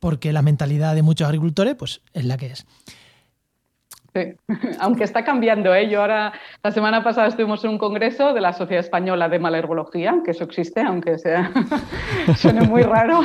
porque 0.00 0.32
la 0.32 0.42
mentalidad 0.42 0.96
de 0.96 1.02
muchos 1.02 1.28
agricultores 1.28 1.76
pues, 1.76 2.00
es 2.14 2.24
la 2.24 2.36
que 2.36 2.46
es. 2.46 2.66
aunque 4.80 5.04
está 5.04 5.24
cambiando. 5.24 5.74
¿eh? 5.74 5.88
Yo 5.88 6.00
ahora, 6.00 6.32
la 6.62 6.70
semana 6.70 7.02
pasada 7.02 7.28
estuvimos 7.28 7.64
en 7.64 7.70
un 7.70 7.78
congreso 7.78 8.32
de 8.32 8.40
la 8.40 8.52
Sociedad 8.52 8.84
Española 8.84 9.28
de 9.28 9.38
Malherbología, 9.38 10.20
que 10.24 10.30
eso 10.32 10.44
existe, 10.44 10.80
aunque 10.80 11.18
sea 11.18 11.50
suene 12.36 12.62
muy 12.62 12.82
raro. 12.82 13.20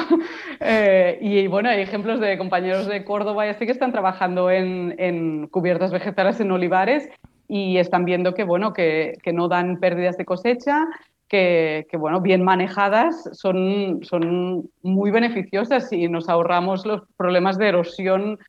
Eh, 0.59 1.17
y 1.21 1.47
bueno, 1.47 1.69
hay 1.69 1.81
ejemplos 1.81 2.19
de 2.19 2.37
compañeros 2.37 2.87
de 2.87 3.03
Córdoba 3.03 3.45
y 3.45 3.49
así 3.49 3.65
que 3.65 3.71
están 3.71 3.91
trabajando 3.91 4.49
en, 4.49 5.47
cubiertas 5.47 5.91
vegetales 5.91 6.39
en 6.39 6.51
olivares 6.51 7.09
y 7.47 7.77
están 7.77 8.05
viendo 8.05 8.33
que, 8.33 8.43
bueno, 8.43 8.73
que, 8.73 9.17
no 9.33 9.47
dan 9.47 9.79
pérdidas 9.79 10.17
de 10.17 10.25
cosecha, 10.25 10.87
que, 11.27 11.87
que, 11.89 11.97
bueno, 11.97 12.21
bien 12.21 12.43
manejadas 12.43 13.29
son, 13.33 13.99
son 14.03 14.69
muy 14.83 15.11
beneficiosas 15.11 15.91
y 15.91 16.07
nos 16.07 16.29
ahorramos 16.29 16.85
los 16.85 17.01
problemas 17.17 17.57
de 17.57 17.69
erosión 17.69 18.39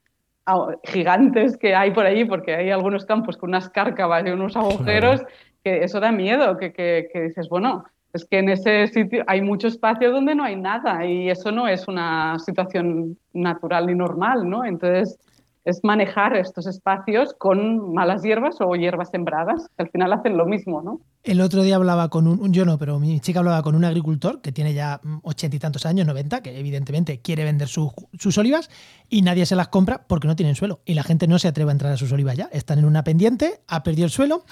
gigantes 0.84 1.56
que 1.56 1.74
hay 1.74 1.92
por 1.92 2.06
ahí, 2.06 2.24
porque 2.24 2.54
hay 2.54 2.70
algunos 2.70 3.04
campos 3.04 3.36
con 3.36 3.50
unas 3.50 3.68
cárcavas 3.68 4.24
y 4.26 4.30
unos 4.30 4.56
agujeros, 4.56 5.22
que 5.62 5.84
eso 5.84 6.00
da 6.00 6.10
miedo, 6.10 6.56
que, 6.56 6.72
que, 6.72 7.22
dices, 7.22 7.48
bueno, 7.48 7.84
es 8.12 8.24
que 8.24 8.38
en 8.38 8.48
ese 8.48 8.88
sitio 8.88 9.24
hay 9.26 9.40
mucho 9.40 9.68
espacio 9.68 10.10
donde 10.10 10.34
no 10.34 10.44
hay 10.44 10.56
nada 10.56 11.06
y 11.06 11.30
eso 11.30 11.52
no 11.52 11.68
es 11.68 11.88
una 11.88 12.38
situación 12.38 13.16
natural 13.32 13.86
ni 13.86 13.94
normal, 13.94 14.48
¿no? 14.48 14.64
Entonces, 14.64 15.18
es 15.64 15.80
manejar 15.82 16.36
estos 16.36 16.66
espacios 16.66 17.34
con 17.38 17.94
malas 17.94 18.22
hierbas 18.22 18.56
o 18.60 18.74
hierbas 18.74 19.10
sembradas, 19.10 19.68
que 19.76 19.84
al 19.84 19.90
final 19.90 20.12
hacen 20.12 20.36
lo 20.36 20.46
mismo, 20.46 20.82
¿no? 20.82 21.00
El 21.22 21.40
otro 21.40 21.62
día 21.62 21.76
hablaba 21.76 22.08
con 22.08 22.26
un, 22.26 22.52
yo 22.52 22.64
no, 22.64 22.78
pero 22.78 22.98
mi 22.98 23.20
chica 23.20 23.38
hablaba 23.38 23.62
con 23.62 23.76
un 23.76 23.84
agricultor 23.84 24.40
que 24.40 24.50
tiene 24.50 24.74
ya 24.74 25.00
ochenta 25.22 25.54
y 25.54 25.58
tantos 25.60 25.86
años, 25.86 26.06
90, 26.06 26.42
que 26.42 26.58
evidentemente 26.58 27.20
quiere 27.20 27.44
vender 27.44 27.68
sus 27.68 28.38
olivas 28.38 28.70
y 29.08 29.22
nadie 29.22 29.46
se 29.46 29.54
las 29.54 29.68
compra 29.68 30.04
porque 30.08 30.26
no 30.26 30.34
tienen 30.34 30.56
suelo. 30.56 30.80
Y 30.84 30.94
la 30.94 31.04
gente 31.04 31.28
no 31.28 31.38
se 31.38 31.46
atreve 31.46 31.70
a 31.70 31.72
entrar 31.72 31.92
a 31.92 31.96
sus 31.96 32.10
olivas 32.10 32.36
ya. 32.36 32.48
Están 32.52 32.80
en 32.80 32.84
una 32.86 33.04
pendiente, 33.04 33.60
ha 33.68 33.84
perdido 33.84 34.06
el 34.06 34.10
suelo 34.10 34.44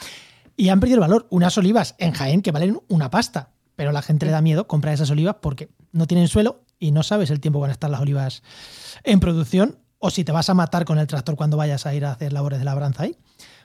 y 0.56 0.68
han 0.68 0.78
perdido 0.78 0.96
el 0.96 1.00
valor. 1.00 1.26
Unas 1.30 1.58
olivas 1.58 1.96
en 1.98 2.12
Jaén 2.12 2.40
que 2.40 2.52
valen 2.52 2.78
una 2.88 3.10
pasta, 3.10 3.50
pero 3.74 3.90
la 3.90 4.02
gente 4.02 4.26
le 4.26 4.32
da 4.32 4.40
miedo 4.40 4.68
comprar 4.68 4.94
esas 4.94 5.10
olivas 5.10 5.36
porque 5.40 5.70
no 5.90 6.06
tienen 6.06 6.28
suelo 6.28 6.60
y 6.78 6.92
no 6.92 7.02
sabes 7.02 7.30
el 7.30 7.40
tiempo 7.40 7.58
que 7.58 7.62
van 7.62 7.70
a 7.70 7.72
estar 7.72 7.90
las 7.90 8.00
olivas 8.00 8.44
en 9.02 9.18
producción 9.18 9.78
o 10.00 10.10
si 10.10 10.24
te 10.24 10.32
vas 10.32 10.50
a 10.50 10.54
matar 10.54 10.84
con 10.84 10.98
el 10.98 11.06
tractor 11.06 11.36
cuando 11.36 11.56
vayas 11.56 11.86
a 11.86 11.94
ir 11.94 12.04
a 12.04 12.12
hacer 12.12 12.32
labores 12.32 12.58
de 12.58 12.64
labranza 12.64 13.04
ahí. 13.04 13.16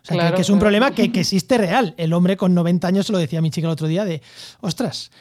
O 0.04 0.08
sea, 0.08 0.34
que, 0.34 0.42
es 0.42 0.50
un 0.50 0.60
problema 0.60 0.92
que, 0.96 1.04
existe 1.04 1.58
real. 1.58 1.96
El 1.98 2.14
hombre 2.14 2.38
con 2.38 2.54
90 2.54 2.88
años 2.88 3.08
se 3.08 3.14
lo 3.14 3.18
decía 3.18 3.40
a 3.40 3.42
mi 3.42 3.50
chica 3.50 3.68
el 3.68 3.74
otro 3.74 3.88
día 3.88 4.06
de, 4.06 4.22
ostras, 4.62 5.12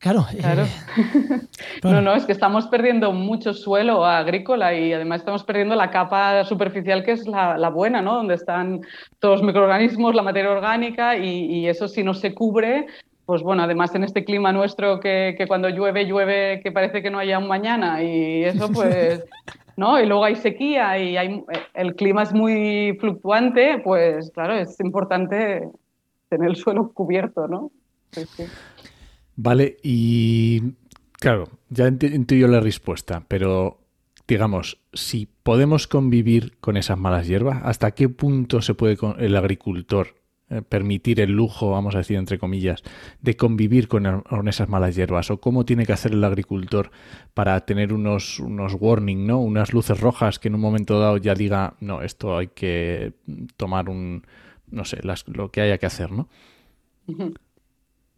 claro. 0.00 0.26
claro. 0.40 0.62
Eh, 0.62 1.40
no, 1.84 2.00
no, 2.00 2.14
es 2.14 2.24
que 2.24 2.32
estamos 2.32 2.66
perdiendo 2.66 3.12
mucho 3.12 3.52
suelo 3.52 4.04
agrícola 4.04 4.74
y 4.74 4.92
además 4.94 5.20
estamos 5.20 5.44
perdiendo 5.44 5.76
la 5.76 5.90
capa 5.90 6.44
superficial 6.44 7.04
que 7.04 7.12
es 7.12 7.26
la, 7.26 7.68
buena, 7.68 8.00
¿no? 8.00 8.14
Donde 8.14 8.34
están 8.34 8.80
todos 9.20 9.40
los 9.40 9.46
microorganismos, 9.46 10.14
la 10.14 10.22
materia 10.22 10.50
orgánica 10.50 11.16
y, 11.16 11.66
eso 11.68 11.86
si 11.86 12.02
no 12.02 12.14
se 12.14 12.34
cubre, 12.34 12.86
pues 13.26 13.42
bueno, 13.42 13.62
además 13.62 13.94
en 13.94 14.04
este 14.04 14.24
clima 14.24 14.52
nuestro 14.52 14.98
que, 14.98 15.34
que, 15.38 15.46
cuando 15.46 15.68
llueve, 15.68 16.06
llueve 16.06 16.60
que 16.62 16.72
parece 16.72 17.02
que 17.02 17.10
no 17.10 17.18
haya 17.18 17.38
un 17.38 17.46
mañana 17.46 18.02
y 18.02 18.42
eso 18.44 18.68
pues 18.72 19.22
¿no? 19.82 20.00
Y 20.00 20.06
luego 20.06 20.24
hay 20.24 20.36
sequía 20.36 20.96
y 20.96 21.16
hay, 21.16 21.42
el 21.74 21.96
clima 21.96 22.22
es 22.22 22.32
muy 22.32 22.96
fluctuante, 23.00 23.80
pues 23.82 24.30
claro, 24.30 24.54
es 24.54 24.78
importante 24.78 25.68
tener 26.28 26.50
el 26.50 26.54
suelo 26.54 26.92
cubierto, 26.92 27.48
¿no? 27.48 27.72
Vale, 29.34 29.78
y 29.82 30.74
claro, 31.18 31.48
ya 31.68 31.88
entiendo 31.88 32.46
la 32.46 32.60
respuesta, 32.60 33.24
pero 33.26 33.78
digamos, 34.28 34.78
si 34.92 35.28
podemos 35.42 35.88
convivir 35.88 36.58
con 36.60 36.76
esas 36.76 36.96
malas 36.96 37.26
hierbas, 37.26 37.60
¿hasta 37.64 37.90
qué 37.90 38.08
punto 38.08 38.62
se 38.62 38.74
puede 38.74 38.96
el 39.18 39.34
agricultor 39.34 40.14
permitir 40.68 41.20
el 41.20 41.32
lujo, 41.32 41.70
vamos 41.70 41.94
a 41.94 41.98
decir 41.98 42.18
entre 42.18 42.38
comillas, 42.38 42.82
de 43.20 43.36
convivir 43.36 43.88
con, 43.88 44.24
esas 44.48 44.68
malas 44.68 44.94
hierbas? 44.94 45.30
¿O 45.30 45.40
cómo 45.40 45.64
tiene 45.64 45.86
que 45.86 45.92
hacer 45.92 46.12
el 46.12 46.24
agricultor 46.24 46.90
para 47.32 47.58
tener 47.64 47.92
unos, 47.92 48.38
unos 48.40 48.76
¿no? 48.80 49.38
unas 49.38 49.72
luces 49.72 50.00
rojas 50.00 50.38
que 50.38 50.48
en 50.48 50.54
un 50.54 50.60
momento 50.60 50.98
dado 50.98 51.16
ya 51.16 51.34
diga, 51.34 51.74
no, 51.80 52.02
esto 52.02 52.36
hay 52.36 52.48
que 52.48 53.14
tomar 53.56 53.88
un, 53.88 54.24
no 54.70 54.84
sé, 54.84 55.00
lo 55.26 55.50
que 55.50 55.60
haya 55.60 55.78
que 55.78 55.86
hacer, 55.86 56.10
¿no? 56.10 56.28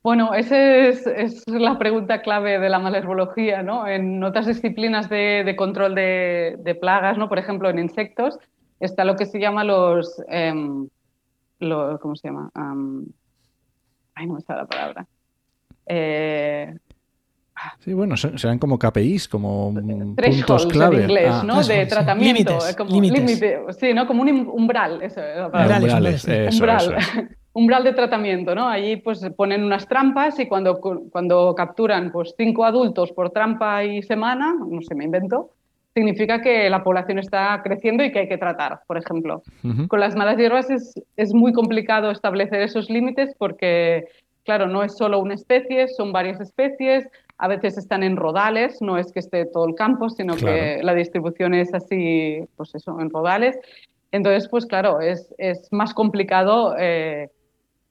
Bueno, 0.02 0.34
esa 0.34 0.58
es, 0.58 1.42
la 1.46 1.78
pregunta 1.78 2.20
clave 2.20 2.58
de 2.58 2.68
la 2.68 2.78
malherbología, 2.78 3.62
¿no? 3.62 3.88
En 3.88 4.22
otras 4.22 4.46
disciplinas 4.46 5.08
de, 5.08 5.54
control 5.56 5.94
de, 5.94 6.78
plagas, 6.78 7.16
¿no? 7.16 7.28
Por 7.28 7.38
ejemplo, 7.38 7.70
en 7.70 7.78
insectos, 7.78 8.38
está 8.80 9.04
lo 9.04 9.16
que 9.16 9.26
se 9.26 9.40
llama 9.40 9.64
los... 9.64 10.22
Em, 11.60 11.98
¿cómo 11.98 12.16
se 12.16 12.28
llama? 12.28 12.50
ay, 14.14 14.26
no 14.26 14.34
me 14.34 14.38
está 14.38 14.56
la 14.56 14.66
palabra. 14.66 15.06
Eh, 15.86 16.74
sí, 17.80 17.92
bueno, 17.92 18.16
serán 18.16 18.58
como 18.58 18.78
KPIs, 18.78 19.28
como 19.28 19.72
puntos 19.72 20.66
clave. 20.66 20.96
en 20.96 21.02
inglés, 21.02 21.30
ah, 21.30 21.42
¿no? 21.44 21.62
de 21.62 21.86
tratamiento. 21.86 22.58
Como 22.76 23.00
límite, 23.00 23.60
sí, 23.78 23.92
¿no? 23.92 24.06
Como 24.06 24.22
un 24.22 24.48
umbral. 24.48 25.02
Eso, 25.02 25.20
umbrales, 25.46 26.26
umbral. 26.54 26.96
umbral 27.54 27.84
de 27.84 27.92
tratamiento, 27.92 28.54
¿no? 28.54 28.68
Allí 28.68 28.96
pues 28.96 29.20
ponen 29.36 29.64
unas 29.64 29.86
trampas 29.86 30.38
y 30.40 30.46
cuando, 30.46 30.80
cuando 30.80 31.54
capturan 31.54 32.10
pues 32.10 32.34
cinco 32.36 32.64
adultos 32.64 33.12
por 33.12 33.30
trampa 33.30 33.84
y 33.84 34.02
semana, 34.02 34.54
no 34.54 34.82
sé, 34.82 34.94
me 34.94 35.04
invento, 35.04 35.50
significa 35.94 36.42
que 36.42 36.68
la 36.68 36.82
población 36.82 37.18
está 37.18 37.60
creciendo 37.62 38.04
y 38.04 38.10
que 38.10 38.20
hay 38.20 38.28
que 38.28 38.36
tratar, 38.36 38.80
por 38.86 38.98
ejemplo. 38.98 39.42
Con 39.88 40.00
las 40.00 40.16
malas 40.16 40.36
hierbas 40.36 40.68
es, 40.68 40.94
es, 41.16 41.32
muy 41.32 41.52
complicado 41.52 42.10
establecer 42.10 42.60
esos 42.62 42.90
límites 42.90 43.34
porque, 43.38 44.06
claro, 44.44 44.66
no 44.66 44.82
es 44.82 44.96
solo 44.96 45.20
una 45.20 45.34
especie, 45.34 45.86
son 45.88 46.12
varias 46.12 46.40
especies, 46.40 47.08
a 47.38 47.48
veces 47.48 47.78
están 47.78 48.02
en 48.02 48.16
rodales, 48.16 48.82
no 48.82 48.98
es 48.98 49.12
que 49.12 49.20
esté 49.20 49.46
todo 49.46 49.68
el 49.68 49.76
campo, 49.76 50.10
sino 50.10 50.36
que 50.36 50.80
la 50.82 50.94
distribución 50.94 51.54
es 51.54 51.72
así, 51.72 52.40
pues 52.56 52.74
eso, 52.74 53.00
en 53.00 53.10
rodales. 53.10 53.56
Entonces, 54.10 54.48
pues 54.48 54.66
claro, 54.66 55.00
es, 55.00 55.32
es 55.38 55.72
más 55.72 55.94
complicado 55.94 56.74
eh, 56.78 57.30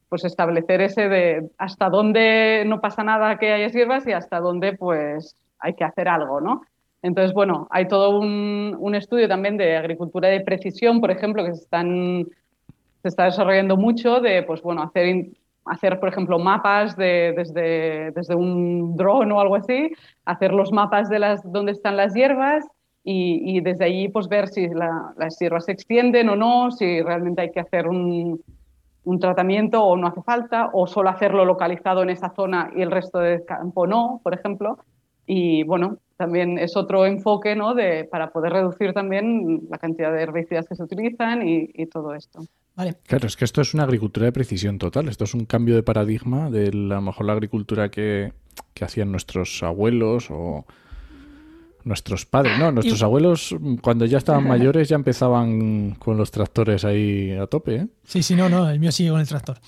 pues 0.09 0.25
establecer 0.25 0.81
ese 0.81 1.09
de 1.09 1.49
hasta 1.57 1.89
dónde 1.89 2.63
no 2.65 2.81
pasa 2.81 3.03
nada 3.03 3.37
que 3.39 3.51
haya 3.51 3.67
hierbas 3.67 4.05
y 4.07 4.11
hasta 4.11 4.39
dónde 4.39 4.73
pues 4.73 5.35
hay 5.59 5.73
que 5.73 5.83
hacer 5.83 6.07
algo, 6.07 6.39
¿no? 6.39 6.61
Entonces, 7.03 7.33
bueno, 7.33 7.67
hay 7.69 7.87
todo 7.87 8.17
un, 8.17 8.95
estudio 8.95 9.27
también 9.27 9.57
de 9.57 9.75
agricultura 9.75 10.29
de 10.29 10.39
precisión, 10.39 11.01
por 11.01 11.11
ejemplo, 11.11 11.43
que 11.43 11.53
se, 11.53 11.63
están, 11.63 12.27
está 13.03 13.25
desarrollando 13.25 13.75
mucho 13.75 14.21
de, 14.21 14.41
pues 14.43 14.61
bueno, 14.61 14.81
hacer, 14.81 15.27
hacer 15.65 15.99
por 15.99 16.07
ejemplo, 16.09 16.39
mapas 16.39 16.95
de, 16.95 17.33
desde, 17.35 18.11
desde 18.11 18.35
un 18.35 18.95
dron 18.95 19.31
o 19.33 19.41
algo 19.41 19.57
así, 19.57 19.91
hacer 20.23 20.53
los 20.53 20.71
mapas 20.71 21.09
de 21.09 21.19
las, 21.19 21.41
dónde 21.43 21.73
están 21.73 21.97
las 21.97 22.13
hierbas 22.13 22.65
y, 23.03 23.59
desde 23.59 23.83
allí 23.83 24.07
pues 24.07 24.29
ver 24.29 24.47
si 24.47 24.69
las 24.69 25.37
hierbas 25.37 25.65
se 25.65 25.73
extienden 25.73 26.29
o 26.29 26.37
no, 26.37 26.71
si 26.71 27.01
realmente 27.01 27.41
hay 27.41 27.51
que 27.51 27.59
hacer 27.59 27.89
un, 27.89 28.41
un 29.03 29.19
tratamiento 29.19 29.83
o 29.83 29.97
no 29.97 30.07
hace 30.07 30.21
falta, 30.21 30.69
o 30.71 30.87
solo 30.87 31.09
hacerlo 31.09 31.43
localizado 31.43 32.01
en 32.01 32.11
esa 32.11 32.29
zona 32.29 32.71
y 32.73 32.81
el 32.81 32.91
resto 32.91 33.19
del 33.19 33.43
campo 33.43 33.87
no, 33.87 34.21
por 34.23 34.33
ejemplo. 34.33 34.77
Y 35.25 35.63
bueno, 35.63 35.97
también 36.17 36.57
es 36.57 36.75
otro 36.77 37.05
enfoque 37.05 37.55
¿no? 37.55 37.73
de, 37.73 38.05
para 38.05 38.31
poder 38.31 38.53
reducir 38.53 38.93
también 38.93 39.61
la 39.69 39.77
cantidad 39.77 40.13
de 40.13 40.21
herbicidas 40.21 40.67
que 40.67 40.75
se 40.75 40.83
utilizan 40.83 41.47
y, 41.47 41.67
todo 41.87 42.13
esto. 42.13 42.41
Vale. 42.75 42.95
Claro, 43.05 43.27
es 43.27 43.35
que 43.35 43.45
esto 43.45 43.61
es 43.61 43.73
una 43.73 43.83
agricultura 43.83 44.25
de 44.25 44.31
precisión 44.31 44.77
total. 44.79 45.07
Esto 45.07 45.25
es 45.25 45.33
un 45.33 45.45
cambio 45.45 45.75
de 45.75 45.83
paradigma 45.83 46.49
de 46.49 46.73
la- 46.73 46.95
a 46.95 46.99
lo 46.99 47.05
mejor 47.05 47.25
la 47.25 47.33
agricultura 47.33 47.89
que, 47.89 48.33
que 48.73 48.85
hacían 48.85 49.11
nuestros 49.11 49.61
abuelos 49.63 50.29
o 50.31 50.65
nuestros 51.85 52.25
padres. 52.25 52.57
No, 52.57 52.71
nuestros 52.71 52.99
Y- 52.99 53.03
abuelos 53.03 53.55
cuando 53.81 54.05
ya 54.05 54.17
estaban 54.17 54.47
mayores 54.47 54.89
ya 54.89 54.95
empezaban 54.95 55.91
con 55.99 56.17
los 56.17 56.31
tractores 56.31 56.85
ahí 56.85 57.31
a 57.31 57.47
tope. 57.47 57.75
¿eh? 57.75 57.87
Sí, 58.05 58.23
sí, 58.23 58.35
no, 58.35 58.49
no, 58.49 58.69
el 58.69 58.79
mío 58.79 58.91
sigue 58.91 59.09
con 59.09 59.19
el 59.19 59.27
tractor. 59.27 59.59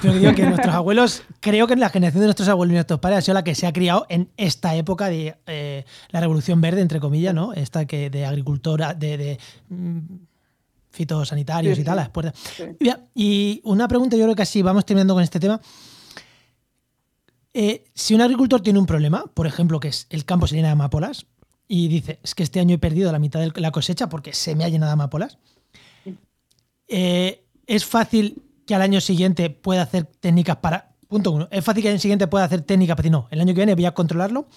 Pero 0.00 0.14
que 0.14 0.18
digo 0.20 0.34
que 0.34 0.42
nuestros 0.46 0.74
abuelos, 0.74 1.22
creo 1.40 1.66
que 1.66 1.76
la 1.76 1.88
generación 1.90 2.20
de 2.22 2.26
nuestros 2.26 2.48
abuelos 2.48 2.72
y 2.72 2.74
nuestros 2.74 3.00
padres 3.00 3.18
ha 3.18 3.22
sido 3.22 3.34
la 3.34 3.44
que 3.44 3.54
se 3.54 3.66
ha 3.66 3.72
criado 3.72 4.06
en 4.08 4.30
esta 4.36 4.74
época 4.74 5.08
de 5.08 5.36
eh, 5.46 5.84
la 6.10 6.20
revolución 6.20 6.60
verde, 6.60 6.80
entre 6.80 7.00
comillas, 7.00 7.34
¿no? 7.34 7.52
Esta 7.52 7.84
que 7.86 8.10
de 8.10 8.24
agricultora, 8.26 8.94
de, 8.94 9.16
de, 9.18 9.38
mm, 9.68 9.98
fitosanitarios 10.90 11.76
Sí, 11.76 11.82
y 11.82 11.84
tal. 11.84 11.94
sí. 11.94 12.00
las 12.00 12.08
puertas. 12.08 12.34
Sí. 12.56 12.64
Mira, 12.80 13.00
Y 13.14 13.60
una 13.64 13.86
pregunta, 13.86 14.16
yo 14.16 14.24
creo 14.24 14.34
que 14.34 14.42
así 14.42 14.60
vamos 14.62 14.84
terminando 14.84 15.14
con 15.14 15.22
este 15.22 15.38
tema. 15.38 15.60
Eh, 17.52 17.84
si 17.94 18.14
un 18.14 18.20
agricultor 18.20 18.60
tiene 18.60 18.78
un 18.78 18.86
problema, 18.86 19.24
por 19.34 19.46
ejemplo, 19.46 19.80
que 19.80 19.88
es 19.88 20.06
el 20.10 20.24
campo 20.24 20.46
se 20.46 20.54
llena 20.56 20.68
de 20.68 20.72
amapolas, 20.72 21.26
y 21.72 21.86
dice, 21.86 22.18
es 22.24 22.34
que 22.34 22.42
este 22.42 22.58
año 22.58 22.74
he 22.74 22.78
perdido 22.78 23.12
la 23.12 23.20
mitad 23.20 23.38
de 23.38 23.60
la 23.60 23.70
cosecha 23.70 24.08
porque 24.08 24.32
se 24.32 24.56
me 24.56 24.64
ha 24.64 24.68
llenado 24.68 24.90
de 24.90 24.94
amapolas, 24.94 25.38
eh, 26.88 27.44
es 27.64 27.84
fácil 27.84 28.42
que 28.66 28.74
al 28.74 28.82
año 28.82 29.00
siguiente 29.00 29.50
pueda 29.50 29.82
hacer 29.82 30.04
técnicas 30.18 30.56
para... 30.56 30.96
Punto 31.06 31.30
uno, 31.30 31.46
es 31.52 31.64
fácil 31.64 31.82
que 31.84 31.88
al 31.88 31.92
año 31.92 32.00
siguiente 32.00 32.26
pueda 32.26 32.44
hacer 32.44 32.62
técnicas 32.62 32.96
para 32.96 33.02
decir, 33.04 33.12
no, 33.12 33.28
el 33.30 33.40
año 33.40 33.54
que 33.54 33.60
viene 33.60 33.76
voy 33.76 33.84
a 33.84 33.94
controlarlo, 33.94 34.48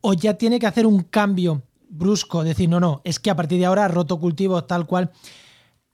o 0.00 0.14
ya 0.14 0.38
tiene 0.38 0.58
que 0.58 0.66
hacer 0.66 0.86
un 0.86 1.02
cambio 1.02 1.62
brusco, 1.90 2.42
decir, 2.42 2.70
no, 2.70 2.80
no, 2.80 3.02
es 3.04 3.20
que 3.20 3.28
a 3.28 3.36
partir 3.36 3.58
de 3.58 3.66
ahora 3.66 3.86
roto 3.88 4.18
cultivos 4.18 4.66
tal 4.66 4.86
cual. 4.86 5.12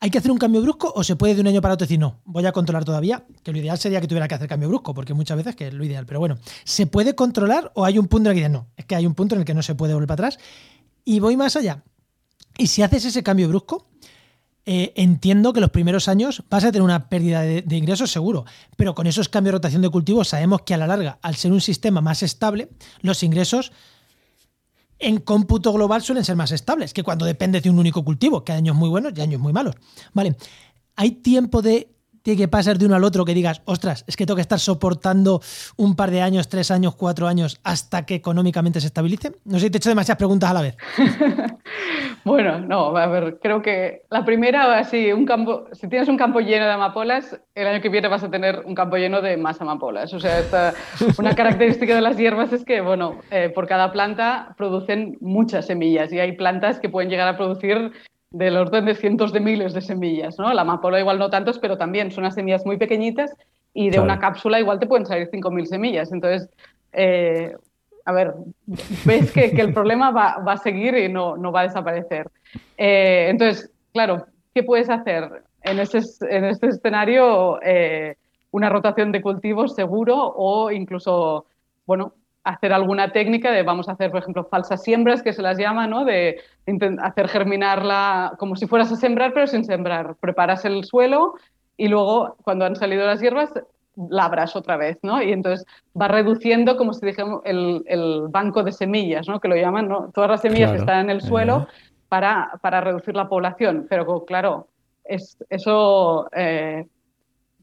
¿Hay 0.01 0.11
que 0.11 0.19
hacer 0.19 0.31
un 0.31 0.39
cambio 0.39 0.63
brusco 0.63 0.93
o 0.95 1.03
se 1.03 1.17
puede 1.17 1.35
de 1.35 1.41
un 1.41 1.49
año 1.49 1.61
para 1.61 1.75
otro 1.75 1.85
decir, 1.85 1.99
no, 1.99 2.21
voy 2.25 2.47
a 2.47 2.53
controlar 2.53 2.85
todavía? 2.85 3.25
Que 3.43 3.51
lo 3.51 3.59
ideal 3.59 3.79
sería 3.79 4.01
que 4.01 4.07
tuviera 4.07 4.29
que 4.29 4.37
hacer 4.37 4.49
cambio 4.49 4.69
brusco, 4.69 4.95
porque 4.95 5.13
muchas 5.13 5.37
veces 5.37 5.57
que 5.57 5.69
es 5.69 5.75
lo 5.75 5.85
ideal. 5.85 6.07
Pero 6.07 6.21
bueno, 6.21 6.39
¿se 6.65 6.87
puede 6.87 7.17
controlar 7.17 7.73
o 7.75 7.85
hay 7.85 7.99
un 7.99 8.07
punto 8.07 8.31
en 8.31 8.37
el 8.37 8.43
que 8.45 8.49
no, 8.49 8.69
es 8.77 8.85
que 8.85 8.95
hay 8.95 9.07
un 9.07 9.15
punto 9.15 9.35
en 9.35 9.41
el 9.41 9.45
que 9.45 9.55
no 9.55 9.63
se 9.63 9.75
puede 9.75 9.95
volver 9.95 10.07
para 10.07 10.29
atrás? 10.29 10.39
Y 11.05 11.19
voy 11.19 11.37
más 11.37 11.57
allá. 11.57 11.83
Y 12.57 12.69
si 12.69 12.83
haces 12.83 13.07
ese 13.07 13.25
cambio 13.25 13.49
brusco, 13.49 13.89
eh, 14.67 14.93
entiendo 14.95 15.53
que 15.53 15.61
los 15.61 15.71
primeros 15.71 16.07
años 16.07 16.45
vas 16.49 16.63
a 16.63 16.71
tener 16.71 16.83
una 16.83 17.09
pérdida 17.09 17.41
de, 17.43 17.63
de 17.63 17.77
ingresos 17.77 18.13
seguro, 18.13 18.45
pero 18.77 18.95
con 18.95 19.09
esos 19.09 19.29
cambios 19.29 19.53
de 19.53 19.57
rotación 19.57 19.83
de 19.83 19.89
cultivos 19.89 20.29
sabemos 20.29 20.63
que 20.63 20.75
a 20.75 20.77
la 20.77 20.87
larga, 20.87 21.19
al 21.23 21.35
ser 21.35 21.51
un 21.51 21.61
sistema 21.61 22.01
más 22.01 22.23
estable, 22.23 22.69
los 23.01 23.25
ingresos 23.25 23.73
en 24.99 25.19
cómputo 25.21 25.73
global 25.73 26.03
suelen 26.03 26.25
ser 26.25 26.37
más 26.37 26.53
estables 26.53 26.93
que 26.93 27.03
cuando 27.03 27.25
depende 27.25 27.61
de 27.61 27.71
un 27.71 27.79
único 27.79 28.05
cultivo, 28.05 28.45
que 28.45 28.53
hay 28.53 28.59
años 28.59 28.77
muy 28.77 28.89
buenos 28.89 29.13
y 29.17 29.21
años 29.21 29.41
muy 29.41 29.53
malos. 29.53 29.75
Vale, 30.13 30.37
¿hay 30.97 31.13
tiempo 31.13 31.63
de, 31.63 31.89
de 32.29 32.37
que 32.37 32.49
pasar 32.49 32.79
de 32.79 32.87
uno 32.87 32.95
al 32.95 33.05
otro 33.05 33.25
que 33.25 33.35
digas, 33.35 33.63
ostras, 33.65 34.05
es 34.07 34.17
que 34.17 34.27
tengo 34.27 34.37
que 34.37 34.43
estar 34.43 34.59
soportando 34.59 35.41
un 35.77 35.97
par 35.97 36.11
de 36.11 36.23
años, 36.23 36.49
tres 36.49 36.71
años, 36.71 36.95
cuatro 36.95 37.27
años 37.27 37.61
hasta 37.65 38.05
que 38.05 38.15
económicamente 38.15 38.81
se 38.81 38.87
estabilice? 38.87 39.33
No 39.45 39.59
sé 39.59 39.67
si 39.67 39.71
te 39.71 39.77
he 39.77 39.79
hecho 39.79 39.89
demasiadas 39.89 40.19
preguntas 40.19 40.51
a 40.51 40.55
la 40.55 40.63
vez. 40.63 40.77
Bueno, 42.25 42.61
no, 42.61 42.95
a 42.95 43.07
ver, 43.07 43.39
creo 43.41 43.63
que 43.63 44.03
la 44.11 44.25
primera, 44.25 44.79
así, 44.79 45.13
un 45.13 45.25
campo, 45.25 45.65
si 45.73 45.89
tienes 45.89 46.09
un 46.09 46.19
campo 46.19 46.41
lleno 46.41 46.67
de 46.67 46.73
amapolas, 46.73 47.41
el 47.55 47.67
año 47.67 47.81
que 47.81 47.89
viene 47.89 48.09
vas 48.09 48.23
a 48.23 48.31
tener 48.31 48.61
un 48.67 48.75
campo 48.75 48.97
lleno 48.97 49.23
de 49.23 49.39
más 49.39 49.61
amapolas. 49.63 50.13
O 50.13 50.21
sea, 50.21 50.75
una 51.19 51.35
característica 51.35 51.95
de 51.95 52.03
las 52.03 52.19
hierbas 52.19 52.53
es 52.53 52.67
que, 52.67 52.83
bueno, 52.83 53.21
eh, 53.31 53.51
por 53.55 53.67
cada 53.67 53.93
planta 53.93 54.55
producen 54.59 55.17
muchas 55.21 55.67
semillas 55.67 56.13
y 56.13 56.21
hay 56.21 56.33
plantas 56.33 56.81
que 56.81 56.91
pueden 56.91 57.09
llegar 57.09 57.29
a 57.29 57.37
producir 57.39 57.93
del 58.31 58.57
orden 58.57 58.85
de 58.85 58.95
cientos 58.95 59.33
de 59.33 59.41
miles 59.41 59.73
de 59.73 59.81
semillas, 59.81 60.39
¿no? 60.39 60.53
La 60.53 60.63
amapola 60.63 61.01
igual 61.01 61.19
no 61.19 61.31
tantos, 61.31 61.59
pero 61.59 61.79
también 61.79 62.11
son 62.11 62.25
unas 62.25 62.35
semillas 62.35 62.67
muy 62.67 62.77
pequeñitas 62.77 63.35
y 63.73 63.87
de 63.87 63.93
Claro. 63.93 64.05
una 64.05 64.19
cápsula 64.19 64.61
igual 64.61 64.79
te 64.79 64.87
pueden 64.87 65.07
salir 65.07 65.29
5.000 65.31 65.67
semillas. 65.67 66.13
Entonces, 66.13 66.49
eh, 66.93 67.55
a 68.05 68.13
ver, 68.13 68.35
ves 69.05 69.33
que, 69.33 69.53
que 69.53 69.61
el 69.63 69.73
problema 69.73 70.11
va, 70.11 70.39
va 70.47 70.53
a 70.55 70.57
seguir 70.59 70.95
y 70.97 71.09
no, 71.11 71.37
no 71.37 71.53
va 71.53 71.61
a 71.61 71.65
desaparecer. 71.65 72.29
Eh, 72.77 73.29
entonces, 73.31 73.71
claro, 73.93 74.27
¿qué 74.55 74.63
puedes 74.63 74.91
hacer? 74.91 75.43
En 75.63 75.79
este, 75.79 75.99
es- 75.99 76.21
en 76.23 76.45
este 76.45 76.69
escenario, 76.69 77.61
eh, 77.63 78.17
una 78.51 78.69
rotación 78.69 79.11
de 79.13 79.21
cultivos 79.23 79.75
seguro 79.75 80.17
o 80.17 80.71
incluso, 80.71 81.47
bueno, 81.87 82.13
hacer 82.49 82.73
alguna 82.73 83.13
técnica 83.13 83.53
de, 83.53 83.63
vamos 83.63 83.89
a 83.89 83.93
hacer, 83.93 84.11
por 84.11 84.21
ejemplo, 84.21 84.45
falsas 84.45 84.83
siembras, 84.83 85.23
que 85.23 85.33
se 85.33 85.43
las 85.43 85.59
llama, 85.59 85.87
¿no? 85.87 86.05
De 86.05 86.41
hacer 87.03 87.29
germinarla 87.29 88.35
como 88.39 88.57
si 88.57 88.67
fueras 88.67 88.91
a 88.91 88.97
sembrar, 88.97 89.33
pero 89.35 89.47
sin 89.47 89.65
sembrar. 89.65 90.17
Preparas 90.17 90.65
el 90.65 90.85
suelo 90.85 91.35
y 91.77 91.89
luego, 91.89 92.37
cuando 92.43 92.65
han 92.65 92.77
salido 92.77 93.07
las 93.07 93.21
hierbas, 93.21 93.53
labras 93.97 94.57
otra 94.57 94.77
vez, 94.77 94.99
¿no? 95.03 95.23
Y 95.23 95.33
entonces 95.33 95.67
va 96.01 96.09
reduciendo, 96.09 96.77
como 96.77 96.95
si 96.95 97.05
dijéramos, 97.05 97.43
el, 97.45 97.83
el 97.87 98.29
banco 98.29 98.63
de 98.63 98.73
semillas, 98.73 99.29
¿no? 99.29 99.41
Que 99.41 99.49
lo 99.49 99.57
llaman, 99.57 99.89
¿no? 99.89 100.11
Todas 100.15 100.31
las 100.31 100.41
semillas 100.41 100.71
que 100.71 100.79
están 100.79 101.01
en 101.01 101.11
el 101.11 101.21
suelo 101.21 101.67
para, 102.09 102.53
para 102.63 102.81
reducir 102.81 103.15
la 103.15 103.29
población. 103.29 103.87
Pero 103.91 104.25
claro, 104.25 104.69
es, 105.05 105.37
eso 105.51 106.29
eh, 106.33 106.87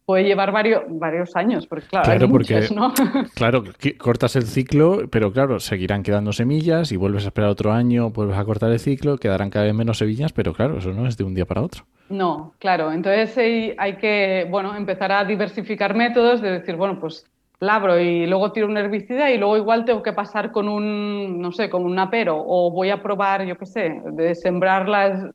puede 0.06 0.24
llevar 0.24 0.52
varios, 0.52 0.84
varios 0.88 1.36
años, 1.36 1.66
porque 1.68 1.88
claro, 1.88 2.06
Claro, 2.06 2.26
hay 2.26 2.32
porque- 2.32 2.54
muchas, 2.56 2.72
¿no? 2.72 2.94
Claro, 3.36 3.64
cortas 3.98 4.36
el 4.36 4.44
ciclo, 4.44 5.08
pero 5.10 5.32
claro, 5.32 5.60
seguirán 5.60 6.04
quedando 6.04 6.32
semillas 6.32 6.92
y 6.92 6.98
vuelves 6.98 7.26
a 7.26 7.28
esperar 7.28 7.50
otro 7.50 7.72
año, 7.74 8.12
vuelves 8.12 8.38
a 8.38 8.46
cortar 8.46 8.72
el 8.72 8.80
ciclo, 8.80 9.18
quedarán 9.18 9.50
cada 9.50 9.66
vez 9.66 9.74
menos 9.74 9.98
semillas, 9.98 10.32
pero 10.34 10.54
claro, 10.54 10.78
eso 10.78 10.92
no 10.92 11.08
es 11.08 11.18
de 11.18 11.24
un 11.24 11.34
día 11.34 11.46
para 11.46 11.62
otro. 11.62 11.84
No, 12.10 12.54
claro. 12.60 12.92
Entonces 12.92 13.36
hay, 13.38 13.74
hay 13.78 13.96
que, 13.98 14.48
bueno, 14.50 14.76
empezar 14.76 15.12
a 15.12 15.26
diversificar 15.26 15.96
métodos 15.96 16.40
de 16.42 16.52
decir, 16.52 16.76
bueno, 16.76 17.00
pues 17.00 17.26
labro 17.60 18.00
y 18.00 18.28
luego 18.28 18.52
tiro 18.52 18.68
un 18.68 18.78
herbicida 18.78 19.32
y 19.32 19.38
luego 19.40 19.58
igual 19.58 19.86
tengo 19.86 20.04
que 20.04 20.14
pasar 20.14 20.52
con 20.52 20.68
un, 20.70 21.42
no 21.42 21.52
sé, 21.52 21.68
con 21.70 21.84
un 21.84 21.98
apero 21.98 22.38
o 22.46 22.70
voy 22.70 22.92
a 22.92 23.02
probar, 23.02 23.44
yo 23.46 23.58
qué 23.58 23.66
sé, 23.66 24.02
de 24.12 24.36
sembrar 24.36 24.88
las, 24.88 25.34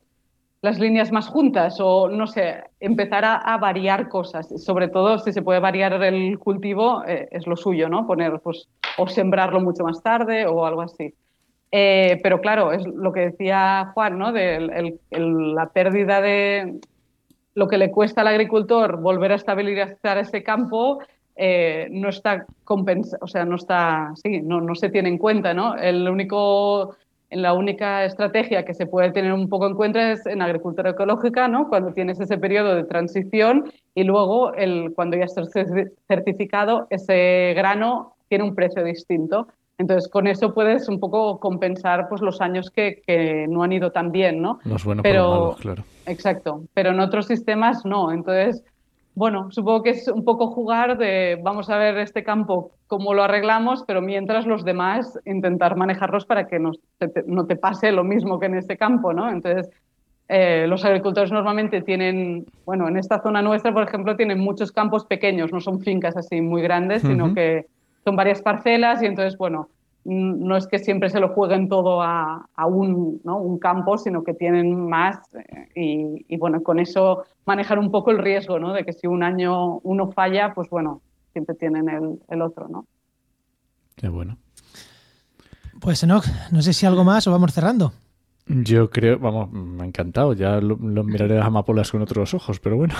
las 0.62 0.78
líneas 0.78 1.10
más 1.10 1.28
juntas 1.28 1.78
o 1.80 2.08
no 2.08 2.26
sé, 2.26 2.62
empezar 2.80 3.24
a, 3.24 3.36
a 3.36 3.56
variar 3.58 4.08
cosas. 4.08 4.48
Sobre 4.62 4.88
todo 4.88 5.18
si 5.18 5.32
se 5.32 5.42
puede 5.42 5.58
variar 5.60 6.02
el 6.02 6.38
cultivo, 6.38 7.02
eh, 7.06 7.28
es 7.30 7.46
lo 7.46 7.56
suyo, 7.56 7.88
¿no? 7.88 8.06
Poner, 8.06 8.40
pues, 8.40 8.68
o 8.98 9.06
sembrarlo 9.08 9.60
mucho 9.60 9.84
más 9.84 10.02
tarde 10.02 10.46
o 10.46 10.66
algo 10.66 10.82
así. 10.82 11.14
Eh, 11.72 12.20
pero 12.22 12.40
claro, 12.40 12.72
es 12.72 12.84
lo 12.86 13.12
que 13.12 13.20
decía 13.30 13.92
Juan, 13.94 14.18
¿no? 14.18 14.32
De 14.32 14.56
el- 14.56 14.70
el- 14.70 15.00
el- 15.10 15.54
la 15.54 15.68
pérdida 15.70 16.20
de 16.20 16.80
lo 17.54 17.68
que 17.68 17.78
le 17.78 17.90
cuesta 17.90 18.20
al 18.22 18.28
agricultor 18.28 19.00
volver 19.00 19.32
a 19.32 19.36
estabilizar 19.36 20.18
ese 20.18 20.42
campo. 20.42 21.00
eh, 21.42 21.88
no 21.90 22.10
está 22.10 22.44
compensa, 22.64 23.16
o 23.22 23.26
sea, 23.26 23.46
no 23.46 23.56
está, 23.56 24.12
sí, 24.22 24.42
no, 24.42 24.60
no 24.60 24.74
se 24.74 24.90
tiene 24.90 25.08
en 25.08 25.16
cuenta, 25.16 25.54
¿no? 25.54 25.74
El 25.74 26.06
único, 26.06 26.96
la 27.30 27.52
única 27.54 28.04
estrategia 28.04 28.64
que 28.64 28.74
se 28.74 28.86
puede 28.86 29.12
tener 29.12 29.32
un 29.32 29.48
poco 29.48 29.66
en 29.66 29.74
cuenta 29.74 30.12
es 30.12 30.26
en 30.26 30.42
agricultura 30.42 30.90
ecológica, 30.90 31.48
¿no? 31.48 31.68
Cuando 31.68 31.92
tienes 31.92 32.18
ese 32.20 32.38
periodo 32.38 32.74
de 32.74 32.84
transición 32.84 33.70
y 33.94 34.04
luego 34.04 34.52
el, 34.54 34.92
cuando 34.94 35.16
ya 35.16 35.24
estás 35.24 35.48
cer- 35.54 35.92
certificado, 36.08 36.86
ese 36.90 37.52
grano 37.56 38.14
tiene 38.28 38.44
un 38.44 38.54
precio 38.54 38.82
distinto. 38.84 39.46
Entonces, 39.78 40.10
con 40.10 40.26
eso 40.26 40.52
puedes 40.52 40.88
un 40.88 41.00
poco 41.00 41.38
compensar 41.40 42.08
pues, 42.08 42.20
los 42.20 42.40
años 42.40 42.70
que, 42.70 43.02
que 43.06 43.46
no 43.48 43.62
han 43.62 43.72
ido 43.72 43.92
tan 43.92 44.12
bien, 44.12 44.42
¿no? 44.42 44.58
No 44.64 44.76
es 44.76 44.84
bueno 44.84 45.02
Pero- 45.02 45.30
malo, 45.30 45.56
claro. 45.58 45.84
Exacto, 46.06 46.64
pero 46.74 46.90
en 46.90 47.00
otros 47.00 47.26
sistemas 47.26 47.84
no. 47.86 48.12
Entonces, 48.12 48.62
bueno, 49.14 49.50
supongo 49.50 49.82
que 49.82 49.90
es 49.90 50.08
un 50.08 50.24
poco 50.24 50.48
jugar 50.48 50.96
de 50.96 51.38
vamos 51.42 51.68
a 51.68 51.76
ver 51.76 51.98
este 51.98 52.22
campo 52.22 52.72
cómo 52.86 53.14
lo 53.14 53.22
arreglamos, 53.22 53.84
pero 53.86 54.00
mientras 54.00 54.46
los 54.46 54.64
demás 54.64 55.18
intentar 55.24 55.76
manejarlos 55.76 56.26
para 56.26 56.46
que 56.46 56.58
no 56.58 56.72
te, 56.98 57.24
no 57.26 57.46
te 57.46 57.56
pase 57.56 57.92
lo 57.92 58.04
mismo 58.04 58.38
que 58.38 58.46
en 58.46 58.56
este 58.56 58.76
campo, 58.76 59.12
¿no? 59.12 59.30
Entonces, 59.30 59.70
eh, 60.28 60.66
los 60.68 60.84
agricultores 60.84 61.32
normalmente 61.32 61.82
tienen, 61.82 62.46
bueno, 62.64 62.86
en 62.86 62.96
esta 62.96 63.20
zona 63.20 63.42
nuestra, 63.42 63.72
por 63.72 63.82
ejemplo, 63.82 64.16
tienen 64.16 64.38
muchos 64.38 64.70
campos 64.70 65.04
pequeños, 65.04 65.52
no 65.52 65.60
son 65.60 65.80
fincas 65.80 66.16
así 66.16 66.40
muy 66.40 66.62
grandes, 66.62 67.02
sino 67.02 67.34
que 67.34 67.66
son 68.04 68.14
varias 68.14 68.40
parcelas 68.40 69.02
y 69.02 69.06
entonces, 69.06 69.36
bueno, 69.36 69.68
no 70.04 70.56
es 70.56 70.66
que 70.66 70.78
siempre 70.78 71.10
se 71.10 71.20
lo 71.20 71.28
jueguen 71.28 71.68
todo 71.68 72.02
a, 72.02 72.48
a 72.54 72.66
un, 72.66 73.20
¿no? 73.24 73.38
un 73.38 73.58
campo, 73.58 73.98
sino 73.98 74.24
que 74.24 74.34
tienen 74.34 74.88
más 74.88 75.18
eh, 75.34 75.68
y, 75.74 76.34
y, 76.34 76.36
bueno, 76.38 76.62
con 76.62 76.78
eso 76.78 77.24
manejar 77.44 77.78
un 77.78 77.90
poco 77.90 78.10
el 78.10 78.18
riesgo, 78.18 78.58
¿no? 78.58 78.72
De 78.72 78.84
que 78.84 78.92
si 78.92 79.06
un 79.06 79.22
año 79.22 79.78
uno 79.78 80.10
falla, 80.10 80.54
pues 80.54 80.70
bueno, 80.70 81.02
siempre 81.32 81.54
tienen 81.54 81.88
el, 81.88 82.20
el 82.28 82.42
otro, 82.42 82.68
¿no? 82.68 82.86
Qué 83.96 84.08
bueno. 84.08 84.38
Pues 85.80 86.02
Enoch, 86.02 86.24
no 86.50 86.62
sé 86.62 86.72
si 86.72 86.86
algo 86.86 87.04
más 87.04 87.26
o 87.26 87.32
vamos 87.32 87.52
cerrando. 87.52 87.92
Yo 88.52 88.90
creo, 88.90 89.16
vamos, 89.20 89.52
me 89.52 89.84
ha 89.84 89.86
encantado. 89.86 90.32
Ya 90.32 90.60
los 90.60 90.80
lo 90.80 91.04
miraré 91.04 91.36
las 91.36 91.46
amapolas 91.46 91.92
con 91.92 92.02
otros 92.02 92.34
ojos, 92.34 92.58
pero 92.58 92.76
bueno. 92.76 92.94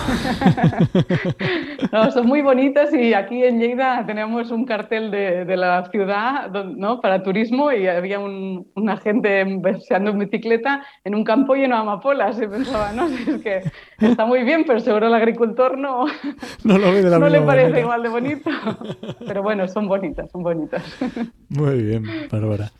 no, 1.91 2.09
son 2.11 2.25
muy 2.25 2.41
bonitas 2.41 2.93
y 2.93 3.13
aquí 3.13 3.43
en 3.43 3.59
Lleida 3.59 4.05
tenemos 4.05 4.49
un 4.51 4.63
cartel 4.63 5.11
de, 5.11 5.43
de 5.43 5.57
la 5.57 5.83
ciudad 5.91 6.49
¿no? 6.51 7.01
para 7.01 7.21
turismo 7.21 7.69
y 7.73 7.85
había 7.85 8.19
un, 8.19 8.65
una 8.75 8.95
gente 8.95 9.45
paseando 9.61 10.11
en 10.11 10.19
bicicleta 10.19 10.85
en 11.03 11.15
un 11.15 11.25
campo 11.25 11.53
lleno 11.55 11.75
de 11.75 11.81
amapolas. 11.81 12.41
Y 12.41 12.47
pensaba, 12.47 12.93
no, 12.93 13.07
es 13.07 13.41
que 13.41 13.61
está 13.99 14.25
muy 14.25 14.43
bien, 14.43 14.63
pero 14.65 14.79
seguro 14.79 15.07
el 15.07 15.13
agricultor 15.13 15.77
no, 15.77 16.05
no, 16.63 16.77
lo 16.77 16.93
ve 16.93 17.01
de 17.01 17.09
la 17.09 17.19
no 17.19 17.27
le 17.27 17.41
parece 17.41 17.67
manera. 17.67 17.79
igual 17.81 18.03
de 18.03 18.09
bonito. 18.09 18.49
Pero 19.27 19.43
bueno, 19.43 19.67
son 19.67 19.87
bonitas, 19.87 20.31
son 20.31 20.43
bonitas. 20.43 20.81
Muy 21.49 21.83
bien, 21.83 22.05
Bárbara. 22.31 22.71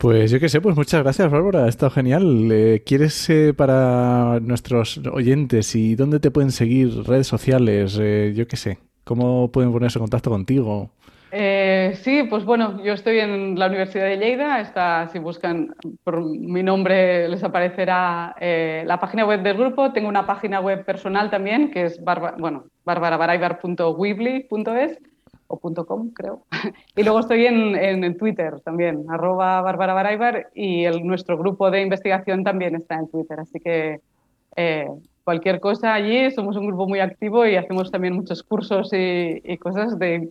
Pues 0.00 0.30
yo 0.30 0.40
qué 0.40 0.48
sé, 0.48 0.62
pues 0.62 0.74
muchas 0.74 1.02
gracias, 1.02 1.30
Bárbara. 1.30 1.66
Ha 1.66 1.68
estado 1.68 1.90
genial. 1.90 2.50
Eh, 2.50 2.82
¿Quieres 2.86 3.28
eh, 3.28 3.52
para 3.54 4.40
nuestros 4.40 4.98
oyentes 5.12 5.74
y 5.74 5.94
dónde 5.94 6.20
te 6.20 6.30
pueden 6.30 6.52
seguir? 6.52 7.02
Redes 7.06 7.26
sociales, 7.26 7.98
eh, 8.00 8.32
yo 8.34 8.48
qué 8.48 8.56
sé. 8.56 8.78
¿Cómo 9.04 9.52
pueden 9.52 9.72
ponerse 9.72 9.98
en 9.98 10.04
contacto 10.04 10.30
contigo? 10.30 10.90
Sí, 11.30 12.22
pues 12.30 12.46
bueno, 12.46 12.82
yo 12.82 12.94
estoy 12.94 13.18
en 13.18 13.58
la 13.58 13.66
Universidad 13.66 14.06
de 14.06 14.16
Lleida. 14.16 14.62
Está, 14.62 15.06
si 15.08 15.18
buscan 15.18 15.74
por 16.02 16.24
mi 16.24 16.62
nombre, 16.62 17.28
les 17.28 17.44
aparecerá 17.44 18.34
la 18.40 18.98
página 18.98 19.26
web 19.26 19.42
del 19.42 19.58
grupo. 19.58 19.92
Tengo 19.92 20.08
una 20.08 20.26
página 20.26 20.60
web 20.60 20.82
personal 20.86 21.28
también, 21.28 21.70
que 21.70 21.84
es 21.84 22.02
barba, 22.02 22.36
bueno, 22.38 22.64
barbarabaraibar.weebly.es 22.86 24.98
o 25.50 25.58
.com, 25.58 26.10
creo. 26.10 26.44
Y 26.96 27.02
luego 27.02 27.20
estoy 27.20 27.46
en, 27.46 27.74
en, 27.74 28.16
Twitter 28.16 28.60
también, 28.60 29.04
arroba 29.08 29.60
Bárbara 29.60 29.94
Baraibar, 29.94 30.50
y 30.54 30.86
nuestro 31.02 31.36
grupo 31.36 31.70
de 31.70 31.82
investigación 31.82 32.44
también 32.44 32.76
está 32.76 32.94
en 32.96 33.08
Twitter. 33.08 33.40
Así 33.40 33.58
que 33.58 34.00
eh, 34.56 34.88
cualquier 35.24 35.60
cosa 35.60 35.94
allí, 35.94 36.30
somos 36.30 36.56
un 36.56 36.66
grupo 36.68 36.86
muy 36.88 37.00
activo 37.00 37.46
y 37.46 37.56
hacemos 37.56 37.90
también 37.90 38.14
muchos 38.14 38.42
cursos 38.42 38.92
y, 38.92 39.40
y 39.44 39.58
cosas 39.58 39.98
de... 39.98 40.30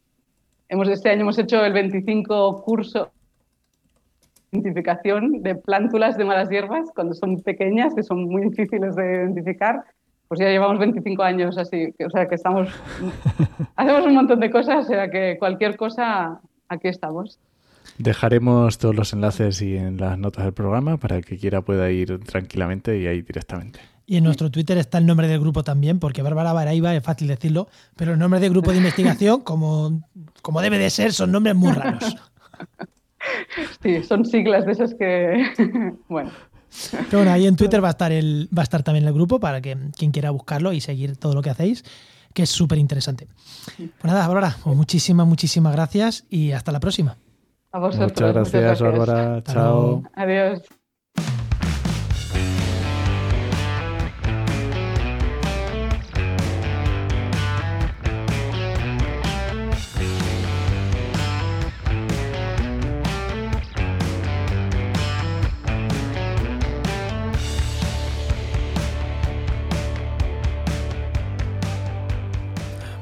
Hemos, 0.70 0.88
este 0.88 1.10
año 1.10 1.22
hemos 1.22 1.40
hecho 1.40 1.66
el 1.66 1.74
25 1.74 2.62
curso 2.62 3.12
de 4.52 4.60
identificación 4.60 5.42
de 5.42 5.56
plántulas 5.56 6.16
de 6.18 6.26
malas 6.26 6.50
hierbas 6.50 6.90
cuando 6.94 7.14
son 7.14 7.42
pequeñas, 7.42 7.94
que 7.94 8.04
son 8.04 8.26
muy 8.26 8.44
difíciles 8.44 8.96
de 8.96 9.04
identificar 9.04 9.84
pues 10.30 10.40
ya 10.40 10.48
llevamos 10.48 10.78
25 10.78 11.24
años 11.24 11.58
así, 11.58 11.94
o 12.06 12.10
sea 12.12 12.30
que 12.30 12.36
estamos, 12.36 12.70
hacemos 13.76 14.06
un 14.06 14.14
montón 14.14 14.40
de 14.40 14.52
cosas, 14.52 14.86
o 14.86 14.88
sea 14.88 15.10
que 15.10 15.38
cualquier 15.40 15.76
cosa, 15.76 16.40
aquí 16.70 16.88
estamos. 16.88 17.40
Dejaremos 17.98 18.78
todos 18.78 18.96
los 18.96 19.12
enlaces 19.12 19.60
y 19.64 19.76
en 19.76 19.98
las 19.98 20.20
notas 20.20 20.46
del 20.46 20.54
programa 20.54 20.98
para 20.98 21.18
el 21.18 21.26
que 21.26 21.38
quiera 21.38 21.62
pueda 21.62 21.90
ir 21.90 22.20
tranquilamente 22.20 22.98
y 23.00 23.08
ahí 23.08 23.24
directamente. 23.24 23.80
Y 24.06 24.18
en 24.18 24.24
nuestro 24.24 24.52
Twitter 24.52 24.78
está 24.78 25.00
el 25.00 25.08
nombre 25.08 25.28
del 25.28 25.40
grupo 25.40 25.64
también, 25.64 26.00
porque 26.00 26.22
Bárbara 26.22 26.54
Baraiba 26.54 26.96
es 26.96 27.04
fácil 27.04 27.28
decirlo, 27.28 27.68
pero 27.96 28.14
el 28.14 28.20
nombre 28.20 28.40
del 28.40 28.52
grupo 28.52 28.72
de 28.72 28.78
investigación, 28.78 29.42
como, 29.44 30.04
como 30.44 30.62
debe 30.62 30.78
de 30.78 30.92
ser, 30.92 31.12
son 31.12 31.32
nombres 31.32 31.56
muy 31.56 31.72
raros. 31.72 32.16
Sí, 33.82 34.04
son 34.04 34.26
siglas 34.26 34.66
de 34.66 34.72
esas 34.72 34.94
que, 34.94 35.44
bueno. 36.08 36.32
Pero 36.92 37.20
bueno, 37.20 37.32
ahí 37.32 37.48
en 37.48 37.56
Twitter 37.56 37.84
va 37.84 37.90
a 37.90 37.92
estar 37.92 38.12
el, 38.12 38.50
va 38.56 38.62
a 38.62 38.64
estar 38.64 38.84
también 38.84 39.06
el 39.06 39.14
grupo 39.14 39.40
para 39.40 39.62
que 39.62 39.78
quien 39.98 40.12
quiera 40.12 40.32
buscarlo 40.32 40.74
y 40.74 40.82
seguir 40.82 41.18
todo 41.18 41.34
lo 41.34 41.42
que 41.42 41.50
hacéis, 41.50 41.84
que 42.34 42.44
es 42.44 42.50
súper 42.50 42.78
interesante. 42.78 43.28
Pues 43.78 44.04
nada, 44.04 44.28
Bárbara, 44.28 44.56
pues 44.64 44.76
muchísimas, 44.76 45.28
muchísimas 45.28 45.74
gracias 45.74 46.26
y 46.30 46.52
hasta 46.52 46.72
la 46.72 46.80
próxima. 46.80 47.18
A 47.72 47.80
vosotros. 47.80 48.12
Muchas 48.12 48.34
gracias, 48.34 48.82
muchas 48.82 48.82
gracias. 48.82 48.98
Bárbara. 49.08 49.44
Chao. 49.44 50.04
Adiós. 50.16 50.79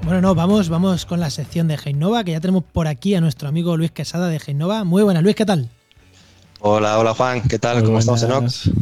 Bueno, 0.08 0.22
no, 0.22 0.36
vamos, 0.36 0.70
vamos 0.70 1.06
con 1.06 1.20
la 1.20 1.30
sección 1.30 1.68
de 1.68 1.76
Heinova, 1.76 2.24
que 2.24 2.32
ya 2.32 2.40
tenemos 2.40 2.64
por 2.64 2.88
aquí 2.88 3.14
a 3.16 3.20
nuestro 3.20 3.50
amigo 3.50 3.76
Luis 3.76 3.92
Quesada 3.92 4.30
de 4.30 4.40
Heinova. 4.40 4.86
Muy 4.86 5.04
buenas, 5.04 5.22
Luis, 5.22 5.36
¿qué 5.36 5.46
tal? 5.46 5.68
Hola, 6.62 6.98
hola 6.98 7.14
Juan, 7.14 7.42
¿qué 7.42 7.60
tal? 7.60 7.80
Muy 7.80 7.88
¿Cómo 7.88 8.00
estamos, 8.00 8.26
buenas. 8.26 8.68
Enoch? 8.68 8.78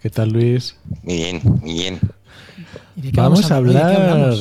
¿Qué 0.00 0.08
tal, 0.08 0.30
Luis? 0.30 0.74
Muy 1.02 1.16
bien, 1.16 1.40
muy 1.44 1.74
bien. 1.74 2.00
¿Y 2.96 3.02
de 3.02 3.12
qué 3.12 3.20
Vamos 3.20 3.50
a 3.50 3.60
¿De 3.60 3.72
qué 3.72 3.78
hablar, 3.78 4.34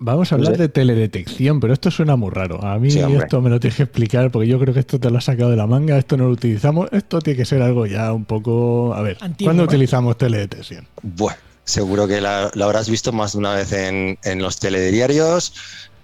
vamos 0.00 0.32
a 0.32 0.34
hablar 0.34 0.56
de 0.56 0.68
teledetección, 0.68 1.60
pero 1.60 1.72
esto 1.74 1.92
suena 1.92 2.16
muy 2.16 2.30
raro. 2.30 2.60
A 2.66 2.76
mí 2.80 2.90
Sí, 2.90 2.98
esto 2.98 3.40
me 3.40 3.48
lo 3.48 3.60
tienes 3.60 3.76
que 3.76 3.84
explicar 3.84 4.32
porque 4.32 4.48
yo 4.48 4.58
creo 4.58 4.74
que 4.74 4.80
esto 4.80 4.98
te 4.98 5.08
lo 5.12 5.18
has 5.18 5.24
sacado 5.26 5.50
de 5.50 5.56
la 5.56 5.68
manga, 5.68 5.96
esto 5.96 6.16
no 6.16 6.24
lo 6.24 6.32
utilizamos, 6.32 6.88
esto 6.90 7.20
tiene 7.20 7.36
que 7.36 7.44
ser 7.44 7.62
algo 7.62 7.86
ya 7.86 8.12
un 8.12 8.24
poco... 8.24 8.94
A 8.94 9.02
ver, 9.02 9.16
Antiguo, 9.20 9.50
¿cuándo 9.50 9.62
¿eh? 9.62 9.66
utilizamos 9.66 10.18
teledetección? 10.18 10.88
Bueno, 11.02 11.38
seguro 11.68 12.08
que 12.08 12.20
la, 12.20 12.50
la 12.54 12.64
habrás 12.64 12.88
visto 12.88 13.12
más 13.12 13.32
de 13.32 13.38
una 13.38 13.54
vez 13.54 13.72
en, 13.72 14.18
en 14.24 14.40
los 14.40 14.58
telediarios, 14.58 15.52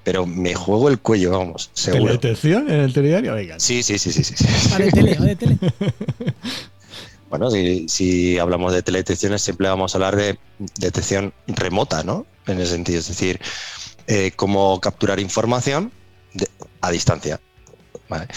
pero 0.04 0.26
me 0.26 0.54
juego 0.54 0.90
el 0.90 1.00
cuello, 1.00 1.30
vamos, 1.30 1.70
seguro. 1.72 2.18
¿Teledetección 2.18 2.70
en 2.70 2.80
el 2.80 2.92
telediario? 2.92 3.34
Venga. 3.34 3.58
Sí, 3.58 3.82
sí, 3.82 3.98
sí, 3.98 4.12
sí, 4.12 4.22
sí. 4.22 4.34
sí. 4.36 4.44
Va 4.72 4.78
de 4.78 4.92
tele, 4.92 5.16
de 5.16 5.36
tele. 5.36 5.58
Bueno, 7.30 7.50
si, 7.50 7.88
si 7.88 8.38
hablamos 8.38 8.72
de 8.72 8.82
teledetecciones, 8.82 9.42
siempre 9.42 9.66
vamos 9.66 9.92
a 9.92 9.98
hablar 9.98 10.14
de 10.14 10.38
detección 10.78 11.32
remota, 11.48 12.04
¿no? 12.04 12.26
En 12.46 12.60
ese 12.60 12.72
sentido, 12.72 13.00
es 13.00 13.08
decir, 13.08 13.40
eh, 14.06 14.30
cómo 14.36 14.78
capturar 14.80 15.18
información 15.18 15.90
de- 16.34 16.48
a 16.80 16.92
distancia. 16.92 17.40
¿vale? 18.08 18.28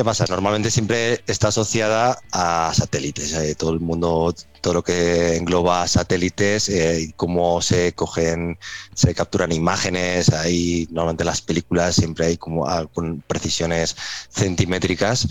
¿Qué 0.00 0.04
pasa? 0.04 0.24
Normalmente 0.30 0.70
siempre 0.70 1.22
está 1.26 1.48
asociada 1.48 2.18
a 2.32 2.72
satélites. 2.74 3.34
eh, 3.34 3.54
todo 3.54 3.74
el 3.74 3.80
mundo, 3.80 4.34
todo 4.62 4.72
lo 4.72 4.82
que 4.82 5.36
engloba 5.36 5.86
satélites 5.86 6.70
eh, 6.70 7.00
y 7.02 7.12
cómo 7.12 7.60
se 7.60 7.92
cogen, 7.92 8.58
se 8.94 9.14
capturan 9.14 9.52
imágenes. 9.52 10.30
Ahí 10.32 10.88
normalmente 10.90 11.22
en 11.24 11.26
las 11.26 11.42
películas 11.42 11.96
siempre 11.96 12.24
hay 12.24 12.38
como 12.38 12.66
ah, 12.66 12.86
con 12.90 13.20
precisiones 13.26 13.94
centimétricas. 14.30 15.28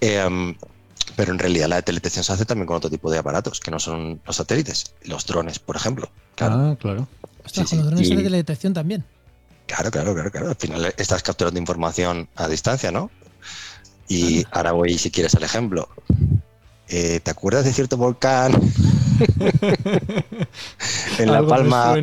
Em, 0.00 0.56
pero 1.14 1.32
en 1.32 1.38
realidad 1.38 1.68
la 1.68 1.82
teledetección 1.82 2.24
se 2.24 2.32
hace 2.32 2.46
también 2.46 2.66
con 2.68 2.76
otro 2.78 2.88
tipo 2.88 3.10
de 3.10 3.18
aparatos, 3.18 3.60
que 3.60 3.70
no 3.70 3.78
son 3.78 4.22
los 4.26 4.36
satélites, 4.36 4.94
los 5.02 5.26
drones, 5.26 5.58
por 5.58 5.76
ejemplo. 5.76 6.10
Claro, 6.36 6.54
Ah, 6.54 6.76
claro. 6.80 7.06
Ostras, 7.44 7.68
Sí, 7.68 7.76
con 7.76 7.84
los 7.84 7.86
drones 7.92 8.08
Y- 8.10 8.16
de 8.16 8.22
teledetección 8.22 8.72
también. 8.72 9.04
claro, 9.66 9.90
claro, 9.90 10.14
claro, 10.14 10.30
claro. 10.30 10.48
Al 10.48 10.56
final 10.56 10.94
estás 10.96 11.22
capturando 11.22 11.60
información 11.60 12.30
a 12.34 12.48
distancia, 12.48 12.90
¿no? 12.90 13.10
Y 14.08 14.44
ahora 14.50 14.72
voy, 14.72 14.98
si 14.98 15.10
quieres, 15.10 15.34
al 15.34 15.42
ejemplo. 15.42 15.88
Eh, 16.88 17.20
¿Te 17.20 17.30
acuerdas 17.30 17.64
de 17.64 17.72
cierto 17.72 17.96
volcán 17.96 18.52
en 21.18 21.32
La 21.32 21.44
Palma? 21.44 21.96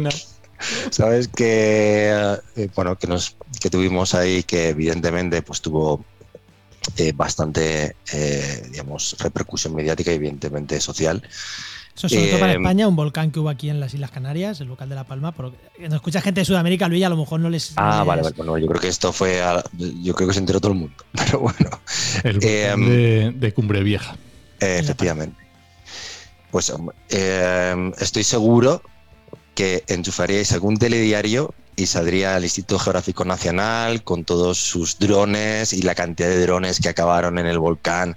Sabes 0.90 1.28
que 1.28 2.38
eh, 2.56 2.70
bueno 2.76 2.98
que 2.98 3.08
nos 3.08 3.36
que 3.60 3.70
tuvimos 3.70 4.14
ahí 4.14 4.44
que 4.44 4.70
evidentemente 4.70 5.42
pues 5.42 5.62
tuvo 5.62 6.04
eh, 6.98 7.14
bastante 7.14 7.96
eh, 8.12 8.68
digamos 8.72 9.16
repercusión 9.20 9.76
mediática 9.76 10.12
y 10.12 10.16
evidentemente 10.16 10.80
social. 10.80 11.24
Eso 11.96 12.10
sobre 12.10 12.28
todo 12.30 12.40
para 12.40 12.54
Eh, 12.54 12.56
España, 12.56 12.88
un 12.88 12.96
volcán 12.96 13.30
que 13.32 13.40
hubo 13.40 13.50
aquí 13.50 13.70
en 13.70 13.80
las 13.80 13.94
Islas 13.94 14.10
Canarias, 14.10 14.60
el 14.62 14.68
volcán 14.68 14.90
de 14.90 14.96
La 14.96 15.04
Palma. 15.04 15.32
Pero 15.32 15.54
no 15.90 15.96
escucha 15.96 16.22
gente 16.22 16.42
de 16.42 16.46
Sudamérica, 16.46 16.88
Luis, 16.88 17.04
a 17.06 17.10
lo 17.10 17.18
mejor 17.18 17.40
no 17.40 17.50
les. 17.50 17.74
Ah, 17.76 17.98
les- 18.00 18.08
vale, 18.08 18.22
vale. 18.24 18.36
Bueno, 18.36 18.58
yo 18.58 18.68
creo 18.68 18.82
que 18.82 18.88
esto 18.88 19.14
fue 19.14 19.42
a- 19.44 19.64
yo 19.78 20.14
creo 20.16 20.28
que 20.28 20.34
se 20.34 20.40
enteró 20.40 20.60
todo 20.60 20.72
el 20.72 20.80
mundo, 20.80 20.96
pero 21.14 21.40
bueno. 21.40 21.70
El 22.24 22.40
Eh, 22.44 22.70
volcán 22.72 22.90
de, 22.90 23.32
de 23.36 23.54
Cumbre 23.54 23.84
Vieja. 23.84 24.16
Eh, 24.60 24.78
efectivamente. 24.80 25.38
Pues 26.52 26.70
hombre, 26.72 26.96
eh, 27.10 27.92
estoy 28.00 28.24
seguro 28.24 28.82
que 29.56 29.84
enchufaríais 29.88 30.52
algún 30.52 30.78
telediario 30.78 31.54
y 31.76 31.86
saldría 31.88 32.38
el 32.38 32.44
Instituto 32.44 32.80
Geográfico 32.80 33.26
Nacional 33.26 34.04
con 34.04 34.24
todos 34.26 34.58
sus 34.58 34.98
drones 35.00 35.74
y 35.74 35.82
la 35.82 35.96
cantidad 35.96 36.30
de 36.30 36.42
drones 36.42 36.80
que 36.80 36.90
acabaron 36.90 37.38
en 37.40 37.46
el 37.46 37.60
volcán 37.60 38.16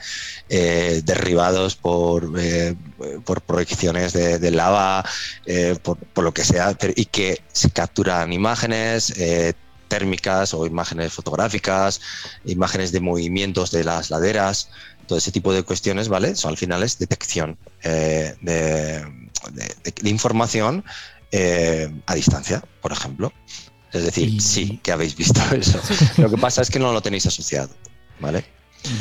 eh, 0.49 1.01
derribados 1.05 1.77
por, 1.77 2.33
eh, 2.39 2.75
por 3.25 3.43
proyecciones 3.43 4.13
de, 4.13 4.51
lava, 4.51 5.05
eh, 5.47 5.77
por, 5.83 5.99
por 5.99 6.25
lo 6.25 6.33
que 6.33 6.45
sea, 6.45 6.77
y 6.95 7.07
que 7.07 7.43
se 7.53 7.71
capturan 7.71 8.33
imágenes. 8.33 9.13
térmicas 9.89 10.53
o 10.53 10.67
imágenes 10.67 11.13
fotográficas, 11.13 12.01
imágenes 12.45 12.91
de 12.91 12.99
movimientos 13.01 13.71
de 13.71 13.85
las 13.85 14.11
laderas, 14.11 14.69
todo 15.07 15.17
ese 15.17 15.31
tipo 15.31 15.53
de 15.53 15.63
cuestiones, 15.63 16.09
¿vale? 16.09 16.35
Son 16.35 16.51
al 16.51 16.57
final 16.57 16.83
es 16.83 16.99
detección 16.99 17.57
de, 17.85 18.35
de- 18.41 19.07
de- 19.53 19.93
de 20.03 20.11
información 20.11 20.85
eh, 21.33 21.93
a 22.07 22.15
distancia, 22.15 22.63
por 22.81 22.93
ejemplo. 22.93 23.33
Es 23.93 24.05
decir, 24.05 24.29
Y- 24.29 24.41
sí 24.41 24.81
que 24.83 24.93
habéis 24.93 25.17
visto 25.17 25.41
eso. 25.55 25.81
Lo 26.21 26.29
que 26.31 26.37
pasa 26.37 26.63
es 26.63 26.71
que 26.71 26.79
no 26.79 26.93
lo 26.93 27.01
tenéis 27.01 27.27
asociado, 27.27 27.71
¿vale? 28.21 28.45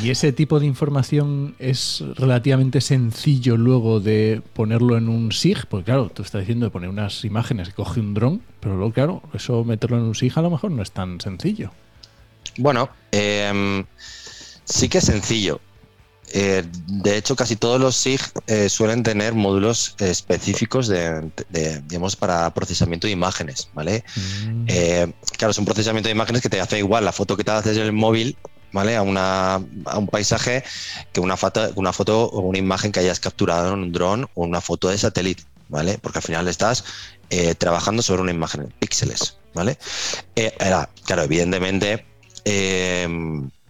¿Y 0.02 0.10
ese 0.10 0.32
tipo 0.32 0.58
de 0.58 0.66
información 0.66 1.54
es 1.60 2.02
relativamente 2.16 2.80
sencillo 2.80 3.56
luego 3.56 4.00
de 4.00 4.42
ponerlo 4.52 4.96
en 4.96 5.08
un 5.08 5.30
SIG? 5.30 5.66
Porque 5.68 5.84
claro, 5.84 6.08
tú 6.12 6.22
estás 6.22 6.40
diciendo 6.40 6.66
de 6.66 6.70
poner 6.70 6.88
unas 6.88 7.24
imágenes 7.24 7.68
que 7.68 7.74
coge 7.74 8.00
un 8.00 8.12
dron, 8.12 8.42
pero 8.58 8.74
luego, 8.76 8.92
claro, 8.92 9.22
eso 9.32 9.62
meterlo 9.62 9.98
en 9.98 10.04
un 10.04 10.14
SIG 10.16 10.32
a 10.38 10.42
lo 10.42 10.50
mejor 10.50 10.72
no 10.72 10.82
es 10.82 10.90
tan 10.90 11.20
sencillo. 11.20 11.70
Bueno, 12.58 12.88
em, 13.12 13.84
sí 14.64 14.88
que 14.88 14.98
es 14.98 15.04
sencillo. 15.04 15.60
Eh, 16.32 16.64
de 16.86 17.16
hecho, 17.16 17.36
casi 17.36 17.56
todos 17.56 17.80
los 17.80 17.96
SIG 17.96 18.20
eh, 18.46 18.68
suelen 18.68 19.02
tener 19.02 19.34
módulos 19.34 19.94
específicos 19.98 20.88
de, 20.88 21.30
digamos, 21.86 22.16
para 22.16 22.52
procesamiento 22.52 23.06
de 23.06 23.12
imágenes, 23.12 23.68
¿vale? 23.74 24.04
Mm. 24.16 24.64
Eh, 24.68 25.12
claro, 25.38 25.52
es 25.52 25.58
un 25.58 25.64
procesamiento 25.64 26.08
de 26.08 26.14
imágenes 26.14 26.42
que 26.42 26.48
te 26.48 26.60
hace 26.60 26.78
igual 26.78 27.04
la 27.04 27.12
foto 27.12 27.36
que 27.36 27.44
te 27.44 27.52
haces 27.52 27.76
en 27.76 27.84
el 27.84 27.92
móvil, 27.92 28.36
¿vale? 28.72 28.96
A, 28.96 29.02
una, 29.02 29.54
a 29.54 29.98
un 29.98 30.08
paisaje 30.08 30.64
que 31.12 31.20
una 31.20 31.36
foto, 31.36 31.70
una 31.76 31.92
foto 31.92 32.24
o 32.24 32.40
una 32.40 32.58
imagen 32.58 32.92
que 32.92 33.00
hayas 33.00 33.20
capturado 33.20 33.72
en 33.72 33.80
un 33.80 33.92
dron 33.92 34.24
o 34.34 34.44
una 34.44 34.60
foto 34.60 34.88
de 34.88 34.98
satélite, 34.98 35.44
¿vale? 35.68 35.98
Porque 35.98 36.18
al 36.18 36.24
final 36.24 36.48
estás 36.48 36.84
trabajando 37.58 38.02
sobre 38.02 38.22
una 38.22 38.30
imagen 38.30 38.62
en 38.62 38.70
píxeles, 38.78 39.36
¿vale? 39.52 39.78
Era, 40.36 40.88
claro, 41.04 41.24
evidentemente 41.24 42.04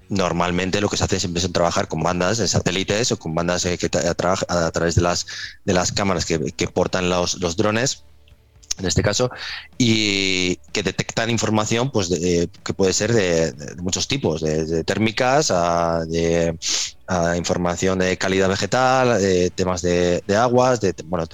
normalmente 0.08 0.80
lo 0.80 0.88
que 0.88 0.96
se 0.96 1.04
hace 1.04 1.20
siempre 1.20 1.42
es 1.42 1.52
trabajar 1.52 1.88
con 1.88 2.02
bandas 2.02 2.38
de 2.38 2.48
satélites 2.48 3.12
o 3.12 3.18
con 3.18 3.34
bandas 3.34 3.64
eh, 3.66 3.78
que 3.78 3.88
trabajan 3.88 4.46
a, 4.48 4.70
través 4.70 4.94
de 4.94 5.02
las, 5.02 5.26
de 5.64 5.72
las 5.74 5.92
cámaras 5.92 6.24
que, 6.26 6.68
portan 6.68 7.08
los, 7.08 7.40
los, 7.40 7.56
drones 7.56 8.02
en 8.78 8.86
este 8.86 9.02
caso, 9.02 9.30
y 9.78 10.56
que 10.72 10.82
detectan 10.82 11.30
información 11.30 11.90
pues 11.90 12.10
que 12.10 12.74
puede 12.74 12.92
ser 12.92 13.12
de, 13.12 13.54
muchos 13.78 14.06
tipos, 14.06 14.42
de, 14.42 14.84
térmicas 14.84 15.50
a, 15.50 16.04
de, 16.04 16.58
información 17.36 17.98
de 17.98 18.18
calidad 18.18 18.48
vegetal, 18.48 19.18
de 19.18 19.50
temas 19.50 19.82
de, 19.82 20.22
aguas, 20.38 20.80
de 20.80 20.94
bueno, 21.06 21.26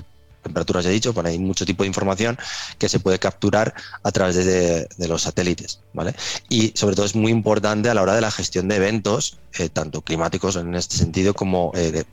temperaturas, 0.43 0.85
he 0.87 0.91
dicho, 0.91 1.13
bueno, 1.13 1.29
hay 1.29 1.39
mucho 1.39 1.65
tipo 1.65 1.85
de 1.85 1.89
información 1.89 2.39
que 2.79 2.89
se 2.89 3.01
puede 3.01 3.19
capturar 3.19 3.75
a 4.03 4.13
través 4.13 4.37
de, 4.37 4.89
los 5.09 5.23
satélites, 5.23 5.81
¿vale? 5.93 6.15
Y 6.49 6.73
sobre 6.75 6.97
todo 6.97 7.07
es 7.07 7.15
muy 7.15 7.33
importante 7.33 7.89
a 7.89 7.95
la 7.95 8.03
hora 8.03 8.15
de 8.15 8.21
la 8.21 8.31
gestión 8.31 8.69
de 8.69 8.77
eventos, 8.77 9.39
eh, 9.59 9.69
tanto 9.69 10.03
climáticos 10.03 10.57
en 10.57 10.75
este 10.75 10.97
sentido 10.97 11.35
como 11.35 11.73
eh, 11.75 12.05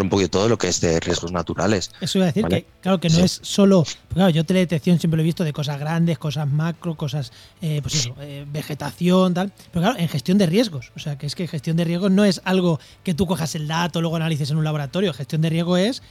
un 0.00 0.08
poquito 0.08 0.30
todo 0.30 0.48
lo 0.48 0.58
que 0.58 0.68
es 0.68 0.80
de 0.80 1.00
riesgos 1.00 1.32
naturales. 1.32 1.90
Eso 2.00 2.18
iba 2.18 2.26
a 2.26 2.28
decir 2.28 2.46
que, 2.46 2.66
claro, 2.80 2.98
que 2.98 3.08
no 3.10 3.18
es 3.18 3.40
solo. 3.42 3.84
Claro, 4.12 4.30
yo 4.30 4.44
teledetección 4.44 4.98
siempre 4.98 5.16
lo 5.16 5.22
he 5.22 5.24
visto 5.24 5.44
de 5.44 5.52
cosas 5.52 5.78
grandes, 5.78 6.18
cosas 6.18 6.48
macro, 6.48 6.96
cosas, 6.96 7.32
eh, 7.60 7.80
pues 7.82 7.94
eso, 7.94 8.14
vegetación, 8.46 9.34
tal. 9.34 9.52
Pero 9.72 9.84
claro, 9.84 9.98
en 9.98 10.08
gestión 10.08 10.38
de 10.38 10.46
riesgos. 10.46 10.92
O 10.96 10.98
sea, 10.98 11.18
que 11.18 11.26
es 11.26 11.34
que 11.34 11.46
gestión 11.46 11.76
de 11.76 11.84
riesgos 11.84 12.10
no 12.10 12.24
es 12.24 12.40
algo 12.44 12.80
que 13.02 13.14
tú 13.14 13.26
cojas 13.26 13.54
el 13.54 13.68
dato, 13.68 14.00
luego 14.00 14.16
analices 14.16 14.50
en 14.50 14.56
un 14.56 14.64
laboratorio. 14.64 15.12
Gestión 15.12 15.42
de 15.42 15.50
riesgo 15.50 15.76
es 15.76 16.02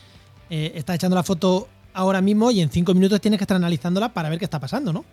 eh, 0.56 0.72
estás 0.76 0.97
echando 0.97 1.16
la 1.16 1.24
foto 1.24 1.68
ahora 1.95 2.22
mismo 2.22 2.51
y 2.51 2.62
en 2.62 2.70
cinco 2.70 2.93
minutos 2.93 3.20
tienes 3.20 3.39
que 3.39 3.43
estar 3.43 3.58
analizándola 3.58 4.14
para 4.14 4.30
ver 4.30 4.38
qué 4.38 4.45
está 4.45 4.60
pasando, 4.60 4.93
¿no? 4.93 5.04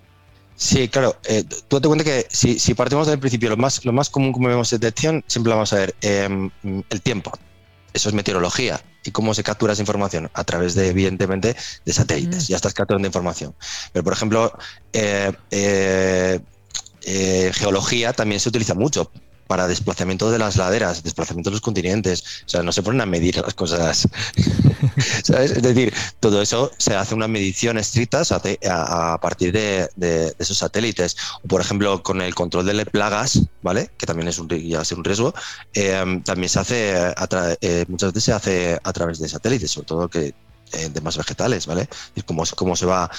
Sí, 0.55 0.86
claro. 0.91 1.16
Eh, 1.24 1.45
tú 1.66 1.76
date 1.76 1.88
cuenta 1.88 2.05
que 2.05 2.26
si, 2.28 2.74
partimos 2.74 3.07
del 3.07 3.18
principio, 3.18 3.49
lo 3.49 3.57
más, 3.57 3.82
lo 3.86 3.95
más 3.95 4.11
común 4.11 4.34
como 4.34 4.49
vemos 4.49 4.68
detección, 4.68 5.24
siempre 5.26 5.55
vamos 5.55 5.72
a 5.72 5.76
ver 5.76 5.95
em, 6.03 6.51
el 6.91 7.01
tiempo. 7.01 7.32
Eso 7.95 8.11
es 8.11 8.14
meteorología. 8.14 8.82
¿Y 9.03 9.12
cómo 9.12 9.32
se 9.32 9.43
captura 9.43 9.72
esa 9.72 9.80
información? 9.80 10.30
A 10.34 10.45
través 10.45 10.74
de, 10.74 10.88
evidentemente, 10.88 11.57
de 11.86 11.93
satélites. 11.95 12.45
Mm. 12.45 12.51
Ya 12.51 12.57
estás 12.57 12.74
capturando 12.74 13.09
información. 13.09 13.55
Pero, 13.95 14.05
por 14.05 14.12
ejemplo, 14.12 14.53
eh, 14.93 15.32
geología 17.55 18.12
también 18.12 18.41
se 18.41 18.51
utiliza 18.51 18.74
mucho 18.74 19.11
para 19.51 19.66
desplazamiento 19.66 20.30
de 20.30 20.38
las 20.38 20.57
laderas, 20.57 21.03
desplazamiento 21.03 21.51
de 21.51 21.55
los 21.55 21.61
continentes. 21.61 22.22
O 22.46 22.48
sea, 22.48 22.62
no 22.62 22.70
se 22.70 22.84
ponen 22.84 23.01
a 23.01 23.07
medir 23.07 23.36
las 23.38 23.53
cosas. 23.55 24.07
¿Sabes? 25.24 25.51
Es 25.51 25.62
decir, 25.62 25.92
todo 26.20 26.40
eso 26.40 26.70
se 26.78 26.94
hace 26.94 27.16
una 27.16 27.26
medición 27.26 27.76
estricta 27.76 28.22
a, 28.70 29.18
partir 29.20 29.51
de, 29.51 30.32
esos 30.38 30.57
satélites. 30.57 31.16
Por 31.48 31.61
ejemplo, 31.61 32.01
con 32.01 32.22
el 32.22 32.32
control 32.32 32.64
de 32.64 32.74
plagas, 32.86 33.40
¿vale? 33.61 33.90
Que 33.98 34.07
también 34.07 34.28
es 34.28 34.38
un, 34.38 34.48
ya 34.48 34.82
un 34.94 35.03
riesgo, 35.03 35.34
eh, 35.74 36.20
también 36.24 36.48
se 36.48 36.61
hace, 36.61 37.14
eh, 37.61 37.84
muchas 37.88 38.12
veces 38.12 38.24
se 38.24 38.32
hace 38.32 38.78
a 38.80 38.92
través 38.92 39.18
de 39.18 39.28
satélites, 39.28 39.72
sobre 39.72 39.86
todo 39.86 40.09
que 40.09 40.32
eh, 40.74 40.88
de 40.90 41.01
más 41.01 41.16
vegetales, 41.16 41.66
¿vale? 41.66 41.88
Y 42.14 42.22
cómo, 42.22 42.44
cómo 42.55 42.76
se 42.76 42.86
va 42.86 43.11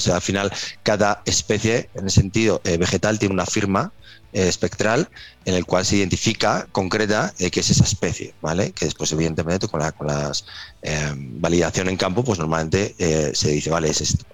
sea, 0.00 0.16
al 0.16 0.22
final, 0.22 0.52
cada 0.82 1.22
especie, 1.24 1.88
en 1.94 2.06
el 2.06 2.10
sentido 2.10 2.60
vegetal, 2.64 3.20
tiene 3.20 3.34
una 3.34 3.46
firma 3.46 3.92
eh, 3.92 4.01
espectral 4.32 5.08
en 5.44 5.54
el 5.54 5.64
cual 5.64 5.84
se 5.84 5.96
identifica, 5.96 6.66
concreta, 6.72 7.32
eh, 7.38 7.50
qué 7.50 7.60
es 7.60 7.70
esa 7.70 7.84
especie, 7.84 8.34
¿vale? 8.40 8.72
Que 8.72 8.86
después, 8.86 9.12
evidentemente, 9.12 9.68
con 9.68 9.80
la 9.80 9.92
con 9.92 10.06
las, 10.06 10.44
eh, 10.82 11.12
validación 11.16 11.88
en 11.88 11.96
campo, 11.96 12.24
pues 12.24 12.38
normalmente 12.38 12.94
se 13.34 13.50
dice, 13.50 13.70
vale, 13.70 13.90
es 13.90 14.00
esto. 14.00 14.24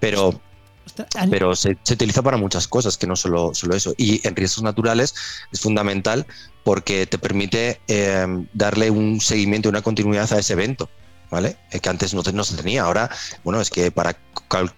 Pero, 0.00 0.40
pero 1.30 1.56
se, 1.56 1.70
utiliza 1.70 2.22
para 2.22 2.36
muchas 2.36 2.68
cosas, 2.68 2.96
que 2.96 3.06
no 3.06 3.16
solo, 3.16 3.52
solo 3.54 3.74
eso. 3.74 3.94
Y 3.96 4.26
en 4.26 4.36
riesgos 4.36 4.62
naturales 4.62 5.14
es 5.52 5.60
fundamental 5.60 6.26
porque 6.64 7.06
te 7.06 7.18
permite 7.18 7.80
darle 8.52 8.90
un 8.90 9.20
seguimiento, 9.20 9.68
una 9.68 9.82
continuidad 9.82 10.32
a 10.32 10.38
ese 10.38 10.52
evento. 10.52 10.88
¿Vale? 11.32 11.56
Que 11.70 11.88
antes 11.88 12.12
no, 12.12 12.22
no 12.34 12.44
se 12.44 12.56
tenía. 12.56 12.82
Ahora, 12.82 13.10
bueno, 13.42 13.58
es 13.62 13.70
que 13.70 13.90
para 13.90 14.14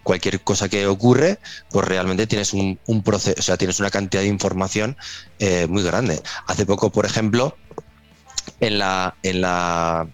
cualquier 0.05 0.41
cosa 0.41 0.69
que 0.69 0.87
ocurre, 0.87 1.41
pues 1.69 1.85
realmente 1.85 2.29
tienes 2.29 2.53
un, 2.53 2.79
proceso, 3.05 3.35
o 3.41 3.43
sea, 3.43 3.57
tienes 3.57 3.81
una 3.81 3.91
cantidad 3.91 4.23
de 4.23 4.29
información 4.29 4.97
eh, 5.41 5.67
muy 5.69 5.83
grande. 5.83 6.23
Hace 6.47 6.65
poco, 6.65 6.91
por 6.91 7.07
ejemplo, 7.07 7.57
en 8.61 8.79
la, 8.79 9.17
en 9.25 9.41
la, 9.41 10.07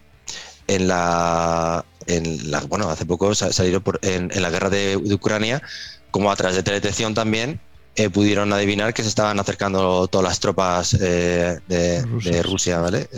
en 0.67 0.89
la, 0.89 1.85
en 2.07 2.51
la 2.51 2.61
bueno, 2.63 2.89
hace 2.89 3.05
poco 3.05 3.35
salieron 3.35 3.83
por, 3.83 4.01
en, 4.03 4.31
la 4.41 4.49
guerra 4.49 4.71
de, 4.71 4.97
Ucrania, 4.97 5.63
como 6.11 6.33
a 6.33 6.37
través 6.37 6.57
de 6.57 6.63
teledetección 6.63 7.13
también, 7.13 7.61
eh, 7.97 8.09
pudieron 8.09 8.51
adivinar 8.55 8.95
que 8.95 9.03
se 9.03 9.11
estaban 9.11 9.39
acercando 9.39 10.09
todas 10.09 10.27
las 10.27 10.41
tropas 10.41 10.97
eh, 10.99 11.59
de, 11.69 12.43
Rusia, 12.43 12.79
¿vale? 12.79 13.11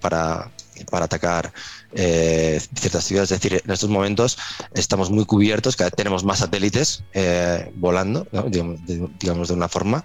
para, 0.00 0.52
para 0.88 1.06
atacar 1.06 1.52
eh, 1.94 2.60
ciertas 2.74 3.04
ciudades. 3.04 3.32
Es 3.32 3.40
decir, 3.40 3.60
en 3.64 3.70
estos 3.70 3.90
momentos 3.90 4.38
estamos 4.74 5.10
muy 5.10 5.24
cubiertos, 5.24 5.76
cada 5.76 5.90
vez 5.90 5.96
tenemos 5.96 6.24
más 6.24 6.38
satélites 6.40 7.04
eh, 7.12 7.70
volando, 7.74 8.26
digamos, 8.48 9.48
de, 9.48 9.54
una 9.54 9.68
forma, 9.68 10.04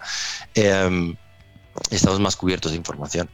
eh, 0.55 1.15
estamos 1.91 2.19
más 2.19 2.35
cubiertos 2.35 2.71
de 2.71 2.77
información. 2.77 3.29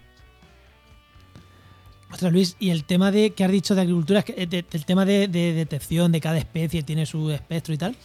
Ostras, 2.12 2.34
Luis, 2.34 2.58
y 2.60 2.72
el 2.72 2.84
tema 2.84 3.10
de 3.12 3.32
que 3.32 3.45
has 3.45 3.52
dicho 3.52 3.74
de 3.74 3.82
agricultura, 3.82 4.26
el 4.28 4.86
tema 4.86 5.06
de, 5.06 5.28
detección 5.30 6.12
de 6.12 6.20
cada 6.20 6.38
especie, 6.38 6.84
tiene 6.84 7.06
su 7.06 7.32
espectro 7.32 7.74
y 7.74 7.78
tal. 7.78 7.95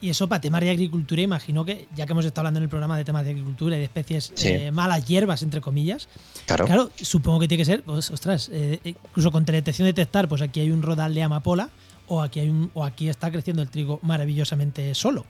Y 0.00 0.08
eso 0.08 0.28
para 0.28 0.40
temas 0.40 0.62
de 0.62 0.70
agricultura, 0.70 1.20
imagino 1.20 1.64
que, 1.64 1.86
ya 1.94 2.06
que 2.06 2.12
hemos 2.12 2.24
estado 2.24 2.42
hablando 2.42 2.58
en 2.58 2.64
el 2.64 2.68
programa 2.70 2.96
de 2.96 3.04
temas 3.04 3.24
de 3.24 3.30
agricultura 3.30 3.76
y 3.76 3.80
de 3.80 3.84
especies 3.84 4.32
eh, 4.44 4.70
malas 4.70 5.06
hierbas, 5.06 5.42
entre 5.42 5.60
comillas, 5.60 6.08
claro. 6.46 6.90
supongo 6.96 7.40
que 7.40 7.48
tiene 7.48 7.60
que 7.60 7.66
ser, 7.66 7.82
pues, 7.82 8.10
ostras, 8.10 8.48
eh, 8.52 8.80
incluso 8.82 9.30
con 9.30 9.44
teledetección 9.44 9.86
detectar, 9.86 10.26
pues 10.26 10.40
aquí 10.40 10.60
hay 10.60 10.70
un 10.70 10.82
rodal 10.82 11.14
de 11.14 11.22
amapola 11.22 11.68
o 12.08 12.22
aquí, 12.22 12.40
hay 12.40 12.48
un, 12.48 12.70
o 12.72 12.84
aquí 12.84 13.08
está 13.08 13.30
creciendo 13.30 13.62
el 13.62 13.68
trigo 13.68 14.00
maravillosamente 14.02 14.94
solo. 14.94 15.26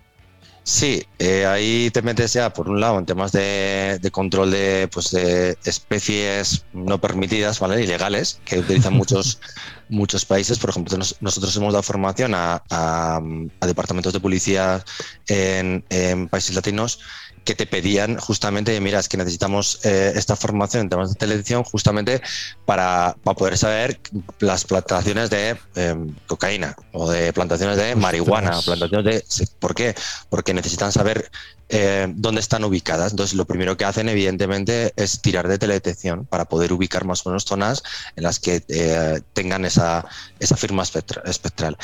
Sí, 0.62 1.02
eh, 1.18 1.46
ahí 1.46 1.90
te 1.90 2.02
metes 2.02 2.34
ya, 2.34 2.52
por 2.52 2.68
un 2.68 2.80
lado, 2.80 2.98
en 2.98 3.06
temas 3.06 3.32
de, 3.32 3.98
control 4.12 4.50
de, 4.50 4.88
pues, 4.92 5.10
de 5.10 5.56
especies 5.64 6.64
no 6.72 7.00
permitidas, 7.00 7.58
¿vale? 7.60 7.82
Ilegales, 7.82 8.40
que 8.44 8.58
utilizan 8.58 8.92
muchos, 8.92 9.40
muchos 9.88 10.24
países. 10.24 10.58
Por 10.58 10.70
ejemplo, 10.70 10.96
nosotros 11.20 11.56
hemos 11.56 11.72
dado 11.72 11.82
formación 11.82 12.34
a, 12.34 13.20
departamentos 13.66 14.12
de 14.12 14.20
policía 14.20 14.84
en, 15.26 15.84
en 15.88 16.28
países 16.28 16.54
latinos 16.54 17.00
que 17.44 17.54
te 17.54 17.66
pedían 17.66 18.18
justamente, 18.18 18.78
mira, 18.80 18.98
es 18.98 19.08
que 19.08 19.16
necesitamos 19.16 19.80
eh, 19.84 20.12
esta 20.14 20.36
formación 20.36 20.82
en 20.82 20.88
temas 20.88 21.10
de 21.10 21.14
televisión 21.14 21.64
justamente 21.64 22.20
para, 22.66 23.16
poder 23.36 23.56
saber 23.56 24.00
las 24.40 24.64
plantaciones 24.64 25.30
de 25.30 25.56
em, 25.74 26.14
cocaína 26.26 26.76
o 26.92 27.10
de 27.10 27.32
plantaciones 27.32 27.76
de 27.76 27.94
marihuana, 27.96 28.60
plantaciones 28.60 29.04
de... 29.04 29.48
¿Por 29.58 29.74
qué? 29.74 29.94
Porque 30.28 30.52
necesitan 30.52 30.92
saber 30.92 31.30
eh, 31.68 32.12
dónde 32.14 32.40
están 32.40 32.64
ubicadas. 32.64 33.12
Entonces, 33.12 33.36
lo 33.36 33.44
primero 33.44 33.76
que 33.76 33.84
hacen, 33.84 34.08
evidentemente, 34.08 34.92
es 34.96 35.22
tirar 35.22 35.46
de 35.48 35.58
teledetección 35.58 36.26
para 36.26 36.44
poder 36.44 36.72
ubicar 36.72 37.04
más 37.04 37.24
o 37.24 37.30
menos 37.30 37.44
zonas 37.44 37.82
en 38.16 38.24
las 38.24 38.40
que 38.40 38.62
eh, 38.68 39.20
tengan 39.32 39.64
esa, 39.64 40.04
esa 40.40 40.56
firma 40.56 40.82
espectral. 40.82 41.76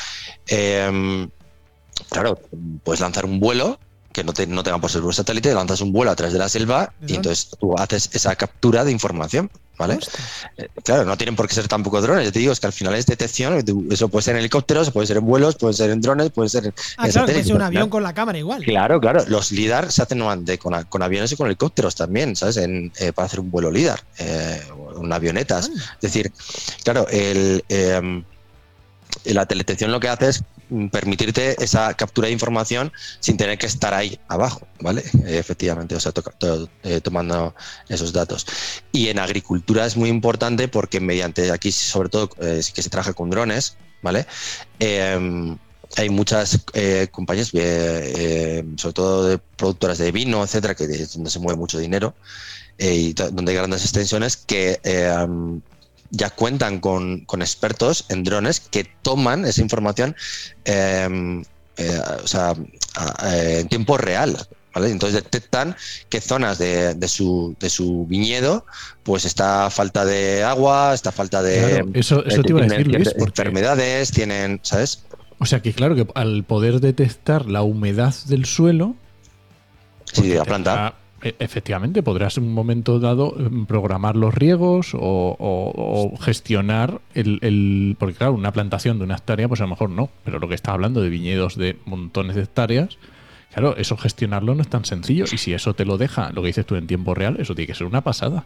Em, 0.47 1.29
claro, 2.09 2.39
puedes 2.83 2.99
lanzar 2.99 3.25
un 3.25 3.39
vuelo 3.39 3.79
que 4.17 4.23
no, 4.23 4.33
te, 4.33 4.47
no 4.47 4.63
tengan 4.63 4.81
por 4.81 4.89
ser 4.89 5.03
un 5.03 5.13
satélite, 5.13 5.53
lanzas 5.53 5.79
un 5.81 5.93
vuelo 5.93 6.09
a 6.09 6.15
través 6.15 6.33
de 6.33 6.39
la 6.39 6.49
selva 6.49 6.91
¿De 6.99 7.13
y 7.13 7.15
entonces 7.17 7.51
tú 7.59 7.77
haces 7.77 8.09
esa 8.13 8.35
captura 8.35 8.83
de 8.83 8.91
información, 8.91 9.51
¿vale? 9.77 9.99
Eh, 10.57 10.69
Claro, 10.83 11.05
no 11.05 11.15
tienen 11.17 11.35
por 11.35 11.47
qué 11.47 11.53
ser 11.53 11.67
tampoco 11.67 12.01
drones, 12.01 12.25
yo 12.25 12.31
te 12.31 12.39
digo, 12.39 12.51
es 12.51 12.59
que 12.59 12.65
al 12.65 12.73
final 12.73 12.95
es 12.95 13.05
detección, 13.05 13.63
eso 13.91 14.09
puede 14.09 14.23
ser 14.23 14.33
en 14.33 14.39
helicópteros, 14.39 14.89
puede 14.89 15.05
ser 15.05 15.17
en 15.17 15.25
vuelos, 15.27 15.55
puede 15.55 15.75
ser 15.75 15.91
en 15.91 16.01
drones, 16.01 16.31
puede 16.31 16.49
ser 16.49 16.65
en, 16.65 16.73
Ah, 16.97 17.05
en 17.05 17.11
claro, 17.11 17.27
puede 17.27 17.43
ser 17.43 17.55
un 17.55 17.61
avión 17.61 17.89
con 17.91 18.01
la 18.01 18.15
cámara 18.15 18.39
igual. 18.39 18.63
Claro, 18.63 18.99
claro. 18.99 19.23
Los 19.27 19.51
LIDAR 19.51 19.91
se 19.91 20.01
hacen 20.01 20.19
con, 20.57 20.83
con 20.85 21.03
aviones 21.03 21.31
y 21.31 21.35
con 21.35 21.45
helicópteros 21.45 21.93
también, 21.93 22.35
¿sabes? 22.35 22.57
En, 22.57 22.91
eh, 22.99 23.13
para 23.13 23.27
hacer 23.27 23.39
un 23.39 23.51
vuelo 23.51 23.69
LIDAR, 23.69 24.01
eh, 24.17 24.63
en 24.99 25.13
avionetas. 25.13 25.67
Anda. 25.67 25.83
Es 25.93 26.01
decir, 26.01 26.31
claro, 26.83 27.07
el, 27.11 27.63
eh, 27.69 28.23
la 29.25 29.45
teledetección 29.45 29.91
lo 29.91 29.99
que 29.99 30.09
hace 30.09 30.29
es 30.29 30.43
permitirte 30.91 31.61
esa 31.63 31.93
captura 31.93 32.27
de 32.27 32.33
información 32.33 32.91
sin 33.19 33.37
tener 33.37 33.57
que 33.57 33.67
estar 33.67 33.93
ahí 33.93 34.19
abajo, 34.27 34.67
¿vale? 34.81 35.01
Eh, 35.25 35.37
efectivamente, 35.37 35.95
o 35.95 35.99
sea, 35.99 36.11
eh, 36.83 37.01
tomando 37.01 37.55
esos 37.87 38.13
datos. 38.13 38.45
Y 38.91 39.07
en 39.07 39.19
agricultura 39.19 39.85
es 39.85 39.95
muy 39.95 40.09
importante 40.09 40.67
porque 40.67 40.99
mediante 40.99 41.51
aquí, 41.51 41.71
sobre 41.71 42.09
todo, 42.09 42.29
eh, 42.41 42.61
que 42.73 42.81
se 42.81 42.89
trabaja 42.89 43.13
con 43.13 43.29
drones, 43.29 43.77
¿vale? 44.01 44.25
Eh, 44.79 45.55
hay 45.95 46.09
muchas 46.09 46.65
compañías, 47.11 47.51
eh, 47.53 48.63
sobre 48.75 48.93
todo 48.93 49.27
de 49.27 49.37
productoras 49.37 49.97
de 49.97 50.11
vino, 50.11 50.43
etcétera, 50.43 50.75
que 50.75 50.83
es 50.83 51.13
donde 51.13 51.29
se 51.29 51.39
mueve 51.39 51.57
mucho 51.57 51.79
dinero 51.79 52.13
y 52.77 53.13
donde 53.13 53.51
hay 53.51 53.57
grandes 53.57 53.83
extensiones 53.83 54.35
que 54.35 54.79
am, 55.15 55.61
ya 56.11 56.29
cuentan 56.29 56.79
con, 56.79 57.21
con 57.25 57.41
expertos 57.41 58.05
en 58.09 58.23
drones 58.23 58.59
que 58.59 58.85
toman 59.01 59.45
esa 59.45 59.61
información 59.61 60.15
eh, 60.65 61.43
eh, 61.77 62.01
o 62.23 62.27
sea, 62.27 62.55
en 63.23 63.67
tiempo 63.67 63.97
real. 63.97 64.37
¿vale? 64.73 64.91
Entonces 64.91 65.23
detectan 65.23 65.75
qué 66.09 66.21
zonas 66.21 66.57
de, 66.57 66.93
de 66.93 67.07
su, 67.07 67.55
de 67.59 67.69
su 67.69 68.05
viñedo 68.05 68.65
pues 69.03 69.25
está 69.25 69.69
falta 69.69 70.05
de 70.05 70.43
agua, 70.43 70.93
está 70.93 71.11
falta 71.11 71.41
de, 71.41 71.59
Claro, 71.59 71.89
eso, 71.93 72.25
eso 72.25 72.41
te 72.43 72.51
iba 72.51 72.61
a 72.61 72.67
decir, 72.67 72.87
Luis, 72.87 73.09
porque, 73.09 73.23
enfermedades, 73.25 74.11
tienen, 74.11 74.59
¿sabes? 74.63 75.03
o 75.39 75.45
sea 75.45 75.61
que 75.61 75.71
claro 75.73 75.95
que 75.95 76.07
al 76.15 76.43
poder 76.43 76.79
detectar 76.79 77.45
la 77.45 77.61
humedad 77.61 78.13
del 78.27 78.45
suelo, 78.45 78.95
Sí, 80.13 80.27
de 80.27 80.35
la 80.35 80.45
planta. 80.45 80.93
E- 81.21 81.35
Efectivamente, 81.39 82.03
podrás 82.03 82.37
en 82.37 82.43
un 82.45 82.53
momento 82.53 82.99
dado 82.99 83.35
em, 83.39 83.65
programar 83.65 84.15
los 84.15 84.33
riegos 84.33 84.93
o, 84.93 85.35
o- 85.39 86.17
gestionar 86.17 87.01
el, 87.13 87.39
el- 87.41 87.95
Porque 87.99 88.15
claro, 88.15 88.33
una 88.33 88.51
plantación 88.51 88.97
de 88.99 89.05
una 89.05 89.15
hectárea, 89.15 89.47
pues 89.47 89.61
a 89.61 89.63
lo 89.63 89.69
mejor 89.69 89.89
no, 89.89 90.09
pero 90.23 90.39
lo 90.39 90.47
que 90.47 90.55
está 90.55 90.73
hablando 90.73 91.01
de 91.01 91.09
viñedos 91.09 91.55
de 91.57 91.77
montones 91.85 92.35
de 92.35 92.43
hectáreas, 92.43 92.97
claro, 93.53 93.75
eso 93.77 93.97
gestionarlo 93.97 94.53
no 94.55 94.61
es 94.61 94.67
tan 94.67 94.85
sencillo. 94.85 95.25
Y 95.31 95.37
si 95.37 95.53
eso 95.53 95.73
te 95.73 95.85
lo 95.85 95.97
deja, 95.97 96.31
lo 96.31 96.41
que 96.41 96.47
dices 96.47 96.65
tú 96.65 96.75
en 96.75 96.87
tiempo 96.87 97.13
real, 97.15 97.37
eso 97.39 97.55
tiene 97.55 97.67
que 97.67 97.75
ser 97.75 97.87
una 97.87 98.01
pasada. 98.01 98.45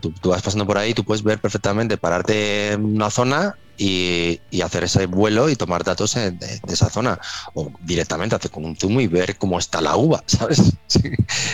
Tú, 0.00 0.12
vas 0.24 0.42
pasando 0.42 0.66
por 0.66 0.78
ahí, 0.78 0.94
tú 0.94 1.04
puedes 1.04 1.22
ver 1.22 1.40
perfectamente, 1.40 1.96
pararte 1.96 2.72
en 2.72 2.84
una 2.84 3.10
zona 3.10 3.56
y, 3.76 4.40
y 4.50 4.60
hacer 4.60 4.84
ese 4.84 5.06
vuelo 5.06 5.48
y 5.48 5.56
tomar 5.56 5.82
datos 5.82 6.14
de, 6.14 6.30
de 6.32 6.60
esa 6.68 6.90
zona. 6.90 7.18
O 7.54 7.72
directamente 7.80 8.36
hacer 8.36 8.50
con 8.50 8.64
un 8.64 8.76
zoom 8.76 9.00
y 9.00 9.06
ver 9.06 9.36
cómo 9.36 9.58
está 9.58 9.80
la 9.80 9.96
uva, 9.96 10.22
¿sabes? 10.26 10.72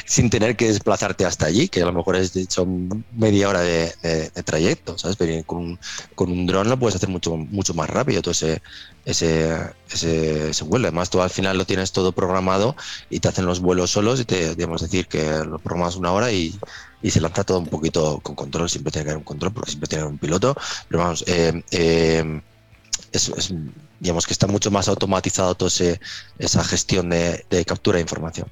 Sin, 0.04 0.30
tener 0.30 0.56
que 0.56 0.68
desplazarte 0.68 1.24
hasta 1.24 1.46
allí, 1.46 1.68
que 1.68 1.82
a 1.82 1.86
lo 1.86 1.92
mejor 1.92 2.16
es 2.16 2.32
de 2.34 2.42
hecho 2.42 2.66
media 3.12 3.48
hora 3.48 3.60
de 3.60 4.30
trayecto, 4.44 4.98
¿sabes? 4.98 5.16
Pero 5.16 5.44
con 5.44 5.58
un, 5.58 5.78
con 6.14 6.30
un 6.30 6.46
dron 6.46 6.68
lo 6.68 6.78
puedes 6.78 6.96
hacer 6.96 7.08
mucho, 7.08 7.36
mucho 7.36 7.74
más 7.74 7.88
rápido 7.88 8.20
todo 8.20 8.32
ese, 8.32 8.62
ese, 9.04 9.56
ese, 9.90 10.50
ese 10.50 10.64
vuelo. 10.64 10.88
Además, 10.88 11.10
tú 11.10 11.22
al 11.22 11.30
final 11.30 11.56
lo 11.56 11.64
tienes 11.64 11.92
todo 11.92 12.12
programado 12.12 12.76
y 13.10 13.20
te 13.20 13.28
hacen 13.28 13.46
los 13.46 13.60
vuelos 13.60 13.90
solos 13.90 14.20
y 14.20 14.24
te, 14.24 14.54
digamos, 14.54 14.82
decir 14.82 15.06
que 15.06 15.44
lo 15.44 15.58
programas 15.58 15.96
una 15.96 16.12
hora 16.12 16.30
y, 16.32 16.58
y 17.02 17.10
se 17.10 17.20
lanza 17.20 17.44
todo 17.44 17.58
un 17.58 17.66
poquito 17.66 18.20
con 18.20 18.34
control, 18.34 18.68
siempre 18.68 18.90
tiene 18.90 19.04
que 19.04 19.10
haber 19.10 19.18
un 19.18 19.24
control 19.24 19.52
porque 19.52 19.70
siempre 19.70 19.88
tiene 19.88 20.00
que 20.00 20.04
haber 20.04 20.12
un 20.12 20.18
piloto, 20.18 20.56
pero 20.88 21.02
vamos, 21.02 21.24
eh, 21.26 21.62
eh, 21.70 22.40
es, 23.12 23.28
es, 23.28 23.54
digamos 24.00 24.26
que 24.26 24.32
está 24.32 24.46
mucho 24.46 24.70
más 24.70 24.88
automatizado 24.88 25.54
toda 25.54 25.70
esa 26.38 26.64
gestión 26.64 27.10
de, 27.10 27.44
de, 27.48 27.64
captura 27.64 27.96
de 27.96 28.02
información, 28.02 28.48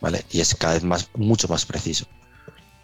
¿vale? 0.00 0.24
Y 0.30 0.40
es 0.40 0.54
cada 0.54 0.74
vez 0.74 0.84
más, 0.84 1.08
mucho 1.14 1.48
más 1.48 1.64
preciso. 1.64 2.06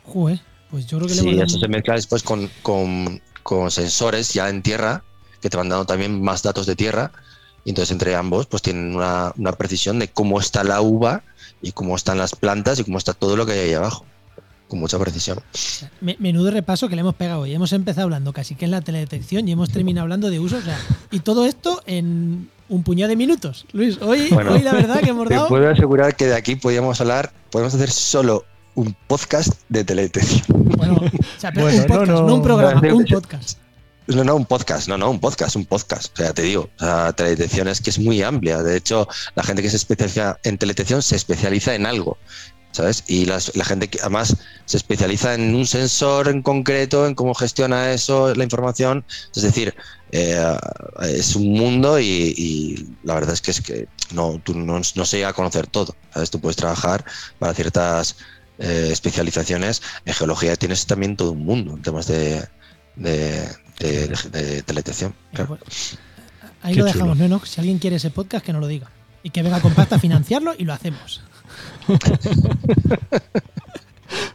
Joder, 0.04 0.40
pues 0.70 0.86
yo 0.86 0.98
creo 0.98 1.08
que 1.08 1.14
Sí, 1.14 1.40
eso 1.40 1.58
se 1.58 1.68
mezcla 1.68 1.94
después 1.94 2.22
con, 2.22 2.50
con, 2.62 3.20
con 3.42 3.70
sensores 3.70 4.32
ya 4.32 4.48
en 4.48 4.62
tierra 4.62 5.02
que 5.40 5.50
te 5.50 5.56
van 5.56 5.68
dando 5.68 5.86
también 5.86 6.22
más 6.22 6.42
datos 6.42 6.66
de 6.66 6.76
tierra 6.76 7.12
y 7.64 7.70
entonces 7.70 7.92
entre 7.92 8.14
ambos 8.14 8.46
pues 8.46 8.62
tienen 8.62 8.94
una, 8.94 9.32
una 9.36 9.52
precisión 9.52 9.98
de 9.98 10.08
cómo 10.08 10.38
está 10.40 10.64
la 10.64 10.80
uva 10.80 11.22
y 11.62 11.72
cómo 11.72 11.96
están 11.96 12.18
las 12.18 12.34
plantas 12.34 12.78
y 12.78 12.84
cómo 12.84 12.98
está 12.98 13.12
todo 13.12 13.36
lo 13.36 13.46
que 13.46 13.52
hay 13.52 13.58
ahí 13.60 13.74
abajo 13.74 14.06
con 14.74 14.80
mucha 14.80 14.98
precisión. 14.98 15.38
Me- 16.00 16.16
Menudo 16.18 16.50
repaso 16.50 16.88
que 16.88 16.96
le 16.96 17.00
hemos 17.00 17.14
pegado 17.14 17.40
hoy. 17.42 17.54
Hemos 17.54 17.72
empezado 17.72 18.04
hablando 18.04 18.32
casi 18.32 18.54
que 18.56 18.64
en 18.64 18.72
la 18.72 18.80
teledetección 18.80 19.48
y 19.48 19.52
hemos 19.52 19.70
terminado 19.70 20.02
hablando 20.02 20.30
de 20.30 20.40
uso. 20.40 20.56
O 20.56 20.60
sea, 20.62 20.78
y 21.12 21.20
todo 21.20 21.46
esto 21.46 21.80
en 21.86 22.50
un 22.68 22.82
puñado 22.82 23.08
de 23.10 23.16
minutos. 23.16 23.66
Luis, 23.72 23.98
hoy, 24.02 24.28
Bueno, 24.30 24.52
hoy 24.52 24.62
la 24.62 24.72
verdad 24.72 25.00
que 25.00 25.10
hemos 25.10 25.28
Te 25.28 25.34
dado. 25.34 25.48
puedo 25.48 25.70
asegurar 25.70 26.16
que 26.16 26.26
de 26.26 26.34
aquí 26.34 26.56
podríamos 26.56 27.00
hablar, 27.00 27.32
podemos 27.50 27.74
hacer 27.74 27.90
solo 27.90 28.44
un 28.74 28.96
podcast 29.06 29.52
de 29.68 29.84
teledetección. 29.84 30.42
Bueno, 30.76 30.94
o 30.94 31.40
sea, 31.40 31.52
pero 31.52 31.66
Bueno, 31.66 31.82
un 31.82 31.86
podcast, 31.86 32.08
no, 32.10 32.16
no, 32.22 32.26
no. 32.26 32.34
un 32.34 32.42
programa, 32.42 32.80
No, 32.80 32.96
un 32.96 33.04
podcast. 33.04 33.58
No, 34.06 34.22
no, 34.22 34.36
un 34.36 34.44
podcast, 34.44 34.86
no, 34.88 34.98
no, 34.98 35.10
un 35.10 35.18
podcast, 35.18 35.56
un 35.56 35.64
podcast. 35.64 36.12
O 36.12 36.16
sea, 36.22 36.34
te 36.34 36.42
digo, 36.42 36.68
sea, 36.78 37.12
teledetección 37.14 37.68
es 37.68 37.80
que 37.80 37.88
es 37.88 37.98
muy 37.98 38.22
amplia. 38.22 38.62
De 38.62 38.76
hecho, 38.76 39.08
la 39.34 39.42
gente 39.42 39.62
que 39.62 39.70
se 39.70 39.76
especializa 39.76 40.38
en 40.42 40.58
teledetección 40.58 41.00
se 41.00 41.16
especializa 41.16 41.74
en 41.74 41.86
algo, 41.86 42.18
¿sabes? 42.74 43.04
Y 43.06 43.24
las- 43.24 43.54
la 43.56 43.64
gente 43.64 43.88
que 43.88 44.00
además 44.00 44.36
se 44.66 44.76
especializa 44.76 45.34
en 45.34 45.54
un 45.54 45.64
sensor 45.66 46.26
en 46.28 46.42
concreto, 46.42 47.06
en 47.06 47.14
cómo 47.14 47.32
gestiona 47.34 47.92
eso, 47.92 48.34
la 48.34 48.42
información. 48.44 49.04
Es 49.34 49.42
decir, 49.42 49.74
eh, 50.10 50.36
es 51.02 51.36
un 51.36 51.52
mundo 51.52 51.98
y, 52.00 52.04
y 52.36 52.86
la 53.04 53.14
verdad 53.14 53.32
es 53.32 53.40
que 53.40 53.50
es 53.52 53.60
que 53.60 53.86
no, 54.12 54.40
tú 54.44 54.54
no, 54.54 54.80
no 54.94 55.04
se 55.06 55.16
llega 55.18 55.28
a 55.28 55.32
conocer 55.32 55.66
todo, 55.68 55.94
¿sabes? 56.12 56.30
Tú 56.30 56.40
puedes 56.40 56.56
trabajar 56.56 57.04
para 57.38 57.54
ciertas 57.54 58.16
eh, 58.58 58.88
especializaciones. 58.92 59.80
En 60.04 60.14
geología 60.14 60.56
tienes 60.56 60.84
también 60.86 61.16
todo 61.16 61.30
un 61.32 61.44
mundo 61.44 61.74
en 61.76 61.82
temas 61.82 62.06
de, 62.08 62.44
de, 62.96 63.48
de, 63.78 64.08
de- 64.08 64.30
de 64.30 64.62
teledetección. 64.62 65.14
claro. 65.32 65.56
Pues, 65.64 65.96
Ahí 66.62 66.72
Qué 66.72 66.78
lo 66.80 66.84
dejamos, 66.86 67.16
chulo. 67.18 67.28
¿no? 67.28 67.38
¿no? 67.40 67.44
Si 67.46 67.60
alguien 67.60 67.78
quiere 67.78 67.96
ese 67.96 68.10
podcast, 68.10 68.44
que 68.44 68.52
nos 68.52 68.60
lo 68.62 68.66
diga. 68.68 68.90
Y 69.24 69.30
que 69.30 69.42
venga 69.42 69.60
con 69.60 69.74
pasta 69.74 69.96
a 69.96 69.98
financiarlo 69.98 70.52
y 70.56 70.64
lo 70.64 70.72
hacemos. 70.72 71.22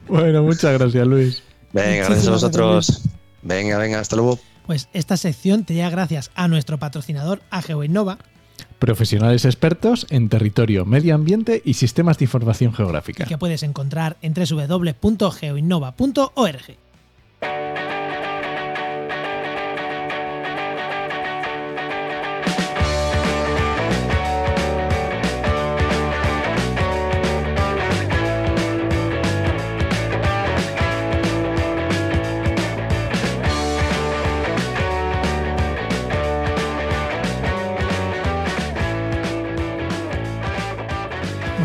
Bueno, 0.08 0.44
muchas 0.44 0.78
gracias, 0.78 1.08
Luis. 1.08 1.44
Venga, 1.72 2.06
gracias 2.06 2.28
a 2.28 2.32
vosotros. 2.32 3.04
Venga, 3.44 3.78
venga, 3.78 4.00
hasta 4.00 4.16
luego. 4.16 4.40
Pues 4.66 4.90
esta 4.92 5.18
sección 5.18 5.66
te 5.66 5.76
llega 5.76 5.92
gracias 5.92 6.32
a 6.36 6.48
nuestro 6.48 6.80
patrocinador, 6.80 7.42
a 7.52 7.62
GeoInnova, 7.62 8.18
Profesionales 8.80 9.46
expertos 9.46 10.08
en 10.10 10.30
territorio, 10.30 10.86
medio 10.86 11.14
ambiente 11.14 11.62
y 11.66 11.74
sistemas 11.74 12.18
de 12.18 12.24
información 12.26 12.72
y 12.72 12.76
geográfica. 12.76 13.26
que 13.26 13.38
puedes 13.38 13.62
encontrar 13.64 14.16
en 14.22 14.34
www.geoinnova.org. 14.34 16.78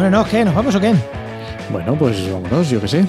Bueno, 0.05 0.18
no, 0.18 0.24
¿qué? 0.28 0.44
¿Nos 0.44 0.55
vamos 0.55 0.74
o 0.74 0.80
qué? 0.80 0.94
Bueno, 1.72 1.96
pues 1.96 2.30
vámonos, 2.30 2.68
yo 2.68 2.78
qué 2.78 2.88
sé. 2.88 3.09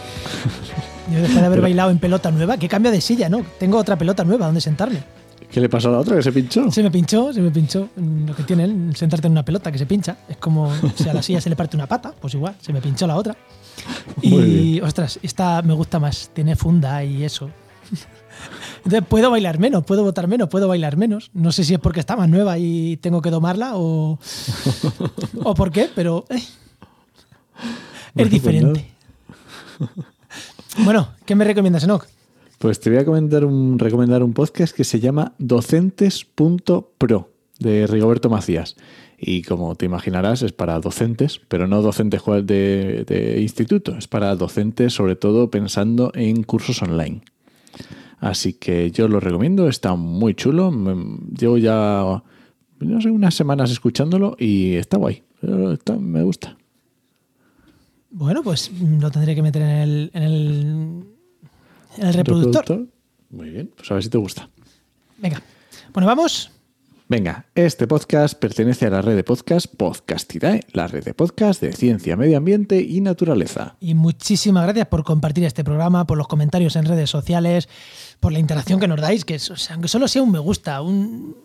Yo 1.11 1.19
después 1.19 1.33
de 1.35 1.39
haber 1.39 1.49
Pero- 1.57 1.61
bailado 1.63 1.91
en 1.91 1.99
pelota 1.99 2.31
nueva, 2.31 2.55
que 2.55 2.69
cambio 2.69 2.89
de 2.89 3.01
silla, 3.01 3.27
¿no? 3.27 3.41
Tengo 3.59 3.77
otra 3.77 3.97
pelota 3.97 4.23
nueva 4.23 4.45
donde 4.45 4.61
sentarme. 4.61 5.03
¿Qué 5.51 5.59
le 5.59 5.67
pasó 5.67 5.89
a 5.89 5.91
la 5.91 5.97
otra 5.99 6.15
que 6.15 6.21
se 6.23 6.31
pinchó? 6.31 6.71
Se 6.71 6.81
me 6.81 6.89
pinchó, 6.89 7.33
se 7.33 7.41
me 7.41 7.51
pinchó. 7.51 7.89
Lo 7.97 8.33
que 8.33 8.43
tiene 8.43 8.63
el 8.63 8.95
sentarte 8.95 9.27
en 9.27 9.33
una 9.33 9.43
pelota 9.43 9.73
que 9.73 9.77
se 9.77 9.85
pincha. 9.85 10.15
Es 10.29 10.37
como 10.37 10.71
si 10.95 11.09
a 11.09 11.13
la 11.13 11.21
silla 11.21 11.41
se 11.41 11.49
le 11.49 11.57
parte 11.57 11.75
una 11.75 11.85
pata, 11.85 12.13
pues 12.17 12.33
igual, 12.33 12.55
se 12.61 12.71
me 12.71 12.79
pinchó 12.79 13.05
la 13.07 13.17
otra. 13.17 13.35
Muy 14.23 14.43
Y, 14.77 14.79
ostras, 14.79 15.19
esta 15.21 15.61
me 15.63 15.73
gusta 15.73 15.99
más, 15.99 16.29
tiene 16.33 16.55
funda 16.55 17.03
y 17.03 17.25
eso. 17.25 17.49
Entonces 18.85 19.03
puedo 19.09 19.29
bailar 19.29 19.59
menos, 19.59 19.83
puedo 19.83 20.01
votar 20.05 20.29
menos, 20.29 20.47
puedo 20.47 20.69
bailar 20.69 20.95
menos. 20.95 21.29
No 21.33 21.51
sé 21.51 21.65
si 21.65 21.73
es 21.73 21.79
porque 21.81 21.99
está 21.99 22.15
más 22.15 22.29
nueva 22.29 22.57
y 22.57 22.95
tengo 23.01 23.21
que 23.21 23.31
domarla 23.31 23.71
o, 23.75 24.17
o 25.43 25.53
por 25.55 25.71
qué, 25.73 25.89
pero 25.93 26.23
eh, 26.29 26.41
es 28.15 28.29
diferente. 28.29 28.85
Bueno, 30.79 31.09
¿qué 31.25 31.35
me 31.35 31.45
recomiendas, 31.45 31.85
Enoch? 31.85 32.05
Pues 32.59 32.79
te 32.79 32.89
voy 32.89 32.99
a 32.99 33.05
comentar 33.05 33.45
un, 33.45 33.79
recomendar 33.79 34.23
un 34.23 34.33
podcast 34.33 34.75
que 34.75 34.83
se 34.83 34.99
llama 34.99 35.33
docentes.pro 35.37 37.29
de 37.59 37.87
Rigoberto 37.87 38.29
Macías. 38.29 38.75
Y 39.17 39.43
como 39.43 39.75
te 39.75 39.85
imaginarás, 39.85 40.41
es 40.41 40.51
para 40.51 40.79
docentes, 40.79 41.39
pero 41.47 41.67
no 41.67 41.81
docentes 41.81 42.21
de, 42.43 43.05
de 43.07 43.41
instituto, 43.41 43.97
es 43.97 44.07
para 44.07 44.35
docentes 44.35 44.93
sobre 44.93 45.15
todo 45.15 45.49
pensando 45.49 46.11
en 46.13 46.43
cursos 46.43 46.81
online. 46.81 47.21
Así 48.19 48.53
que 48.53 48.91
yo 48.91 49.07
lo 49.07 49.19
recomiendo, 49.19 49.69
está 49.69 49.95
muy 49.95 50.33
chulo. 50.33 50.71
Llevo 51.37 51.57
ya, 51.57 52.21
no 52.79 53.01
sé, 53.01 53.09
unas 53.09 53.35
semanas 53.35 53.71
escuchándolo 53.71 54.35
y 54.39 54.75
está 54.75 54.97
guay. 54.97 55.23
me 55.99 56.23
gusta. 56.23 56.57
Bueno, 58.18 58.43
pues 58.43 58.72
lo 58.72 59.11
tendré 59.11 59.36
que 59.36 59.41
meter 59.41 59.61
en 59.61 59.70
el, 59.70 60.11
en 60.13 60.24
el, 60.24 61.03
en 61.97 62.07
el 62.07 62.13
reproductor. 62.13 62.88
Muy 63.30 63.49
bien, 63.49 63.70
pues 63.76 63.91
a 63.91 63.95
ver 63.95 64.03
si 64.03 64.09
te 64.09 64.18
gusta. 64.18 64.49
Venga. 65.18 65.41
Bueno, 65.91 66.07
vamos. 66.07 66.49
Venga, 67.09 67.45
este 67.55 67.88
podcast 67.88 68.39
pertenece 68.39 68.86
a 68.86 68.89
la 68.89 69.01
red 69.01 69.18
de 69.18 69.26
podcast 69.26 69.68
Podcastidae, 69.76 70.61
la 70.72 70.88
red 70.88 71.03
de 71.03 71.13
podcast 71.13 71.61
de 71.61 71.74
ciencia, 71.74 72.16
medio 72.16 72.38
ambiente 72.38 72.82
y 72.82 73.01
naturaleza. 73.01 73.76
Y 73.82 73.95
muchísimas 73.95 74.63
gracias 74.63 74.88
por 74.88 75.03
compartir 75.03 75.43
este 75.43 75.66
programa, 75.66 76.07
por 76.07 76.18
los 76.18 76.30
comentarios 76.30 76.78
en 76.78 76.86
redes 76.86 77.09
sociales, 77.09 77.68
por 78.22 78.32
la 78.32 78.39
interacción 78.39 78.80
que 78.80 78.88
nos 78.88 79.01
dais, 79.01 79.26
que 79.26 79.38
aunque 79.72 79.89
solo 79.89 80.07
sea 80.07 80.24
un 80.24 80.32
me 80.32 80.39
gusta, 80.39 80.82
un, 80.82 81.36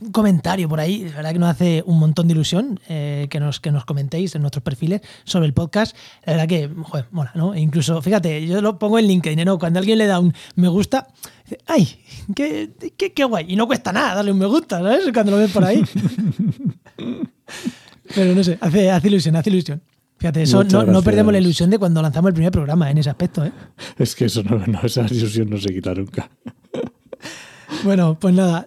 un 0.00 0.12
comentario 0.12 0.68
por 0.68 0.80
ahí, 0.80 1.04
la 1.04 1.16
verdad 1.16 1.32
que 1.32 1.38
nos 1.38 1.50
hace 1.50 1.82
un 1.86 1.98
montón 1.98 2.26
de 2.28 2.34
ilusión 2.34 2.80
eh, 2.88 3.26
que, 3.30 3.40
nos, 3.40 3.60
que 3.60 3.70
nos 3.70 3.84
comentéis 3.84 4.34
en 4.34 4.42
nuestros 4.42 4.62
perfiles 4.62 5.00
sobre 5.24 5.46
el 5.46 5.54
podcast. 5.54 5.96
La 6.24 6.34
verdad 6.34 6.48
que, 6.48 6.70
joder, 6.82 7.06
mola, 7.10 7.32
¿no? 7.34 7.54
E 7.54 7.60
incluso, 7.60 8.00
fíjate, 8.02 8.46
yo 8.46 8.60
lo 8.60 8.78
pongo 8.78 8.98
en 8.98 9.06
LinkedIn, 9.06 9.44
¿no? 9.44 9.58
Cuando 9.58 9.78
alguien 9.78 9.98
le 9.98 10.06
da 10.06 10.18
un 10.20 10.34
me 10.54 10.68
gusta, 10.68 11.08
¡ay! 11.66 12.00
Qué, 12.34 12.70
qué, 12.96 13.24
guay! 13.24 13.46
Y 13.48 13.56
no 13.56 13.66
cuesta 13.66 13.92
nada 13.92 14.14
darle 14.16 14.32
un 14.32 14.38
me 14.38 14.46
gusta, 14.46 14.78
¿sabes? 14.78 15.12
Cuando 15.12 15.32
lo 15.32 15.38
ves 15.38 15.50
por 15.50 15.64
ahí. 15.64 15.82
Pero 18.14 18.34
no 18.34 18.44
sé, 18.44 18.56
hace, 18.60 18.90
hace 18.90 19.08
ilusión, 19.08 19.36
hace 19.36 19.50
ilusión. 19.50 19.82
Fíjate, 20.18 20.42
eso 20.42 20.64
no, 20.64 21.02
perdemos 21.02 21.32
la 21.32 21.38
ilusión 21.38 21.68
de 21.68 21.78
cuando 21.78 22.00
lanzamos 22.00 22.28
el 22.28 22.34
primer 22.34 22.50
programa 22.50 22.90
en 22.90 22.98
ese 22.98 23.10
aspecto, 23.10 23.44
¿eh? 23.44 23.52
Es 23.98 24.14
que 24.14 24.24
eso 24.26 24.42
no, 24.42 24.58
no 24.66 24.80
esa 24.82 25.02
ilusión 25.10 25.50
no 25.50 25.58
se 25.58 25.68
quita 25.74 25.92
nunca. 25.92 26.30
Bueno, 27.84 28.18
pues 28.18 28.34
nada, 28.34 28.66